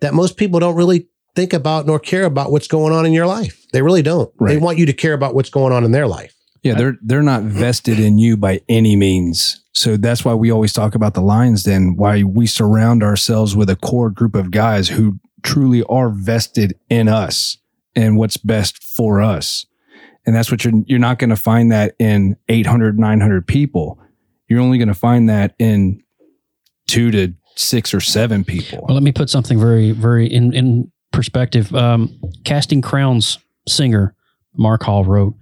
that 0.00 0.14
most 0.14 0.36
people 0.36 0.60
don't 0.60 0.76
really 0.76 1.08
think 1.34 1.52
about 1.52 1.86
nor 1.86 1.98
care 1.98 2.24
about 2.24 2.50
what's 2.50 2.68
going 2.68 2.92
on 2.92 3.06
in 3.06 3.12
your 3.12 3.26
life. 3.26 3.66
They 3.72 3.82
really 3.82 4.02
don't. 4.02 4.32
They 4.40 4.58
want 4.58 4.78
you 4.78 4.86
to 4.86 4.92
care 4.92 5.14
about 5.14 5.34
what's 5.34 5.50
going 5.50 5.72
on 5.72 5.84
in 5.84 5.92
their 5.92 6.06
life. 6.06 6.34
Yeah, 6.62 6.74
they're 6.74 6.96
they're 7.02 7.22
not 7.22 7.42
vested 7.42 8.00
in 8.00 8.18
you 8.18 8.36
by 8.36 8.60
any 8.68 8.96
means. 8.96 9.62
So 9.72 9.96
that's 9.96 10.24
why 10.24 10.34
we 10.34 10.50
always 10.50 10.72
talk 10.72 10.94
about 10.94 11.14
the 11.14 11.20
Lions 11.20 11.64
Den, 11.64 11.96
why 11.96 12.22
we 12.22 12.46
surround 12.46 13.02
ourselves 13.02 13.56
with 13.56 13.68
a 13.68 13.76
core 13.76 14.08
group 14.08 14.34
of 14.34 14.50
guys 14.50 14.88
who 14.88 15.18
truly 15.42 15.82
are 15.84 16.08
vested 16.08 16.78
in 16.88 17.08
us 17.08 17.58
and 17.94 18.16
what's 18.16 18.36
best 18.36 18.82
for 18.82 19.20
us. 19.20 19.66
And 20.24 20.34
that's 20.34 20.50
what 20.50 20.64
you're 20.64 20.74
you're 20.86 20.98
not 20.98 21.18
going 21.18 21.30
to 21.30 21.36
find 21.36 21.70
that 21.70 21.94
in 21.98 22.36
800 22.48 22.98
900 22.98 23.46
people. 23.46 23.98
You're 24.48 24.60
only 24.60 24.78
going 24.78 24.88
to 24.88 24.94
find 24.94 25.28
that 25.28 25.54
in 25.58 26.02
2 26.88 27.10
to 27.10 27.34
6 27.56 27.94
or 27.94 28.00
7 28.00 28.44
people. 28.44 28.84
Well, 28.86 28.94
let 28.94 29.02
me 29.02 29.12
put 29.12 29.30
something 29.30 29.58
very, 29.58 29.92
very 29.92 30.26
in, 30.26 30.52
in 30.52 30.92
perspective. 31.14 31.74
Um, 31.74 32.18
Casting 32.44 32.82
Crowns 32.82 33.38
singer 33.66 34.14
Mark 34.56 34.82
Hall 34.82 35.04
wrote 35.04 35.34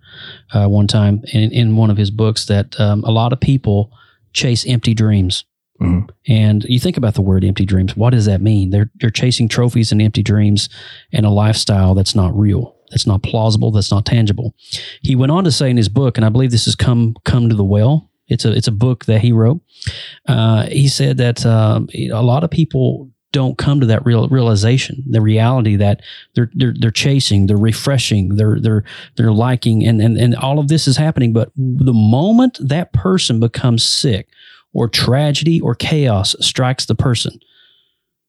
uh, 0.52 0.66
one 0.66 0.87
time 0.87 1.22
in, 1.32 1.50
in 1.52 1.76
one 1.76 1.90
of 1.90 1.96
his 1.96 2.11
books 2.11 2.46
that 2.46 2.78
um, 2.80 3.02
a 3.04 3.11
lot 3.11 3.32
of 3.32 3.40
people 3.40 3.90
chase 4.32 4.64
empty 4.66 4.94
dreams. 4.94 5.44
Mhm. 5.80 6.08
And 6.28 6.64
you 6.64 6.78
think 6.78 6.96
about 6.96 7.14
the 7.14 7.22
word 7.22 7.44
empty 7.44 7.64
dreams. 7.64 7.96
What 7.96 8.11
does 8.11 8.26
that 8.26 8.40
mean? 8.40 8.70
They're 8.70 8.90
they're 9.00 9.11
chasing 9.11 9.48
trophies 9.48 9.90
and 9.90 10.00
empty 10.00 10.22
dreams 10.22 10.68
and 11.12 11.26
a 11.26 11.30
lifestyle 11.30 11.94
that's 11.94 12.14
not 12.14 12.38
real, 12.38 12.76
that's 12.90 13.06
not 13.06 13.22
plausible, 13.22 13.72
that's 13.72 13.90
not 13.90 14.06
tangible. 14.06 14.54
He 15.00 15.16
went 15.16 15.32
on 15.32 15.44
to 15.44 15.50
say 15.50 15.70
in 15.70 15.76
his 15.76 15.88
book, 15.88 16.16
and 16.16 16.24
I 16.24 16.28
believe 16.28 16.52
this 16.52 16.66
has 16.66 16.76
come 16.76 17.16
come 17.24 17.48
to 17.48 17.56
the 17.56 17.64
well. 17.64 18.11
It's 18.28 18.44
a 18.44 18.52
it's 18.52 18.68
a 18.68 18.72
book 18.72 19.06
that 19.06 19.20
he 19.22 19.32
wrote. 19.32 19.61
Uh, 20.28 20.66
he 20.66 20.88
said 20.88 21.16
that 21.16 21.44
um, 21.44 21.88
a 21.94 22.22
lot 22.22 22.44
of 22.44 22.50
people 22.50 23.11
don't 23.33 23.59
come 23.59 23.81
to 23.81 23.87
that 23.87 24.05
real 24.05 24.29
realization, 24.29 25.03
the 25.09 25.21
reality 25.21 25.77
that 25.77 26.01
they're 26.35 26.51
they're 26.55 26.75
they're 26.79 26.90
chasing, 26.90 27.47
they're 27.47 27.57
refreshing, 27.57 28.37
they're 28.37 28.59
they're 28.61 28.85
they're 29.16 29.33
liking, 29.33 29.85
and 29.85 30.01
and 30.01 30.16
and 30.16 30.37
all 30.37 30.59
of 30.59 30.68
this 30.68 30.87
is 30.87 30.97
happening. 30.97 31.33
But 31.33 31.51
the 31.57 31.95
moment 31.95 32.59
that 32.61 32.92
person 32.92 33.40
becomes 33.40 33.85
sick, 33.85 34.29
or 34.73 34.88
tragedy 34.88 35.61
or 35.61 35.75
chaos 35.75 36.37
strikes 36.40 36.87
the 36.87 36.95
person, 36.95 37.40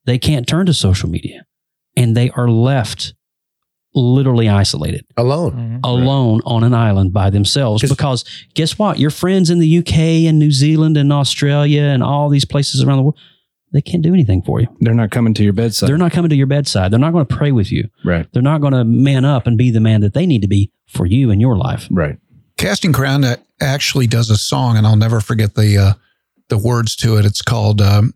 they 0.06 0.18
can't 0.18 0.48
turn 0.48 0.66
to 0.66 0.74
social 0.74 1.10
media, 1.10 1.46
and 1.96 2.16
they 2.16 2.30
are 2.32 2.50
left 2.50 3.14
literally 3.96 4.50
isolated 4.50 5.06
Alone. 5.18 5.52
Mm-hmm. 5.52 5.80
alone 5.84 6.42
on 6.46 6.64
an 6.64 6.74
island 6.74 7.14
by 7.14 7.30
themselves. 7.30 7.82
because 7.88 8.26
guess 8.56 8.80
what 8.80 8.98
your 8.98 9.12
friends 9.12 9.52
in 9.52 9.60
the 9.60 9.78
UK 9.78 10.26
and 10.28 10.40
New 10.40 10.52
Zealand 10.52 10.98
and 10.98 11.14
Australia 11.14 11.84
and 11.84 12.02
all 12.02 12.30
these 12.30 12.44
places 12.44 12.82
around 12.82 12.98
the 12.98 13.04
world 13.04 13.20
they 13.74 13.82
can't 13.82 14.02
do 14.04 14.14
anything 14.14 14.42
for 14.42 14.62
you 14.62 14.68
They're 14.80 14.94
not 14.94 15.12
coming 15.12 15.34
to 15.34 15.44
your 15.44 15.54
bedside. 15.54 15.90
they're 15.90 15.98
not 15.98 16.12
coming 16.14 16.30
to 16.30 16.36
your 16.36 16.48
bedside 16.48 16.92
they're 16.92 17.00
not 17.00 17.12
going 17.12 17.26
to 17.26 17.36
pray 17.36 17.52
with 17.52 17.72
you 17.72 17.90
right. 18.06 18.26
they're 18.32 18.42
not 18.42 18.62
going 18.62 18.74
to 18.74 18.84
man 18.86 19.26
up 19.26 19.46
and 19.48 19.58
be 19.58 19.72
the 19.72 19.80
man 19.82 20.02
that 20.02 20.14
they 20.14 20.26
need 20.26 20.42
to 20.44 20.48
be 20.48 20.72
for 20.88 21.06
you 21.06 21.30
in 21.32 21.40
your 21.40 21.58
life 21.58 21.88
Right. 21.92 22.18
Casting 22.58 22.94
Crown 22.94 23.26
actually 23.60 24.08
does 24.08 24.30
a 24.30 24.38
song, 24.38 24.78
and 24.78 24.86
I'll 24.88 24.96
never 24.96 25.20
forget 25.20 25.56
the 25.56 25.78
uh, 25.78 25.94
the 26.50 26.58
words 26.58 26.96
to 26.98 27.18
it. 27.18 27.26
It's 27.26 27.42
called 27.42 27.82
um, 27.82 28.14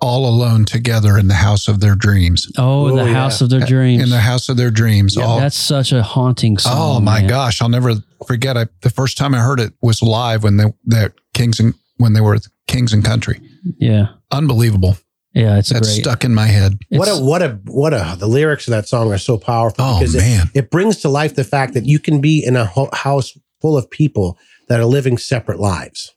"All 0.00 0.26
Alone 0.26 0.64
Together 0.64 1.18
in 1.18 1.28
the 1.28 1.34
House 1.34 1.68
of 1.68 1.80
Their 1.80 1.94
Dreams." 1.94 2.50
oh, 2.58 2.88
in 2.88 2.94
Oh, 2.98 3.04
the 3.04 3.10
yeah. 3.10 3.14
house 3.16 3.40
of 3.42 3.50
their 3.50 3.60
dreams 3.60 4.02
In 4.02 4.08
the 4.08 4.20
house 4.20 4.48
of 4.48 4.56
their 4.56 4.70
dreams. 4.70 5.16
all, 5.18 5.38
that's 5.38 5.54
such 5.56 5.92
a 5.92 6.02
haunting 6.02 6.56
song 6.58 6.72
oh 6.76 6.98
my 7.00 7.20
man. 7.20 7.28
gosh! 7.28 7.60
I'll 7.60 7.68
never 7.68 7.92
forget. 8.26 8.56
I, 8.56 8.66
the 8.80 8.90
first 8.90 9.18
time 9.18 9.34
I 9.34 9.38
heard 9.40 9.60
it 9.60 9.74
was 9.82 10.02
live 10.02 10.42
when 10.42 10.56
they 10.56 10.64
that 10.86 11.12
Kings 11.34 11.60
and 11.60 11.74
when 11.98 12.14
they 12.14 12.20
were 12.22 12.38
Kings 12.66 12.92
and 12.94 13.04
Country. 13.04 13.38
Yeah 13.78 14.08
Unbelievable. 14.30 14.96
yeah 15.32 15.58
it's 15.58 15.70
That's 15.70 15.88
great 15.88 16.02
stuck 16.02 16.24
in 16.24 16.34
my 16.34 16.46
head. 16.46 16.78
What 16.90 17.08
a 17.08 17.16
what 17.16 17.42
a 17.42 17.58
what 17.66 17.92
a 17.94 18.16
the 18.18 18.26
lyrics 18.26 18.66
of 18.68 18.72
that 18.72 18.88
song 18.88 19.12
are 19.12 19.18
so 19.18 19.38
powerful 19.38 19.84
Oh 19.84 19.98
because 20.00 20.14
it, 20.14 20.18
man. 20.18 20.46
it 20.54 20.70
brings 20.70 20.98
to 21.02 21.08
life 21.08 21.34
the 21.34 21.44
fact 21.44 21.74
that 21.74 21.84
you 21.86 21.98
can 21.98 22.20
be 22.20 22.44
in 22.44 22.56
a 22.56 22.64
ho- 22.64 22.90
house 22.92 23.36
full 23.60 23.76
of 23.76 23.88
people 23.90 24.38
that 24.68 24.80
are 24.80 24.84
living 24.86 25.18
separate 25.18 25.58
lives. 25.60 26.12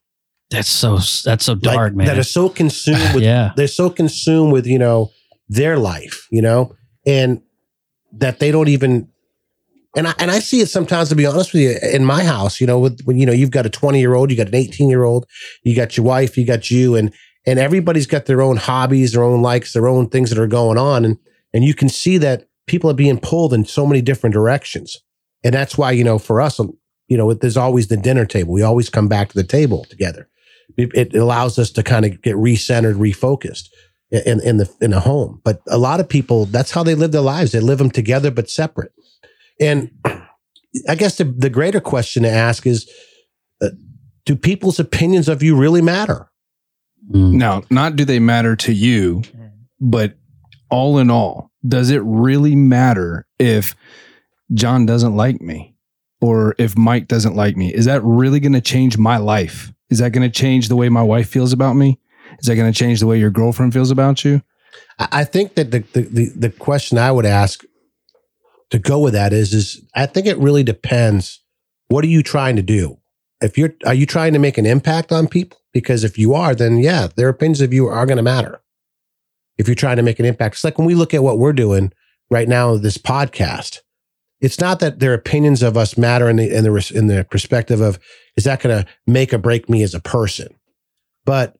That's 0.49 0.69
so 0.69 0.97
that's 1.25 1.45
so 1.45 1.53
Like, 1.53 1.61
dark, 1.61 1.93
man. 1.95 2.07
That 2.07 2.17
are 2.17 2.23
so 2.23 2.49
consumed 2.49 3.01
with 3.15 3.23
yeah. 3.23 3.51
they're 3.55 3.67
so 3.67 3.89
consumed 3.89 4.51
with 4.53 4.65
you 4.65 4.79
know 4.79 5.11
their 5.49 5.77
life, 5.77 6.27
you 6.31 6.41
know, 6.41 6.75
and 7.05 7.41
that 8.13 8.39
they 8.39 8.51
don't 8.51 8.67
even. 8.69 9.09
And 9.95 10.07
I 10.07 10.13
and 10.19 10.29
I 10.29 10.39
see 10.39 10.59
it 10.61 10.67
sometimes 10.69 11.09
to 11.09 11.15
be 11.15 11.25
honest 11.25 11.53
with 11.53 11.61
you 11.63 11.75
in 11.91 12.05
my 12.05 12.23
house, 12.23 12.61
you 12.61 12.67
know, 12.67 12.77
with 12.79 13.01
when 13.05 13.17
you 13.17 13.25
know 13.25 13.31
you've 13.33 13.51
got 13.51 13.65
a 13.65 13.69
twenty 13.69 13.99
year 13.99 14.13
old, 14.13 14.29
you 14.29 14.37
got 14.37 14.47
an 14.47 14.55
eighteen 14.55 14.89
year 14.89 15.03
old, 15.03 15.25
you 15.63 15.75
got 15.75 15.97
your 15.97 16.05
wife, 16.05 16.37
you 16.37 16.45
got 16.45 16.69
you, 16.69 16.95
and 16.95 17.13
and 17.47 17.57
everybody's 17.57 18.05
got 18.05 18.27
their 18.27 18.41
own 18.41 18.57
hobbies, 18.57 19.13
their 19.13 19.23
own 19.23 19.41
likes, 19.41 19.73
their 19.73 19.87
own 19.87 20.09
things 20.09 20.29
that 20.29 20.37
are 20.37 20.45
going 20.45 20.77
on, 20.77 21.03
and 21.03 21.17
and 21.53 21.63
you 21.63 21.73
can 21.73 21.89
see 21.89 22.19
that 22.19 22.47
people 22.67 22.91
are 22.91 22.95
being 22.95 23.19
pulled 23.19 23.53
in 23.53 23.65
so 23.65 23.87
many 23.87 24.01
different 24.01 24.33
directions, 24.33 25.01
and 25.43 25.55
that's 25.55 25.77
why 25.77 25.91
you 25.91 26.03
know 26.03 26.19
for 26.19 26.39
us, 26.39 26.59
um, 26.59 26.77
you 27.07 27.17
know, 27.17 27.33
there's 27.33 27.57
always 27.57 27.87
the 27.87 27.97
dinner 27.97 28.25
table. 28.25 28.53
We 28.53 28.61
always 28.61 28.89
come 28.89 29.07
back 29.07 29.29
to 29.29 29.35
the 29.35 29.43
table 29.43 29.85
together. 29.85 30.27
It, 30.77 31.15
allows 31.15 31.57
us 31.57 31.71
to 31.71 31.83
kind 31.83 32.05
of 32.05 32.21
get 32.21 32.35
recentered, 32.35 32.95
refocused 32.95 33.69
in 34.11 34.41
in 34.41 34.57
the 34.57 34.69
in 34.81 34.93
a 34.93 34.99
home. 34.99 35.41
But 35.43 35.61
a 35.67 35.77
lot 35.77 35.99
of 35.99 36.09
people, 36.09 36.45
that's 36.45 36.71
how 36.71 36.83
they 36.83 36.95
live 36.95 37.13
their 37.13 37.21
lives. 37.21 37.53
They 37.53 37.61
live 37.61 37.77
them 37.77 37.89
together 37.89 38.29
but 38.29 38.49
separate. 38.49 38.91
And 39.59 39.91
I 40.87 40.95
guess 40.95 41.17
the 41.17 41.23
the 41.23 41.49
greater 41.49 41.79
question 41.79 42.23
to 42.23 42.29
ask 42.29 42.67
is, 42.67 42.91
uh, 43.61 43.69
do 44.25 44.35
people's 44.35 44.79
opinions 44.79 45.29
of 45.29 45.41
you 45.41 45.55
really 45.55 45.81
matter? 45.81 46.29
Mm. 47.11 47.33
Now, 47.33 47.63
not 47.69 47.95
do 47.95 48.05
they 48.05 48.19
matter 48.19 48.55
to 48.57 48.73
you, 48.73 49.23
but 49.79 50.15
all 50.69 50.97
in 50.97 51.09
all, 51.09 51.51
does 51.67 51.89
it 51.89 52.01
really 52.03 52.55
matter 52.55 53.25
if 53.39 53.75
John 54.53 54.85
doesn't 54.85 55.15
like 55.15 55.41
me 55.41 55.75
or 56.21 56.55
if 56.57 56.77
Mike 56.77 57.07
doesn't 57.07 57.35
like 57.35 57.55
me? 57.55 57.73
Is 57.73 57.85
that 57.85 58.03
really 58.03 58.39
going 58.39 58.53
to 58.53 58.61
change 58.61 58.97
my 58.97 59.17
life? 59.17 59.71
Is 59.89 59.99
that 59.99 60.11
going 60.11 60.29
to 60.29 60.33
change 60.39 60.67
the 60.67 60.75
way 60.75 60.89
my 60.89 61.03
wife 61.03 61.29
feels 61.29 61.53
about 61.53 61.73
me? 61.73 61.99
Is 62.39 62.47
that 62.47 62.55
going 62.55 62.71
to 62.71 62.77
change 62.77 62.99
the 62.99 63.07
way 63.07 63.19
your 63.19 63.31
girlfriend 63.31 63.73
feels 63.73 63.91
about 63.91 64.25
you? 64.25 64.41
I 64.99 65.07
I 65.11 65.23
think 65.23 65.55
that 65.55 65.71
the, 65.71 65.79
the 65.93 66.01
the 66.01 66.25
the 66.35 66.49
question 66.49 66.97
I 66.97 67.11
would 67.11 67.25
ask 67.25 67.63
to 68.69 68.79
go 68.79 68.99
with 68.99 69.13
that 69.13 69.33
is 69.33 69.53
is 69.53 69.81
I 69.95 70.05
think 70.05 70.27
it 70.27 70.37
really 70.37 70.63
depends. 70.63 71.41
What 71.87 72.03
are 72.03 72.09
you 72.09 72.21
trying 72.21 72.57
to 72.57 72.61
do? 72.61 72.97
If 73.41 73.57
you're 73.57 73.73
are 73.85 73.93
you 73.93 74.05
trying 74.05 74.33
to 74.33 74.39
make 74.39 74.57
an 74.57 74.65
impact 74.65 75.11
on 75.11 75.27
people? 75.27 75.59
Because 75.73 76.03
if 76.03 76.17
you 76.17 76.33
are, 76.33 76.55
then 76.55 76.77
yeah, 76.77 77.07
their 77.15 77.29
opinions 77.29 77.61
of 77.61 77.73
you 77.73 77.87
are 77.87 78.05
going 78.05 78.17
to 78.17 78.23
matter. 78.23 78.61
If 79.57 79.67
you're 79.67 79.75
trying 79.75 79.97
to 79.97 80.03
make 80.03 80.19
an 80.19 80.25
impact, 80.25 80.55
it's 80.55 80.63
like 80.63 80.77
when 80.77 80.87
we 80.87 80.95
look 80.95 81.13
at 81.13 81.23
what 81.23 81.39
we're 81.39 81.53
doing 81.53 81.91
right 82.29 82.47
now, 82.47 82.77
this 82.77 82.97
podcast. 82.97 83.79
It's 84.39 84.59
not 84.59 84.79
that 84.81 84.99
their 84.99 85.15
opinions 85.15 85.63
of 85.63 85.77
us 85.77 85.97
matter 85.97 86.29
in 86.29 86.35
the 86.35 86.55
in 86.55 86.63
the 86.63 86.91
in 86.93 87.07
the 87.07 87.25
perspective 87.29 87.81
of 87.81 87.99
is 88.35 88.43
that 88.43 88.61
going 88.61 88.83
to 88.83 88.89
make 89.07 89.33
or 89.33 89.39
break 89.39 89.67
me 89.67 89.81
as 89.81 89.95
a 89.95 89.99
person, 89.99 90.53
but 91.25 91.57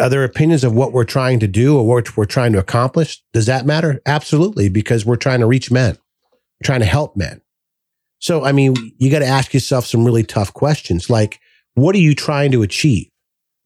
are 0.00 0.08
there 0.08 0.24
opinions 0.24 0.64
of 0.64 0.72
what 0.72 0.92
we're 0.92 1.04
trying 1.04 1.38
to 1.40 1.46
do 1.46 1.76
or 1.76 1.86
what 1.86 2.16
we're 2.16 2.24
trying 2.24 2.54
to 2.54 2.58
accomplish? 2.58 3.22
Does 3.34 3.44
that 3.44 3.66
matter? 3.66 4.00
Absolutely, 4.06 4.70
because 4.70 5.04
we're 5.04 5.16
trying 5.16 5.40
to 5.40 5.46
reach 5.46 5.70
men, 5.70 5.98
we're 6.32 6.64
trying 6.64 6.80
to 6.80 6.86
help 6.86 7.14
men. 7.14 7.41
So, 8.22 8.44
I 8.44 8.52
mean, 8.52 8.74
you 8.98 9.10
got 9.10 9.18
to 9.18 9.26
ask 9.26 9.52
yourself 9.52 9.84
some 9.84 10.04
really 10.04 10.22
tough 10.22 10.54
questions 10.54 11.10
like, 11.10 11.40
what 11.74 11.96
are 11.96 11.98
you 11.98 12.14
trying 12.14 12.52
to 12.52 12.62
achieve? 12.62 13.08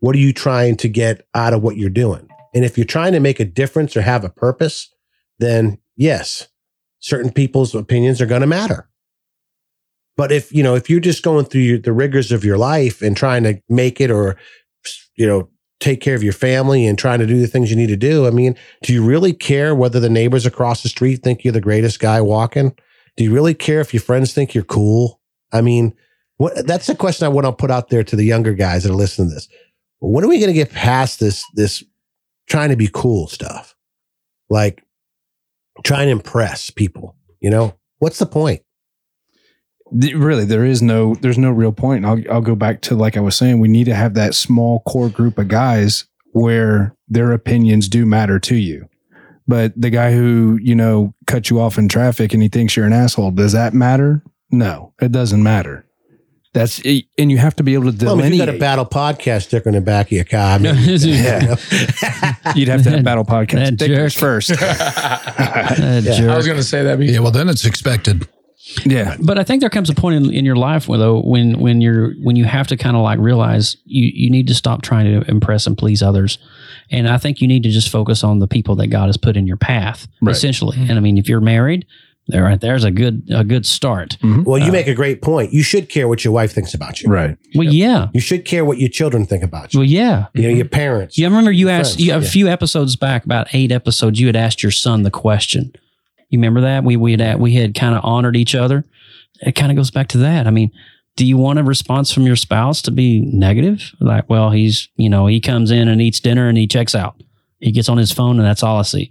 What 0.01 0.17
are 0.17 0.19
you 0.19 0.33
trying 0.33 0.79
to 0.79 0.89
get 0.89 1.27
out 1.35 1.53
of 1.53 1.63
what 1.63 1.77
you're 1.77 1.91
doing? 1.91 2.27
And 2.55 2.65
if 2.65 2.79
you're 2.79 2.87
trying 2.87 3.13
to 3.13 3.21
make 3.21 3.39
a 3.39 3.45
difference 3.45 3.95
or 3.99 4.01
have 4.01 4.25
a 4.25 4.31
purpose, 4.31 4.91
then 5.39 5.77
yes, 5.95 6.49
certain 7.01 7.31
people's 7.33 7.75
opinions 7.75 8.23
are 8.23 8.27
going 8.27 8.41
to 8.41 8.47
matter. 8.47 8.89
But 10.17 10.33
if, 10.33 10.51
you 10.51 10.63
know, 10.63 10.75
if 10.75 10.89
you're 10.89 11.01
just 11.01 11.23
going 11.23 11.45
through 11.45 11.61
your, 11.61 11.79
the 11.79 11.93
rigors 11.93 12.33
of 12.33 12.43
your 12.43 12.57
life 12.57 13.03
and 13.03 13.15
trying 13.15 13.43
to 13.43 13.61
make 13.69 14.01
it 14.01 14.11
or, 14.11 14.39
you 15.17 15.27
know, 15.27 15.51
take 15.81 16.01
care 16.01 16.15
of 16.15 16.23
your 16.23 16.33
family 16.33 16.87
and 16.87 16.99
trying 16.99 17.19
to 17.19 17.27
do 17.27 17.39
the 17.39 17.47
things 17.47 17.69
you 17.69 17.77
need 17.77 17.89
to 17.89 17.97
do. 17.97 18.27
I 18.27 18.31
mean, 18.31 18.57
do 18.83 18.95
you 18.95 19.05
really 19.05 19.35
care 19.35 19.75
whether 19.75 20.01
the 20.01 20.09
neighbors 20.09 20.47
across 20.47 20.83
the 20.83 20.89
street 20.89 21.17
think 21.17 21.45
you're 21.45 21.53
the 21.53 21.61
greatest 21.61 22.01
guy 22.01 22.23
walking? 22.23 22.75
Do 23.17 23.25
you 23.25 23.33
really 23.33 23.55
care 23.55 23.81
if 23.81 23.95
your 23.95 24.03
friends 24.03 24.33
think 24.33 24.55
you're 24.55 24.65
cool? 24.65 25.21
I 25.53 25.61
mean, 25.61 25.95
what 26.37 26.67
that's 26.67 26.87
the 26.87 26.95
question 26.95 27.25
I 27.25 27.31
want 27.31 27.47
to 27.47 27.53
put 27.53 27.71
out 27.71 27.89
there 27.89 28.05
to 28.05 28.17
the 28.17 28.25
younger 28.25 28.53
guys 28.53 28.83
that 28.83 28.93
are 28.93 28.97
listening 28.97 29.29
to 29.29 29.35
this. 29.35 29.49
When 30.01 30.25
are 30.25 30.29
we 30.29 30.39
going 30.39 30.49
to 30.49 30.55
get 30.55 30.71
past 30.71 31.21
this 31.21 31.45
this 31.55 31.83
trying 32.47 32.71
to 32.71 32.77
be 32.77 32.91
cool 32.93 33.29
stuff? 33.29 33.75
Like 34.51 34.83
trying 35.85 36.07
to 36.07 36.13
impress 36.13 36.71
people, 36.71 37.17
you 37.41 37.51
know? 37.51 37.75
What's 37.99 38.19
the 38.19 38.27
point? 38.27 38.63
Really, 39.93 40.45
there 40.45 40.65
is 40.65 40.83
no, 40.83 41.15
there's 41.17 41.39
no 41.39 41.51
real 41.51 41.73
point. 41.73 42.05
I'll, 42.05 42.21
I'll 42.31 42.41
go 42.41 42.55
back 42.57 42.83
to 42.83 42.95
like 42.95 43.17
I 43.17 43.21
was 43.21 43.37
saying, 43.37 43.61
we 43.61 43.69
need 43.69 43.85
to 43.85 43.95
have 43.95 44.15
that 44.15 44.35
small 44.35 44.81
core 44.81 45.09
group 45.09 45.39
of 45.39 45.49
guys 45.49 46.07
where 46.33 46.95
their 47.09 47.33
opinions 47.33 47.89
do 47.89 48.05
matter 48.05 48.39
to 48.41 48.57
you. 48.57 48.89
But 49.49 49.73
the 49.81 49.91
guy 49.91 50.13
who, 50.13 50.59
you 50.61 50.75
know, 50.75 51.15
cut 51.27 51.51
you 51.51 51.61
off 51.61 51.79
in 51.79 51.89
traffic 51.89 52.35
and 52.35 52.43
he 52.43 52.49
thinks 52.49 52.77
you're 52.77 52.87
an 52.87 52.93
asshole, 52.93 53.31
does 53.31 53.53
that 53.53 53.75
matter? 53.75 54.23
No, 54.51 54.93
it 55.01 55.13
doesn't 55.13 55.43
matter. 55.43 55.85
That's, 56.53 56.81
and 57.19 57.31
you 57.31 57.37
have 57.37 57.55
to 57.57 57.63
be 57.63 57.75
able 57.75 57.93
to 57.93 58.07
Well, 58.07 58.19
if 58.21 58.33
you 58.33 58.39
got 58.39 58.49
a 58.49 58.59
battle 58.59 58.87
podcast 58.87 59.45
sticker 59.45 59.69
in 59.69 59.75
the 59.75 59.83
back 59.83 60.07
of 60.07 60.13
your 60.13 60.25
car, 60.25 60.55
I 60.55 60.59
mean, 60.59 60.75
yeah. 60.87 61.57
You'd 62.55 62.69
have 62.69 62.83
to 62.85 62.91
have 62.91 63.05
battle 63.05 63.27
podcast 63.27 63.53
That 63.53 63.75
stickers 63.75 64.15
first. 64.15 64.51
Yeah. 65.79 66.33
I 66.33 66.37
was 66.37 66.47
going 66.47 66.57
to 66.57 66.65
say 66.65 66.83
that. 66.83 66.99
Yeah, 67.01 67.19
well, 67.19 67.31
then 67.31 67.49
it's 67.51 67.67
expected. 67.67 68.27
Yeah. 68.85 69.17
but 69.21 69.39
I 69.39 69.45
think 69.45 69.61
there 69.61 69.71
comes 69.71 69.89
a 69.89 69.95
point 69.95 70.17
in, 70.17 70.33
in 70.33 70.45
your 70.45 70.57
life 70.57 70.89
where 70.89 70.99
though 70.99 71.21
when 71.21 71.59
when 71.59 71.81
you're 71.81 72.13
when 72.23 72.37
you 72.37 72.45
have 72.45 72.67
to 72.69 72.77
kind 72.77 72.97
of 72.97 73.03
like 73.03 73.19
realize 73.19 73.77
you 73.85 74.11
you 74.15 74.31
need 74.31 74.47
to 74.49 74.55
stop 74.55 74.83
trying 74.83 75.07
to 75.07 75.31
impress 75.31 75.67
and 75.67 75.79
please 75.79 76.03
others, 76.03 76.39
and 76.91 77.09
I 77.09 77.19
think 77.19 77.41
you 77.41 77.49
need 77.49 77.63
to 77.63 77.71
just 77.71 77.89
focus 77.89 78.23
on 78.25 78.39
the 78.39 78.49
people 78.49 78.75
that 78.77 78.89
God 78.89 79.07
has 79.07 79.17
put 79.17 79.37
in 79.37 79.47
your 79.47 79.57
path 79.57 80.07
Right. 80.21 80.35
essentially. 80.35 80.77
Mm-hmm. 80.77 80.91
And 80.91 80.99
I 80.99 81.01
mean, 81.01 81.19
if 81.19 81.29
you're 81.29 81.41
married, 81.41 81.87
there 82.29 82.43
right 82.43 82.61
there's 82.61 82.85
a 82.85 82.91
good 82.91 83.23
a 83.33 83.45
good 83.45 83.65
start. 83.65 84.17
Mm-hmm. 84.23 84.43
well, 84.45 84.59
you 84.59 84.69
uh, 84.69 84.73
make 84.73 84.89
a 84.89 84.95
great 84.95 85.23
point. 85.23 85.53
You 85.53 85.63
should 85.63 85.89
care 85.89 86.09
what 86.09 86.25
your 86.25 86.33
wife 86.33 86.53
thinks 86.53 86.75
about 86.75 87.01
you. 87.01 87.09
Right. 87.09 87.37
Well, 87.55 87.69
yeah, 87.69 88.09
You 88.13 88.21
should 88.21 88.45
care 88.45 88.65
what 88.65 88.79
your 88.79 88.89
children 88.89 89.27
think 89.27 89.45
about 89.45 89.73
you. 89.73 89.81
well, 89.81 89.89
yeah. 89.89 90.27
You 90.35 90.43
know, 90.43 90.49
mm-hmm. 90.49 90.57
your 90.57 90.69
parents. 90.69 91.17
Yeah, 91.17 91.29
I 91.29 91.31
remember 91.31 91.53
you 91.53 91.69
asked 91.69 91.95
friends, 91.95 92.07
you, 92.07 92.15
a 92.15 92.21
yeah. 92.21 92.29
few 92.29 92.49
episodes 92.49 92.97
back, 92.97 93.25
about 93.25 93.49
eight 93.55 93.71
episodes. 93.71 94.19
You 94.21 94.27
had 94.27 94.37
asked 94.37 94.63
your 94.63 94.73
son 94.73 95.03
the 95.03 95.11
question. 95.11 95.73
You 96.29 96.39
remember 96.39 96.61
that 96.63 96.85
we 96.85 96.97
we 96.97 97.13
had 97.13 97.21
uh, 97.21 97.39
we 97.39 97.55
had 97.55 97.75
kind 97.75 97.95
of 97.95 98.05
honored 98.05 98.37
each 98.37 98.55
other. 98.55 98.85
It 99.41 99.53
kind 99.53 99.71
of 99.71 99.77
goes 99.77 99.91
back 99.91 100.09
to 100.09 100.19
that. 100.19 100.47
I 100.47 100.51
mean, 100.51 100.71
do 101.17 101.25
you 101.25 101.37
want 101.37 101.59
a 101.59 101.63
response 101.63 102.13
from 102.13 102.25
your 102.25 102.37
spouse 102.37 102.83
to 102.83 102.91
be 102.91 103.21
negative? 103.33 103.93
Like, 104.01 104.29
well, 104.29 104.51
he's 104.51 104.89
you 104.97 105.09
know 105.09 105.27
he 105.27 105.41
comes 105.41 105.71
in 105.71 105.89
and 105.89 106.01
eats 106.01 106.21
dinner 106.21 106.49
and 106.49 106.59
he 106.59 106.67
checks 106.67 106.95
out. 106.95 107.23
He 107.61 107.71
gets 107.73 107.89
on 107.89 107.97
his 107.99 108.13
phone 108.13 108.39
and 108.39 108.47
that's 108.47 108.63
all 108.63 108.79
I 108.79 108.83
see. 108.83 109.11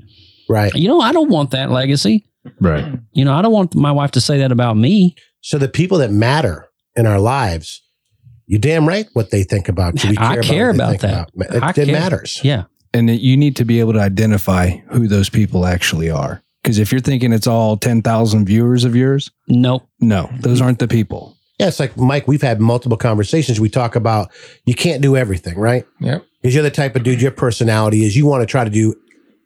Right. 0.49 0.73
You 0.75 0.87
know, 0.87 1.01
I 1.01 1.11
don't 1.11 1.29
want 1.29 1.51
that 1.51 1.71
legacy. 1.71 2.27
Right. 2.59 2.99
You 3.13 3.25
know, 3.25 3.33
I 3.33 3.41
don't 3.41 3.51
want 3.51 3.73
my 3.73 3.91
wife 3.91 4.11
to 4.11 4.21
say 4.21 4.37
that 4.37 4.51
about 4.51 4.77
me. 4.77 5.15
So 5.41 5.57
the 5.57 5.67
people 5.67 5.97
that 5.99 6.11
matter 6.11 6.67
in 6.95 7.07
our 7.07 7.19
lives, 7.19 7.81
you're 8.45 8.59
damn 8.59 8.87
right 8.87 9.07
what 9.13 9.31
they 9.31 9.41
think 9.41 9.67
about 9.67 10.03
you. 10.03 10.11
We 10.11 10.17
I 10.19 10.37
care 10.37 10.67
what 10.67 10.77
they 10.77 10.83
about 10.83 11.31
think 11.31 11.49
that. 11.49 11.77
It, 11.79 11.87
it 11.89 11.91
matters. 11.91 12.39
Yeah. 12.43 12.65
and 12.93 13.09
you 13.09 13.35
need 13.35 13.55
to 13.55 13.65
be 13.65 13.79
able 13.79 13.93
to 13.93 13.99
identify 13.99 14.77
who 14.91 15.07
those 15.07 15.29
people 15.29 15.65
actually 15.65 16.11
are. 16.11 16.43
Because 16.65 16.79
if 16.79 16.91
you're 16.91 16.99
thinking 16.99 17.31
it's 17.31 17.45
all 17.45 17.77
10,000 17.77 18.43
viewers 18.43 18.85
of 18.85 18.95
yours, 18.95 19.29
Nope. 19.47 19.87
no, 20.01 20.31
those 20.39 20.61
aren't 20.61 20.79
the 20.79 20.87
people. 20.87 21.37
Yeah, 21.59 21.67
it's 21.67 21.79
like 21.79 21.95
Mike. 21.95 22.27
We've 22.27 22.41
had 22.41 22.59
multiple 22.59 22.97
conversations. 22.97 23.59
We 23.59 23.69
talk 23.69 23.95
about 23.95 24.31
you 24.65 24.73
can't 24.73 24.99
do 24.99 25.15
everything, 25.15 25.59
right? 25.59 25.85
Yep. 26.01 26.25
Because 26.41 26.55
you're 26.55 26.63
the 26.63 26.71
type 26.71 26.95
of 26.95 27.03
dude. 27.03 27.21
Your 27.21 27.29
personality 27.29 28.03
is 28.03 28.17
you 28.17 28.25
want 28.25 28.41
to 28.41 28.47
try 28.47 28.63
to 28.63 28.69
do 28.71 28.95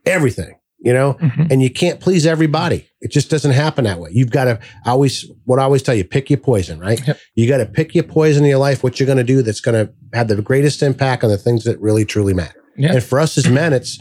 everything, 0.06 0.56
you 0.80 0.94
know, 0.94 1.16
Mhm. 1.22 1.52
and 1.52 1.62
you 1.62 1.70
can't 1.70 2.00
please 2.00 2.26
everybody. 2.26 2.88
It 3.02 3.12
just 3.12 3.30
doesn't 3.30 3.52
happen 3.52 3.84
that 3.84 4.00
way. 4.00 4.12
You've 4.14 4.32
got 4.32 4.46
to 4.46 4.60
always 4.86 5.26
what 5.44 5.60
I 5.60 5.64
always 5.64 5.84
tell 5.84 5.94
you: 5.96 6.06
pick 6.06 6.30
your 6.30 6.40
poison, 6.40 6.80
right? 6.80 7.06
Yep. 7.06 7.18
You 7.36 7.50
got 7.50 7.58
to 7.58 7.66
pick 7.66 7.94
your 7.94 8.06
poison 8.06 8.46
in 8.46 8.50
your 8.50 8.60
life. 8.60 8.82
What 8.82 8.98
you're 8.98 9.08
going 9.08 9.18
to 9.18 9.24
do 9.26 9.42
that's 9.42 9.60
going 9.62 9.76
to 9.86 9.92
have 10.14 10.30
the 10.30 10.42
greatest 10.42 10.82
impact 10.82 11.26
on 11.26 11.30
the 11.30 11.38
things 11.38 11.66
that 11.66 11.80
really 11.82 12.06
truly 12.06 12.34
matter. 12.34 12.56
Yeah. 12.78 12.94
And 12.94 13.04
for 13.04 13.20
us 13.20 13.38
as 13.38 13.50
men, 13.50 13.74
it's 13.74 14.00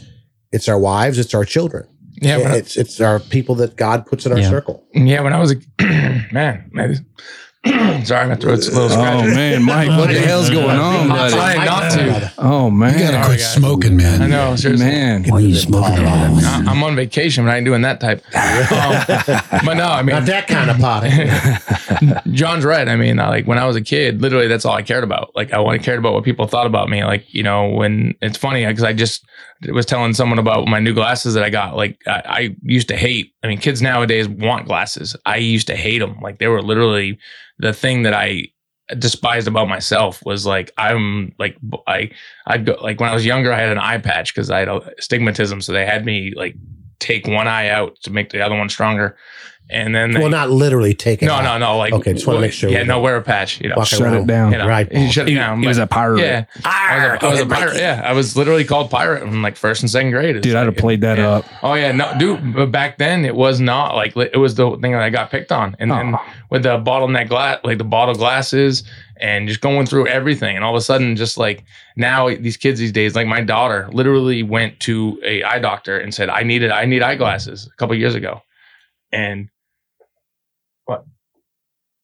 it's 0.53 0.69
our 0.69 0.79
wives, 0.79 1.19
it's 1.19 1.33
our 1.35 1.45
children, 1.45 1.85
Yeah. 2.21 2.37
I, 2.37 2.55
it's 2.57 2.75
it's 2.77 2.99
our 3.01 3.19
people 3.19 3.55
that 3.55 3.75
God 3.75 4.05
puts 4.05 4.25
in 4.25 4.31
our 4.31 4.39
Yeah. 4.39 4.49
circle. 4.49 4.85
yeah. 4.93 5.21
When 5.21 5.33
I 5.33 5.39
was 5.39 5.51
a 5.53 5.55
man. 6.33 6.69
Sorry, 8.05 8.25
my 8.29 8.35
throat's 8.35 8.67
a 8.69 8.71
little 8.79 8.97
Oh 8.97 9.21
man, 9.23 9.63
Mike, 9.65 9.89
what 9.89 10.07
the 10.09 10.19
hell's 10.19 10.49
going 10.49 10.77
on, 10.79 10.95
I'm 10.95 11.09
buddy? 11.09 11.33
trying 11.35 11.65
not 11.65 11.91
to. 11.91 12.33
Oh 12.37 12.69
man, 12.69 12.93
You 12.93 12.99
man, 12.99 13.11
got 13.11 13.19
to 13.19 13.25
quit 13.25 13.39
guys. 13.39 13.53
smoking, 13.53 13.97
man. 13.97 14.21
I 14.21 14.27
know. 14.27 14.55
Seriously. 14.55 14.85
man. 14.85 15.23
Why 15.25 15.37
are 15.37 15.41
you 15.41 15.55
smoking 15.55 16.05
all 16.05 16.35
that? 16.35 16.65
I- 16.67 16.71
I'm 16.71 16.81
on 16.83 16.95
vacation, 16.95 17.43
but 17.43 17.51
I 17.53 17.57
ain't 17.57 17.65
doing 17.65 17.81
that 17.81 17.99
type. 17.99 18.23
Um, 18.69 19.65
but 19.65 19.73
no, 19.73 19.85
I 19.87 20.03
mean, 20.03 20.15
Not 20.15 20.25
that 20.27 20.47
kind 20.47 20.69
of 20.69 20.77
pot. 20.77 21.03
John's 22.31 22.63
right. 22.63 22.87
I 22.87 22.95
mean, 22.95 23.17
like 23.17 23.45
when 23.47 23.57
I 23.57 23.65
was 23.65 23.75
a 23.75 23.81
kid, 23.81 24.21
literally 24.21 24.47
that's 24.47 24.63
all 24.63 24.73
I 24.75 24.81
cared 24.83 25.03
about. 25.03 25.31
Like 25.35 25.51
I 25.53 25.59
wanted 25.59 25.83
cared 25.83 25.99
about 25.99 26.13
what 26.13 26.23
people 26.23 26.47
thought 26.47 26.65
about 26.67 26.89
me. 26.89 27.03
Like 27.03 27.33
you 27.33 27.43
know, 27.43 27.67
when 27.69 28.13
it's 28.21 28.37
funny 28.37 28.65
because 28.65 28.83
I 28.83 28.93
just 28.93 29.25
was 29.67 29.85
telling 29.85 30.13
someone 30.13 30.39
about 30.39 30.67
my 30.67 30.79
new 30.79 30.93
glasses 30.93 31.33
that 31.33 31.43
I 31.43 31.49
got. 31.49 31.75
Like 31.75 31.99
I, 32.07 32.21
I 32.25 32.55
used 32.63 32.87
to 32.89 32.95
hate. 32.95 33.33
I 33.43 33.47
mean, 33.47 33.57
kids 33.57 33.81
nowadays 33.81 34.27
want 34.27 34.67
glasses. 34.67 35.15
I 35.25 35.37
used 35.37 35.67
to 35.67 35.75
hate 35.75 35.99
them. 35.99 36.19
Like 36.21 36.39
they 36.39 36.47
were 36.47 36.61
literally 36.61 37.17
the 37.57 37.73
thing 37.73 38.03
that 38.03 38.13
I 38.13 38.47
despised 38.97 39.47
about 39.47 39.69
myself 39.69 40.23
was 40.25 40.45
like 40.45 40.71
I'm 40.77 41.33
like 41.37 41.57
I 41.87 42.09
I'd 42.47 42.65
go 42.65 42.75
like 42.81 42.99
when 42.99 43.09
I 43.09 43.13
was 43.13 43.25
younger 43.25 43.53
I 43.53 43.59
had 43.59 43.71
an 43.71 43.77
eye 43.77 43.99
patch 43.99 44.33
because 44.33 44.49
I 44.49 44.59
had 44.59 44.67
a 44.67 44.79
stigmatism, 44.99 45.61
so 45.61 45.71
they 45.71 45.85
had 45.85 46.05
me 46.05 46.33
like 46.35 46.55
take 46.99 47.27
one 47.27 47.47
eye 47.47 47.69
out 47.69 47.95
to 48.01 48.11
make 48.11 48.31
the 48.31 48.41
other 48.41 48.57
one 48.57 48.69
stronger, 48.69 49.15
and 49.71 49.93
then 49.93 50.11
they, 50.11 50.19
well, 50.19 50.29
not 50.29 50.49
literally 50.49 50.93
take 50.93 51.21
it. 51.21 51.27
no 51.27 51.33
out. 51.33 51.43
no 51.43 51.57
no 51.59 51.77
like 51.77 51.93
Okay, 51.93 52.13
just 52.13 52.25
wanna 52.25 52.39
make 52.41 52.51
sure 52.53 52.69
yeah 52.69 52.83
no 52.83 52.99
wear 52.99 53.15
a 53.17 53.21
patch 53.21 53.61
you 53.61 53.69
know 53.69 53.83
Shut 53.83 54.01
around. 54.01 54.15
it 54.17 54.27
down. 54.27 54.51
you 54.51 54.57
know, 54.57 54.67
Right. 54.67 54.91
you 54.91 55.11
shut 55.11 55.27
it 55.27 55.31
He, 55.31 55.35
down 55.35 55.61
he 55.61 55.67
was 55.67 55.77
a 55.77 55.85
pirate. 55.87 56.21
yeah 56.21 56.45
I 56.65 56.97
was 57.13 57.21
a, 57.21 57.25
I 57.25 57.29
was 57.31 57.39
a 57.41 57.45
pirate 57.45 57.75
yeah 57.77 58.01
I 58.03 58.13
was 58.13 58.35
literally 58.35 58.63
called 58.65 58.89
pirate 58.89 59.23
in 59.23 59.41
like 59.41 59.55
first 59.55 59.81
and 59.83 59.89
second 59.89 60.11
grade 60.11 60.35
It's 60.37 60.43
Dude, 60.43 60.55
I'd 60.55 60.65
have 60.65 60.75
played 60.77 61.01
that 61.01 61.17
yeah. 61.19 61.29
up. 61.29 61.45
Oh 61.61 61.75
yeah, 61.75 61.91
no, 61.91 62.13
dude. 62.17 62.53
But 62.55 62.71
back 62.71 62.97
then, 62.97 63.25
it 63.25 63.35
was 63.35 63.59
not 63.61 63.95
like 63.95 64.15
it 64.17 64.37
was 64.39 64.55
the 64.55 64.71
thing 64.81 64.93
that 64.93 65.01
I 65.01 65.09
got 65.09 65.29
picked 65.29 65.51
on, 65.51 65.75
and 65.79 65.91
then 65.91 66.15
Oh. 66.15 66.25
with 66.49 66.63
the 66.63 66.77
bottleneck 66.79 67.27
glass, 67.29 67.59
like 67.63 67.77
the 67.77 67.83
bottle 67.83 68.15
glasses, 68.15 68.83
and 69.21 69.47
just 69.47 69.61
going 69.61 69.85
through 69.85 70.07
everything, 70.07 70.55
and 70.55 70.63
all 70.65 70.73
of 70.75 70.77
a 70.79 70.83
sudden, 70.83 71.15
just 71.15 71.37
like 71.37 71.63
now, 71.95 72.29
these 72.29 72.57
kids 72.57 72.79
these 72.79 72.91
days, 72.93 73.15
like 73.15 73.27
my 73.27 73.41
daughter, 73.41 73.87
literally 73.91 74.41
went 74.41 74.79
to 74.81 75.19
a 75.25 75.43
eye 75.43 75.59
doctor 75.59 75.99
and 75.99 76.13
said, 76.13 76.29
"I 76.29 76.43
needed, 76.43 76.71
I 76.71 76.85
need 76.85 77.03
eyeglasses." 77.03 77.67
A 77.71 77.75
couple 77.77 77.93
years 77.95 78.15
ago, 78.15 78.41
and 79.11 79.41
what? 79.41 79.58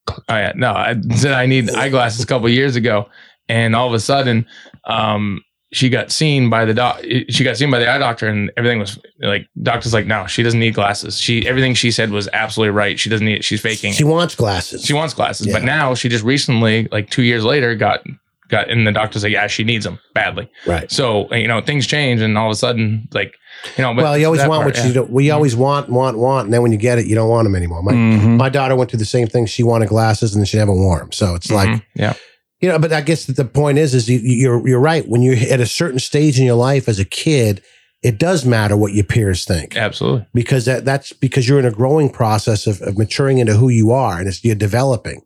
Oh 0.08 0.22
yeah, 0.30 0.54
no, 0.56 0.72
I 0.72 0.96
said 1.16 1.34
I 1.34 1.46
need 1.46 1.70
eyeglasses 1.76 2.24
a 2.24 2.28
couple 2.28 2.48
years 2.50 2.76
ago, 2.76 3.10
and 3.50 3.76
all 3.76 3.88
of 3.88 3.94
a 3.94 4.00
sudden, 4.00 4.46
um, 4.86 5.44
she 5.74 5.90
got 5.90 6.12
seen 6.12 6.50
by 6.50 6.64
the 6.64 6.74
doc. 6.74 7.02
She 7.30 7.44
got 7.44 7.58
seen 7.58 7.72
by 7.72 7.80
the 7.80 7.90
eye 7.90 7.98
doctor, 7.98 8.28
and 8.28 8.52
everything 8.56 8.80
was 8.80 9.00
like, 9.20 9.48
doctor's 9.62 9.94
like, 9.94 10.06
no, 10.06 10.26
she 10.28 10.44
doesn't 10.44 10.60
need 10.60 10.74
glasses. 10.74 11.20
She 11.20 11.48
everything 11.48 11.74
she 11.74 11.92
said 11.92 12.12
was 12.12 12.30
absolutely 12.34 12.72
right. 12.72 13.00
She 13.00 13.10
doesn't 13.10 13.26
need. 13.26 13.38
it. 13.38 13.44
She's 13.44 13.62
faking. 13.62 13.94
She 13.94 14.04
wants 14.04 14.36
glasses. 14.36 14.86
She 14.86 14.94
wants 14.94 15.14
glasses, 15.14 15.48
but 15.52 15.64
now 15.64 15.94
she 15.96 16.08
just 16.08 16.24
recently, 16.24 16.88
like 16.92 17.10
two 17.10 17.24
years 17.24 17.44
later, 17.44 17.76
got 17.76 18.02
got, 18.50 18.70
and 18.70 18.86
the 18.86 18.92
doctor's 18.92 19.24
like, 19.24 19.32
yeah, 19.34 19.48
she 19.48 19.64
needs 19.64 19.86
them 19.86 20.00
badly. 20.14 20.50
right. 20.68 20.92
So 20.92 21.34
you 21.34 21.48
know, 21.48 21.62
things 21.62 21.88
change, 21.88 22.22
and 22.22 22.38
all 22.38 22.48
of 22.48 22.52
a 22.52 22.56
sudden, 22.56 23.08
like 23.14 23.34
you 23.78 23.82
know, 23.84 23.94
well, 23.94 24.18
you 24.18 24.26
always 24.26 24.42
want 24.42 24.64
part, 24.64 24.66
what 24.66 24.78
yeah. 24.78 24.86
you 24.88 24.94
don't. 24.94 25.10
We 25.10 25.32
always 25.32 25.56
want, 25.56 25.90
want, 25.90 26.18
want, 26.18 26.46
and 26.46 26.54
then 26.54 26.62
when 26.62 26.72
you 26.72 26.78
get 26.78 26.98
it, 27.00 27.08
you 27.08 27.16
don't 27.16 27.30
want 27.30 27.46
them 27.46 27.56
anymore. 27.56 27.82
My 27.84 27.94
Mhm. 27.94 28.38
my 28.38 28.50
daughter 28.50 28.76
went 28.76 28.90
through 28.92 29.00
the 29.00 29.06
same 29.06 29.28
thing. 29.28 29.46
She 29.46 29.64
wanted 29.64 29.90
glasses, 29.90 30.36
and 30.36 30.48
she 30.48 30.58
never 30.58 30.74
wore 30.74 31.00
them. 31.00 31.12
So 31.12 31.36
it's 31.36 31.52
like 31.52 31.70
Mhm. 31.70 31.82
yeah, 31.96 32.14
you 32.62 32.70
know. 32.70 32.78
But 32.80 32.94
I 32.94 33.02
guess 33.02 33.26
the 33.26 33.46
point 33.46 33.78
is, 33.78 33.94
is 33.96 34.10
you, 34.10 34.20
you're 34.22 34.68
you're 34.68 34.80
right. 34.80 35.08
When 35.08 35.22
you're 35.22 35.38
at 35.52 35.60
a 35.60 35.66
certain 35.66 36.00
stage 36.00 36.40
in 36.40 36.46
your 36.46 36.56
life 36.56 36.88
as 36.90 37.00
a 37.00 37.06
kid, 37.06 37.62
it 38.04 38.20
does 38.20 38.46
matter 38.46 38.78
what 38.78 38.94
your 38.94 39.06
peers 39.06 39.46
think 39.46 39.76
absolutely. 39.76 40.28
because 40.34 40.66
that 40.66 40.86
that's 40.86 41.12
because 41.14 41.48
you're 41.50 41.58
in 41.60 41.66
a 41.66 41.72
growing 41.72 42.10
process 42.10 42.68
of, 42.68 42.80
of 42.84 42.98
maturing 42.98 43.40
into 43.40 43.54
who 43.56 43.70
you 43.70 43.92
are, 43.92 44.20
and 44.20 44.28
it's, 44.28 44.44
you're 44.44 44.54
developing, 44.54 45.22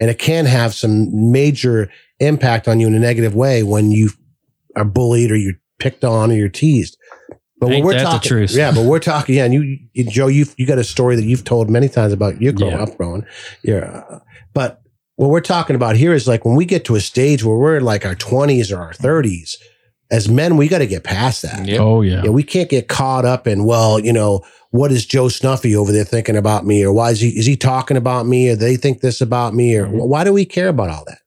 and 0.00 0.10
it 0.10 0.18
can 0.18 0.44
have 0.44 0.74
some 0.74 1.30
major 1.32 1.88
impact 2.20 2.68
on 2.68 2.80
you 2.80 2.86
in 2.86 2.94
a 2.94 2.98
negative 2.98 3.34
way 3.34 3.62
when 3.62 3.90
you 3.90 4.10
are 4.76 4.84
bullied 4.84 5.30
or 5.30 5.36
you're 5.36 5.54
picked 5.78 6.04
on 6.04 6.30
or 6.30 6.34
you're 6.34 6.48
teased. 6.48 6.96
But 7.60 7.66
when 7.68 7.76
Ain't 7.76 7.86
we're 7.86 7.92
that 7.94 7.98
the 8.04 8.04
talking, 8.04 8.28
truth? 8.28 8.50
yeah, 8.52 8.70
but 8.72 8.84
we're 8.84 9.00
talking, 9.00 9.34
yeah, 9.34 9.44
and 9.44 9.52
you, 9.54 9.78
you 9.92 10.04
Joe, 10.04 10.28
you 10.28 10.46
you 10.56 10.66
got 10.66 10.78
a 10.78 10.84
story 10.84 11.16
that 11.16 11.24
you've 11.24 11.44
told 11.44 11.68
many 11.68 11.88
times 11.88 12.12
about 12.12 12.40
your 12.40 12.52
growing 12.52 12.72
Yeah. 12.76 12.82
up, 12.84 12.96
growing, 12.96 13.24
yeah. 13.64 14.02
uh, 14.10 14.18
But 14.54 14.80
what 15.16 15.30
we're 15.30 15.40
talking 15.40 15.74
about 15.74 15.96
here 15.96 16.12
is 16.14 16.28
like 16.28 16.44
when 16.44 16.54
we 16.54 16.64
get 16.64 16.84
to 16.84 16.94
a 16.94 17.00
stage 17.00 17.42
where 17.44 17.56
we're 17.56 17.76
in 17.78 17.84
like 17.84 18.06
our 18.06 18.14
twenties 18.14 18.70
or 18.70 18.78
our 18.80 18.92
thirties, 18.92 19.56
as 20.10 20.28
men, 20.28 20.56
we 20.56 20.68
got 20.68 20.78
to 20.78 20.86
get 20.86 21.02
past 21.02 21.42
that. 21.42 21.66
Yeah. 21.66 21.78
Oh 21.80 22.02
yeah. 22.02 22.22
Yeah, 22.22 22.30
we 22.30 22.44
can't 22.44 22.70
get 22.70 22.86
caught 22.88 23.24
up 23.24 23.48
in 23.48 23.64
well, 23.64 23.98
you 23.98 24.12
know, 24.12 24.42
what 24.70 24.92
is 24.92 25.04
Joe 25.04 25.28
Snuffy 25.28 25.74
over 25.74 25.90
there 25.90 26.04
thinking 26.04 26.36
about 26.36 26.64
me, 26.64 26.84
or 26.84 26.92
why 26.92 27.10
is 27.10 27.20
he 27.20 27.30
is 27.30 27.44
he 27.46 27.56
talking 27.56 27.96
about 27.96 28.26
me, 28.26 28.50
or 28.50 28.54
they 28.56 28.76
think 28.76 29.00
this 29.00 29.20
about 29.20 29.52
me, 29.54 29.74
or 29.74 29.86
Mhm. 29.88 30.06
why 30.06 30.22
do 30.22 30.32
we 30.32 30.44
care 30.44 30.68
about 30.68 30.90
all 30.90 31.02
that? 31.08 31.18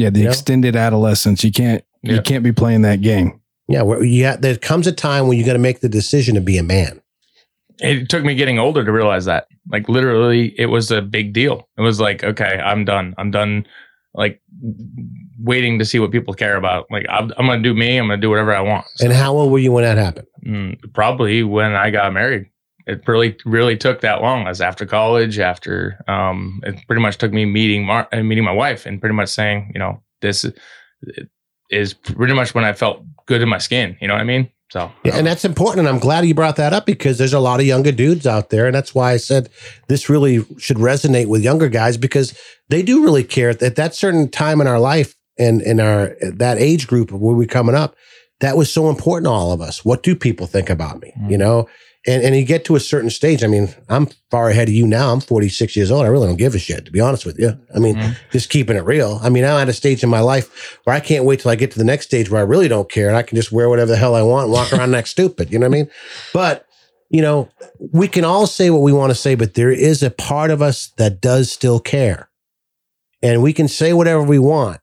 Yeah, 0.00 0.10
the 0.10 0.20
You 0.20 0.24
know? 0.26 0.30
extended 0.30 0.76
adolescence. 0.76 1.44
You 1.44 1.52
can't 1.52 1.84
Yeah. 2.02 2.14
you 2.14 2.22
can't 2.22 2.42
be 2.42 2.52
playing 2.52 2.82
that 2.82 3.00
game. 3.02 3.40
Yeah, 3.68 3.82
where 3.82 4.02
you 4.02 4.26
ha- 4.26 4.36
there 4.40 4.56
comes 4.56 4.86
a 4.86 4.92
time 4.92 5.28
when 5.28 5.38
you 5.38 5.44
got 5.44 5.52
to 5.52 5.58
make 5.60 5.80
the 5.80 5.88
decision 5.88 6.34
to 6.34 6.40
be 6.40 6.56
a 6.58 6.62
man. 6.62 7.00
it 7.82 8.08
took 8.10 8.24
me 8.24 8.34
getting 8.34 8.58
older 8.58 8.84
to 8.84 8.92
realize 8.92 9.24
that 9.26 9.46
like 9.70 9.88
literally 9.88 10.54
it 10.60 10.66
was 10.66 10.90
a 10.90 11.00
big 11.00 11.32
deal 11.32 11.66
it 11.78 11.80
was 11.80 11.98
like 11.98 12.22
okay 12.22 12.60
i'm 12.62 12.84
done 12.84 13.14
i'm 13.16 13.30
done 13.30 13.64
like 14.12 14.38
waiting 15.42 15.78
to 15.78 15.84
see 15.86 15.98
what 15.98 16.10
people 16.10 16.34
care 16.34 16.56
about 16.56 16.84
like 16.90 17.06
i'm, 17.08 17.32
I'm 17.38 17.46
gonna 17.46 17.62
do 17.62 17.72
me 17.72 17.96
i'm 17.96 18.08
gonna 18.08 18.20
do 18.20 18.28
whatever 18.28 18.54
i 18.54 18.60
want 18.60 18.84
So, 18.96 19.06
And 19.06 19.14
how 19.14 19.32
old 19.34 19.50
were 19.50 19.58
you 19.58 19.72
when 19.72 19.84
that 19.84 19.96
happened? 19.96 20.26
mm, 20.46 20.92
probably 20.92 21.42
when 21.42 21.72
i 21.72 21.88
got 21.90 22.12
married 22.12 22.46
it 22.90 23.06
really 23.06 23.36
really 23.44 23.76
took 23.76 24.00
that 24.00 24.20
long 24.20 24.46
as 24.46 24.60
after 24.60 24.84
college 24.84 25.38
after 25.38 26.02
um 26.08 26.60
it 26.64 26.76
pretty 26.86 27.02
much 27.02 27.18
took 27.18 27.32
me 27.32 27.44
meeting 27.44 27.84
Mar- 27.84 28.08
uh, 28.12 28.22
meeting 28.22 28.44
my 28.44 28.52
wife 28.52 28.86
and 28.86 29.00
pretty 29.00 29.14
much 29.14 29.28
saying 29.28 29.70
you 29.74 29.78
know 29.78 30.02
this 30.20 30.44
is 31.70 31.94
pretty 31.94 32.34
much 32.34 32.54
when 32.54 32.64
i 32.64 32.72
felt 32.72 33.04
good 33.26 33.42
in 33.42 33.48
my 33.48 33.58
skin 33.58 33.96
you 34.00 34.08
know 34.08 34.14
what 34.14 34.20
i 34.20 34.24
mean 34.24 34.50
so 34.70 34.90
Yeah, 35.04 35.16
and 35.16 35.26
that's 35.26 35.44
important. 35.44 35.80
And 35.80 35.88
I'm 35.88 36.00
glad 36.00 36.24
you 36.24 36.34
brought 36.34 36.56
that 36.56 36.72
up 36.72 36.86
because 36.86 37.18
there's 37.18 37.32
a 37.32 37.40
lot 37.40 37.58
of 37.58 37.66
younger 37.66 37.90
dudes 37.90 38.24
out 38.24 38.50
there. 38.50 38.66
And 38.66 38.74
that's 38.74 38.94
why 38.94 39.12
I 39.12 39.16
said 39.16 39.50
this 39.88 40.08
really 40.08 40.46
should 40.58 40.76
resonate 40.76 41.26
with 41.26 41.42
younger 41.42 41.68
guys 41.68 41.96
because 41.96 42.38
they 42.68 42.82
do 42.82 43.02
really 43.02 43.24
care 43.24 43.50
at 43.50 43.74
that 43.74 43.94
certain 43.96 44.30
time 44.30 44.60
in 44.60 44.68
our 44.68 44.78
life 44.78 45.16
and 45.36 45.60
in 45.60 45.80
our 45.80 46.14
that 46.22 46.58
age 46.58 46.86
group 46.86 47.12
of 47.12 47.20
where 47.20 47.34
we're 47.34 47.48
coming 47.48 47.74
up. 47.74 47.96
That 48.38 48.56
was 48.56 48.72
so 48.72 48.88
important 48.88 49.26
to 49.26 49.30
all 49.30 49.52
of 49.52 49.60
us. 49.60 49.84
What 49.84 50.04
do 50.04 50.14
people 50.14 50.46
think 50.46 50.70
about 50.70 51.00
me? 51.00 51.12
You 51.28 51.36
know? 51.36 51.68
And 52.06 52.22
and 52.22 52.34
you 52.34 52.44
get 52.44 52.64
to 52.64 52.76
a 52.76 52.80
certain 52.80 53.10
stage. 53.10 53.44
I 53.44 53.46
mean, 53.46 53.68
I'm 53.90 54.08
far 54.30 54.48
ahead 54.48 54.68
of 54.68 54.74
you 54.74 54.86
now. 54.86 55.12
I'm 55.12 55.20
46 55.20 55.76
years 55.76 55.90
old. 55.90 56.04
I 56.04 56.08
really 56.08 56.26
don't 56.28 56.36
give 56.38 56.54
a 56.54 56.58
shit, 56.58 56.86
to 56.86 56.90
be 56.90 57.00
honest 57.00 57.26
with 57.26 57.38
you. 57.38 57.58
I 57.74 57.78
mean, 57.78 57.96
Mhm. 57.96 58.16
just 58.32 58.48
keeping 58.48 58.76
it 58.76 58.84
real. 58.84 59.20
I 59.22 59.28
mean, 59.28 59.44
I'm 59.44 59.60
at 59.60 59.68
a 59.68 59.74
stage 59.74 60.02
in 60.02 60.08
my 60.08 60.20
life 60.20 60.78
where 60.84 60.96
I 60.96 61.00
can't 61.00 61.26
wait 61.26 61.40
till 61.40 61.50
I 61.50 61.56
get 61.56 61.70
to 61.72 61.78
the 61.78 61.84
next 61.84 62.06
stage 62.06 62.30
where 62.30 62.40
I 62.40 62.44
really 62.44 62.68
don't 62.68 62.88
care 62.90 63.08
and 63.08 63.16
I 63.18 63.22
can 63.22 63.36
just 63.36 63.52
wear 63.52 63.68
whatever 63.68 63.90
the 63.90 63.98
hell 63.98 64.14
I 64.14 64.22
want 64.22 64.44
and 64.44 64.52
walk 64.52 64.72
around 64.72 64.90
next 64.92 65.10
stupid. 65.10 65.52
You 65.52 65.58
know 65.58 65.66
what 65.68 65.74
I 65.76 65.78
mean? 65.78 65.90
But, 66.32 66.64
you 67.10 67.20
know, 67.20 67.50
we 67.92 68.08
can 68.08 68.24
all 68.24 68.46
say 68.46 68.70
what 68.70 68.80
we 68.80 68.94
want 68.94 69.10
to 69.10 69.14
say, 69.14 69.34
but 69.34 69.52
there 69.52 69.70
is 69.72 70.02
a 70.02 70.10
part 70.10 70.50
of 70.50 70.62
us 70.62 70.92
that 70.96 71.20
does 71.20 71.52
still 71.52 71.80
care. 71.80 72.30
And 73.22 73.42
we 73.42 73.52
can 73.52 73.68
say 73.68 73.92
whatever 73.92 74.22
we 74.22 74.38
want, 74.38 74.80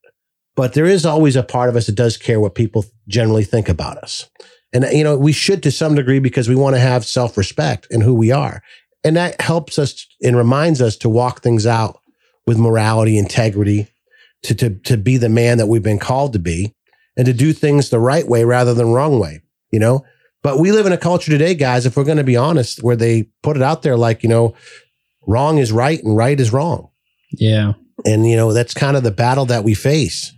but 0.56 0.74
there 0.74 0.86
is 0.86 1.04
always 1.04 1.36
a 1.36 1.42
part 1.42 1.70
of 1.70 1.76
us 1.76 1.88
that 1.88 1.96
does 1.96 2.16
care 2.18 2.40
what 2.40 2.54
people 2.54 2.86
generally 3.08 3.44
think 3.44 3.68
about 3.70 3.98
us. 3.98 4.30
And, 4.74 4.86
you 4.92 5.04
know, 5.04 5.18
we 5.18 5.32
should 5.32 5.64
to 5.64 5.72
some 5.72 5.96
degree 5.96 6.20
because 6.20 6.50
we 6.50 6.56
want 6.56 6.76
to 6.76 6.80
have 6.80 7.06
self 7.06 7.38
respect 7.38 7.88
in 7.90 8.02
who 8.02 8.14
we 8.14 8.32
are. 8.32 8.62
And 9.04 9.16
that 9.16 9.40
helps 9.40 9.80
us 9.80 10.06
and 10.22 10.36
reminds 10.36 10.82
us 10.82 10.98
to 10.98 11.10
walk 11.10 11.42
things 11.42 11.66
out 11.66 12.00
with 12.46 12.58
morality, 12.58 13.18
integrity, 13.18 13.88
to, 14.44 14.56
to, 14.56 14.76
to 14.80 14.98
be 14.98 15.18
the 15.18 15.30
man 15.30 15.58
that 15.58 15.68
we've 15.68 15.84
been 15.84 16.00
called 16.00 16.34
to 16.34 16.40
be 16.40 16.76
and 17.16 17.26
to 17.26 17.34
do 17.34 17.54
things 17.54 17.90
the 17.90 18.00
right 18.00 18.28
way 18.28 18.44
rather 18.44 18.74
than 18.74 18.92
wrong 18.92 19.20
way, 19.20 19.42
you 19.72 19.80
know? 19.80 20.06
But 20.44 20.60
we 20.60 20.72
live 20.72 20.86
in 20.86 20.94
a 20.94 20.98
culture 20.98 21.32
today, 21.32 21.56
guys, 21.56 21.86
if 21.86 21.98
we're 21.98 22.04
going 22.04 22.18
to 22.18 22.24
be 22.24 22.38
honest, 22.38 22.84
where 22.84 22.96
they 22.96 23.30
put 23.44 23.58
it 23.58 23.64
out 23.64 23.82
there 23.82 23.98
like, 23.98 24.24
you 24.24 24.30
know, 24.30 24.56
wrong 25.26 25.58
is 25.58 25.72
right 25.72 26.02
and 26.04 26.16
right 26.16 26.40
is 26.40 26.54
wrong. 26.54 26.90
Yeah. 27.32 27.74
And, 28.06 28.28
you 28.30 28.36
know, 28.36 28.54
that's 28.54 28.74
kind 28.74 28.96
of 28.96 29.04
the 29.04 29.12
battle 29.12 29.46
that 29.48 29.64
we 29.64 29.74
face. 29.74 30.34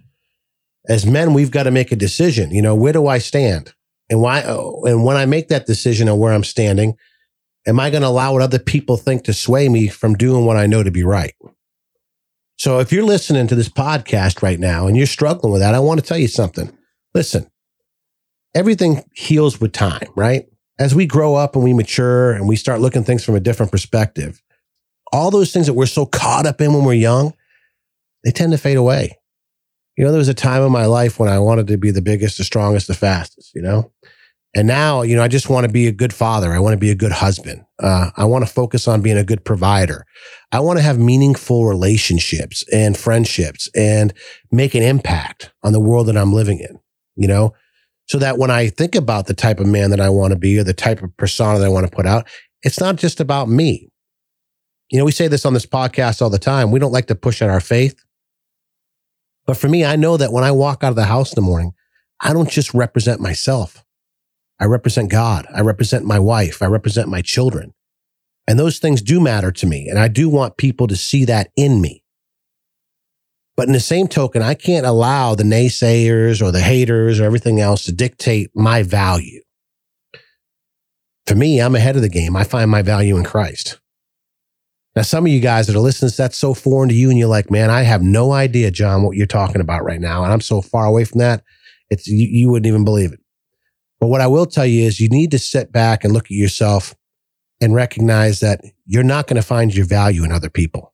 As 0.88 1.06
men, 1.06 1.34
we've 1.34 1.52
got 1.52 1.64
to 1.64 1.72
make 1.72 1.92
a 1.92 1.96
decision. 1.96 2.52
You 2.52 2.62
know, 2.62 2.74
where 2.74 2.94
do 2.94 3.08
I 3.08 3.20
stand? 3.20 3.74
And 4.10 4.22
why? 4.22 4.44
oh, 4.44 4.84
And 4.86 5.04
when 5.04 5.18
I 5.18 5.26
make 5.26 5.50
that 5.50 5.66
decision 5.66 6.10
on 6.10 6.18
where 6.18 6.34
I'm 6.34 6.44
standing, 6.44 6.96
am 7.68 7.80
I 7.80 7.90
going 7.90 8.02
to 8.02 8.08
allow 8.08 8.34
what 8.34 8.42
other 8.42 8.60
people 8.60 8.98
think 8.98 9.24
to 9.26 9.34
sway 9.34 9.70
me 9.70 9.88
from 9.88 10.16
doing 10.16 10.46
what 10.46 10.58
I 10.58 10.66
know 10.66 10.84
to 10.84 10.92
be 10.92 11.04
right? 11.04 11.36
So 12.58 12.80
if 12.80 12.92
you're 12.92 13.04
listening 13.04 13.48
to 13.48 13.56
this 13.56 13.70
podcast 13.70 14.42
right 14.42 14.60
now 14.60 14.88
and 14.88 14.98
you're 14.98 15.06
struggling 15.06 15.54
with 15.54 15.62
that, 15.62 15.76
I 15.76 15.80
want 15.80 16.00
to 16.00 16.06
tell 16.06 16.18
you 16.18 16.28
something. 16.28 16.76
Listen, 17.14 17.50
everything 18.54 19.04
heals 19.14 19.62
with 19.62 19.72
time, 19.72 20.10
right? 20.16 20.46
As 20.78 20.96
we 20.96 21.06
grow 21.06 21.36
up 21.36 21.56
and 21.56 21.64
we 21.64 21.74
mature 21.74 22.32
and 22.32 22.48
we 22.48 22.56
start 22.56 22.82
looking 22.82 23.04
things 23.04 23.24
from 23.24 23.36
a 23.36 23.40
different 23.40 23.72
perspective, 23.72 24.42
all 25.14 25.32
those 25.32 25.54
things 25.54 25.68
that 25.68 25.74
we're 25.74 25.86
so 25.86 26.06
caught 26.06 26.46
up 26.46 26.62
in 26.62 26.74
when 26.74 26.84
we're 26.84 26.94
young, 26.94 27.34
they 28.24 28.32
tend 28.32 28.52
to 28.52 28.58
fade 28.58 28.78
away. 28.78 29.19
You 30.00 30.06
know, 30.06 30.12
there 30.12 30.20
was 30.20 30.30
a 30.30 30.34
time 30.34 30.64
in 30.64 30.72
my 30.72 30.86
life 30.86 31.20
when 31.20 31.28
I 31.28 31.40
wanted 31.40 31.68
to 31.68 31.78
be 31.78 31.92
the 31.92 32.02
biggest, 32.02 32.38
the 32.38 32.46
strongest, 32.46 32.88
the 32.88 32.94
fastest, 32.94 33.54
you 33.54 33.62
know? 33.62 33.92
And 34.56 34.66
now, 34.66 35.02
you 35.02 35.14
know, 35.14 35.22
I 35.22 35.28
just 35.28 35.50
want 35.50 35.66
to 35.66 35.72
be 35.72 35.88
a 35.88 35.92
good 35.92 36.14
father. 36.14 36.54
I 36.54 36.60
want 36.60 36.72
to 36.72 36.80
be 36.80 36.90
a 36.90 36.96
good 36.96 37.12
husband. 37.12 37.66
Uh, 37.84 38.10
I 38.16 38.24
want 38.24 38.48
to 38.48 38.52
focus 38.52 38.88
on 38.88 39.02
being 39.02 39.18
a 39.18 39.26
good 39.26 39.44
provider. 39.44 40.06
I 40.54 40.62
want 40.62 40.80
to 40.80 40.84
have 40.84 40.98
meaningful 40.98 41.66
relationships 41.66 42.64
and 42.72 42.96
friendships 42.96 43.70
and 43.76 44.14
make 44.54 44.74
an 44.74 44.84
impact 44.84 45.52
on 45.64 45.74
the 45.74 45.82
world 45.82 46.08
that 46.08 46.16
I'm 46.16 46.32
living 46.32 46.60
in, 46.60 46.80
you 47.18 47.28
know? 47.28 47.54
So 48.08 48.20
that 48.20 48.38
when 48.38 48.52
I 48.52 48.70
think 48.70 48.96
about 48.96 49.28
the 49.28 49.34
type 49.34 49.60
of 49.60 49.68
man 49.68 49.90
that 49.90 50.00
I 50.00 50.08
want 50.08 50.32
to 50.32 50.40
be 50.40 50.58
or 50.60 50.64
the 50.64 50.74
type 50.74 51.04
of 51.04 51.16
persona 51.18 51.60
that 51.60 51.66
I 51.66 51.70
want 51.70 51.88
to 51.88 51.94
put 51.94 52.06
out, 52.06 52.26
it's 52.64 52.80
not 52.80 52.96
just 52.96 53.20
about 53.20 53.50
me. 53.50 53.90
You 54.92 54.98
know, 54.98 55.04
we 55.04 55.12
say 55.12 55.28
this 55.28 55.46
on 55.46 55.54
this 55.54 55.66
podcast 55.66 56.22
all 56.22 56.30
the 56.30 56.40
time. 56.40 56.72
We 56.72 56.80
don't 56.80 56.94
like 56.94 57.08
to 57.08 57.16
push 57.16 57.42
out 57.42 57.50
our 57.50 57.60
faith. 57.60 58.02
But 59.50 59.58
for 59.58 59.68
me, 59.68 59.84
I 59.84 59.96
know 59.96 60.16
that 60.16 60.32
when 60.32 60.44
I 60.44 60.52
walk 60.52 60.84
out 60.84 60.92
of 60.92 60.96
the 60.96 61.06
house 61.06 61.32
in 61.32 61.36
the 61.36 61.42
morning, 61.42 61.74
I 62.22 62.34
don't 62.34 62.52
just 62.52 62.72
represent 62.76 63.20
myself. 63.20 63.84
I 64.60 64.66
represent 64.66 65.10
God. 65.10 65.48
I 65.52 65.62
represent 65.62 66.06
my 66.06 66.20
wife. 66.20 66.62
I 66.62 66.68
represent 66.68 67.08
my 67.08 67.24
children. 67.24 67.74
And 68.48 68.60
those 68.60 68.78
things 68.78 69.02
do 69.02 69.20
matter 69.20 69.52
to 69.54 69.66
me. 69.66 69.88
And 69.90 69.98
I 69.98 70.08
do 70.08 70.30
want 70.30 70.58
people 70.58 70.86
to 70.86 70.96
see 70.96 71.26
that 71.26 71.50
in 71.56 71.82
me. 71.82 72.04
But 73.58 73.66
in 73.66 73.74
the 73.74 73.80
same 73.80 74.08
token, 74.08 74.44
I 74.44 74.54
can't 74.54 74.86
allow 74.86 75.34
the 75.34 75.42
naysayers 75.42 76.44
or 76.44 76.52
the 76.52 76.62
haters 76.62 77.20
or 77.20 77.24
everything 77.24 77.60
else 77.60 77.82
to 77.86 77.92
dictate 77.92 78.52
my 78.54 78.84
value. 78.84 79.42
For 81.26 81.34
me, 81.34 81.60
I'm 81.60 81.74
ahead 81.74 81.96
of 81.96 82.04
the 82.04 82.08
game. 82.08 82.36
I 82.36 82.44
find 82.44 82.70
my 82.70 82.84
value 82.84 83.18
in 83.18 83.24
Christ. 83.24 83.80
Now, 85.00 85.04
some 85.04 85.26
of 85.26 85.32
you 85.32 85.40
guys 85.40 85.68
that 85.68 85.78
are 85.78 85.80
listening, 85.80 86.12
that's 86.18 86.38
so 86.38 86.54
foreign 86.54 86.90
to 86.90 86.94
you, 86.94 87.10
and 87.10 87.18
you're 87.18 87.30
like, 87.30 87.50
man, 87.50 87.70
I 87.70 87.84
have 87.84 88.02
no 88.02 88.34
idea, 88.34 88.70
John, 88.70 89.04
what 89.04 89.16
you're 89.16 89.28
talking 89.28 89.62
about 89.62 89.86
right 89.86 90.02
now. 90.02 90.26
And 90.26 90.34
I'm 90.34 90.42
so 90.42 90.62
far 90.62 90.88
away 90.88 91.06
from 91.06 91.20
that, 91.20 91.42
it's 91.90 92.06
you, 92.06 92.28
you 92.30 92.50
wouldn't 92.50 92.68
even 92.68 92.84
believe 92.84 93.14
it. 93.14 93.22
But 94.02 94.08
what 94.08 94.20
I 94.20 94.28
will 94.28 94.46
tell 94.46 94.66
you 94.66 94.84
is 94.84 95.00
you 95.00 95.08
need 95.08 95.32
to 95.32 95.40
sit 95.40 95.72
back 95.72 96.04
and 96.04 96.12
look 96.12 96.26
at 96.26 96.32
yourself 96.32 96.96
and 97.62 97.74
recognize 97.74 98.42
that 98.42 98.60
you're 98.88 99.04
not 99.04 99.28
going 99.28 99.38
to 99.38 99.42
find 99.42 99.74
your 99.74 99.86
value 99.86 100.26
in 100.26 100.34
other 100.34 100.50
people. 100.50 100.94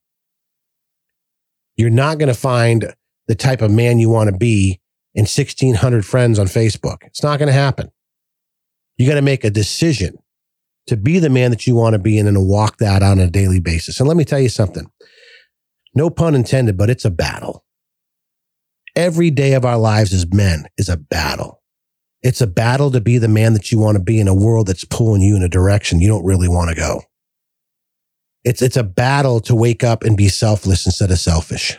You're 1.76 1.90
not 1.90 2.20
going 2.20 2.28
to 2.28 2.40
find 2.40 2.94
the 3.26 3.34
type 3.34 3.64
of 3.64 3.72
man 3.72 3.98
you 3.98 4.12
want 4.12 4.30
to 4.30 4.38
be 4.38 4.80
in 5.16 5.22
1600 5.22 6.06
friends 6.06 6.38
on 6.38 6.46
Facebook. 6.46 6.98
It's 7.08 7.24
not 7.24 7.40
going 7.40 7.48
to 7.48 7.54
happen. 7.54 7.90
You 8.98 9.08
got 9.08 9.16
to 9.16 9.24
make 9.24 9.44
a 9.44 9.50
decision 9.50 10.20
to 10.88 10.98
be 10.98 11.20
the 11.20 11.30
man 11.30 11.52
that 11.52 11.66
you 11.66 11.76
want 11.76 11.94
to 11.94 12.00
be 12.00 12.20
and 12.20 12.34
to 12.34 12.40
walk 12.40 12.78
that 12.78 13.02
on 13.02 13.20
a 13.20 13.30
daily 13.30 13.60
basis. 13.60 14.00
And 14.00 14.08
let 14.08 14.18
me 14.18 14.26
tell 14.26 14.40
you 14.40 14.50
something. 14.50 14.90
No 15.94 16.10
pun 16.10 16.36
intended, 16.36 16.78
but 16.78 16.90
it's 16.90 17.06
a 17.06 17.10
battle. 17.10 17.64
Every 18.96 19.32
day 19.32 19.54
of 19.54 19.66
our 19.66 19.78
lives 19.78 20.14
as 20.14 20.32
men 20.32 20.68
is 20.78 20.90
a 20.90 20.98
battle. 20.98 21.62
It's 22.22 22.42
a 22.42 22.48
battle 22.48 22.92
to 22.92 23.02
be 23.02 23.18
the 23.18 23.28
man 23.28 23.54
that 23.54 23.72
you 23.72 23.80
want 23.80 23.98
to 23.98 24.04
be 24.04 24.20
in 24.20 24.28
a 24.28 24.34
world 24.34 24.68
that's 24.68 24.84
pulling 24.86 25.22
you 25.22 25.36
in 25.36 25.44
a 25.44 25.50
direction 25.50 26.00
you 26.00 26.08
don't 26.08 26.26
really 26.26 26.48
want 26.48 26.70
to 26.70 26.76
go. 26.76 27.02
It's, 28.44 28.62
it's 28.62 28.78
a 28.78 28.84
battle 28.84 29.40
to 29.42 29.56
wake 29.56 29.84
up 29.84 30.04
and 30.04 30.16
be 30.16 30.30
selfless 30.30 30.86
instead 30.86 31.12
of 31.12 31.20
selfish. 31.20 31.78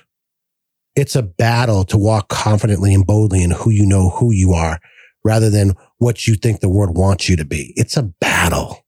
It's 0.95 1.15
a 1.15 1.23
battle 1.23 1.85
to 1.85 1.99
walk 1.99 2.29
confidently 2.29 2.95
and 2.95 3.07
boldly 3.07 3.43
in 3.43 3.51
who 3.51 3.71
you 3.71 3.87
know 3.87 4.11
who 4.11 4.33
you 4.33 4.53
are 4.53 4.79
rather 5.25 5.51
than 5.51 5.75
what 5.99 6.27
you 6.27 6.35
think 6.35 6.61
the 6.61 6.69
world 6.69 6.97
wants 6.97 7.29
you 7.29 7.37
to 7.37 7.45
be. 7.45 7.73
It's 7.77 7.97
a 7.97 8.03
battle. 8.03 8.86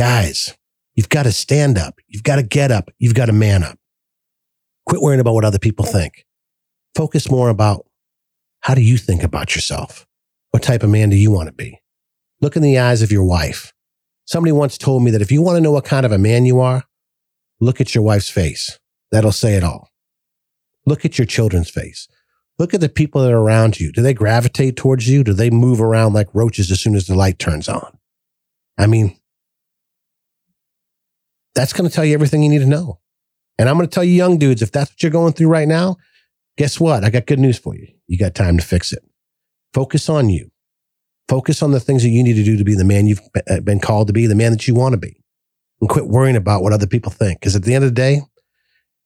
Guys, 0.00 0.56
you've 0.94 1.10
got 1.10 1.24
to 1.24 1.30
stand 1.30 1.76
up. 1.76 2.00
You've 2.08 2.22
got 2.22 2.36
to 2.36 2.42
get 2.42 2.70
up. 2.70 2.90
You've 2.98 3.12
got 3.12 3.26
to 3.26 3.34
man 3.34 3.62
up. 3.62 3.78
Quit 4.86 5.02
worrying 5.02 5.20
about 5.20 5.34
what 5.34 5.44
other 5.44 5.58
people 5.58 5.84
think. 5.84 6.24
Focus 6.94 7.30
more 7.30 7.50
about 7.50 7.84
how 8.60 8.74
do 8.74 8.80
you 8.80 8.96
think 8.96 9.22
about 9.22 9.54
yourself? 9.54 10.06
What 10.52 10.62
type 10.62 10.82
of 10.82 10.88
man 10.88 11.10
do 11.10 11.16
you 11.16 11.30
want 11.30 11.48
to 11.48 11.52
be? 11.52 11.82
Look 12.40 12.56
in 12.56 12.62
the 12.62 12.78
eyes 12.78 13.02
of 13.02 13.12
your 13.12 13.24
wife. 13.24 13.74
Somebody 14.24 14.52
once 14.52 14.78
told 14.78 15.02
me 15.02 15.10
that 15.10 15.20
if 15.20 15.30
you 15.30 15.42
want 15.42 15.56
to 15.56 15.60
know 15.60 15.72
what 15.72 15.84
kind 15.84 16.06
of 16.06 16.12
a 16.12 16.18
man 16.18 16.46
you 16.46 16.60
are, 16.60 16.84
look 17.60 17.78
at 17.78 17.94
your 17.94 18.02
wife's 18.02 18.30
face. 18.30 18.78
That'll 19.12 19.32
say 19.32 19.52
it 19.52 19.62
all. 19.62 19.90
Look 20.86 21.04
at 21.04 21.18
your 21.18 21.26
children's 21.26 21.68
face. 21.68 22.08
Look 22.58 22.72
at 22.72 22.80
the 22.80 22.88
people 22.88 23.20
that 23.20 23.32
are 23.32 23.38
around 23.38 23.78
you. 23.78 23.92
Do 23.92 24.00
they 24.00 24.14
gravitate 24.14 24.76
towards 24.76 25.10
you? 25.10 25.22
Do 25.22 25.34
they 25.34 25.50
move 25.50 25.78
around 25.78 26.14
like 26.14 26.34
roaches 26.34 26.70
as 26.70 26.80
soon 26.80 26.94
as 26.94 27.06
the 27.06 27.14
light 27.14 27.38
turns 27.38 27.68
on? 27.68 27.98
I 28.78 28.86
mean, 28.86 29.19
that's 31.54 31.72
going 31.72 31.88
to 31.88 31.94
tell 31.94 32.04
you 32.04 32.14
everything 32.14 32.42
you 32.42 32.48
need 32.48 32.60
to 32.60 32.66
know. 32.66 32.98
And 33.58 33.68
I'm 33.68 33.76
going 33.76 33.88
to 33.88 33.94
tell 33.94 34.04
you, 34.04 34.12
young 34.12 34.38
dudes, 34.38 34.62
if 34.62 34.72
that's 34.72 34.90
what 34.90 35.02
you're 35.02 35.12
going 35.12 35.32
through 35.32 35.48
right 35.48 35.68
now, 35.68 35.96
guess 36.56 36.80
what? 36.80 37.04
I 37.04 37.10
got 37.10 37.26
good 37.26 37.38
news 37.38 37.58
for 37.58 37.76
you. 37.76 37.88
You 38.06 38.18
got 38.18 38.34
time 38.34 38.56
to 38.56 38.64
fix 38.64 38.92
it. 38.92 39.02
Focus 39.74 40.08
on 40.08 40.30
you. 40.30 40.50
Focus 41.28 41.62
on 41.62 41.70
the 41.70 41.80
things 41.80 42.02
that 42.02 42.08
you 42.08 42.22
need 42.22 42.34
to 42.34 42.44
do 42.44 42.56
to 42.56 42.64
be 42.64 42.74
the 42.74 42.84
man 42.84 43.06
you've 43.06 43.20
uh, 43.48 43.60
been 43.60 43.78
called 43.78 44.08
to 44.08 44.12
be, 44.12 44.26
the 44.26 44.34
man 44.34 44.52
that 44.52 44.66
you 44.66 44.74
want 44.74 44.94
to 44.94 44.96
be. 44.96 45.22
And 45.80 45.88
quit 45.88 46.06
worrying 46.06 46.36
about 46.36 46.62
what 46.62 46.72
other 46.72 46.86
people 46.86 47.12
think. 47.12 47.40
Because 47.40 47.54
at 47.54 47.62
the 47.62 47.74
end 47.74 47.84
of 47.84 47.90
the 47.90 47.94
day, 47.94 48.22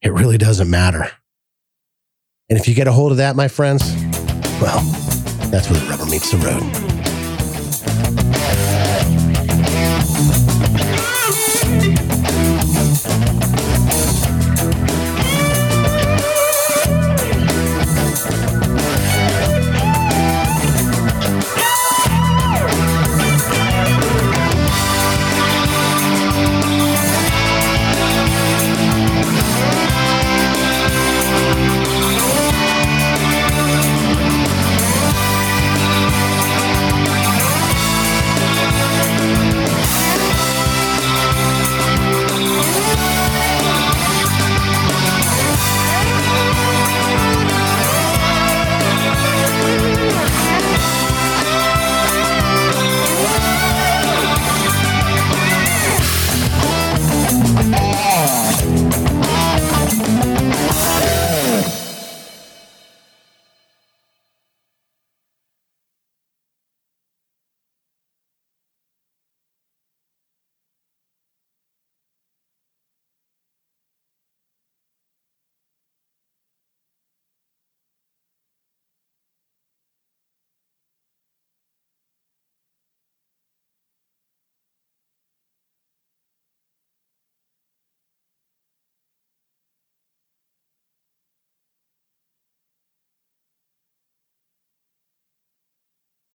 it 0.02 0.12
really 0.12 0.38
doesn't 0.38 0.70
matter. 0.70 1.10
And 2.48 2.58
if 2.58 2.68
you 2.68 2.74
get 2.74 2.86
a 2.86 2.92
hold 2.92 3.10
of 3.10 3.18
that, 3.18 3.36
my 3.36 3.48
friends, 3.48 3.82
well, 4.60 4.80
that's 5.50 5.70
where 5.70 5.80
the 5.80 5.86
rubber 5.90 6.06
meets 6.06 6.30
the 6.30 6.38
road. 6.38 6.93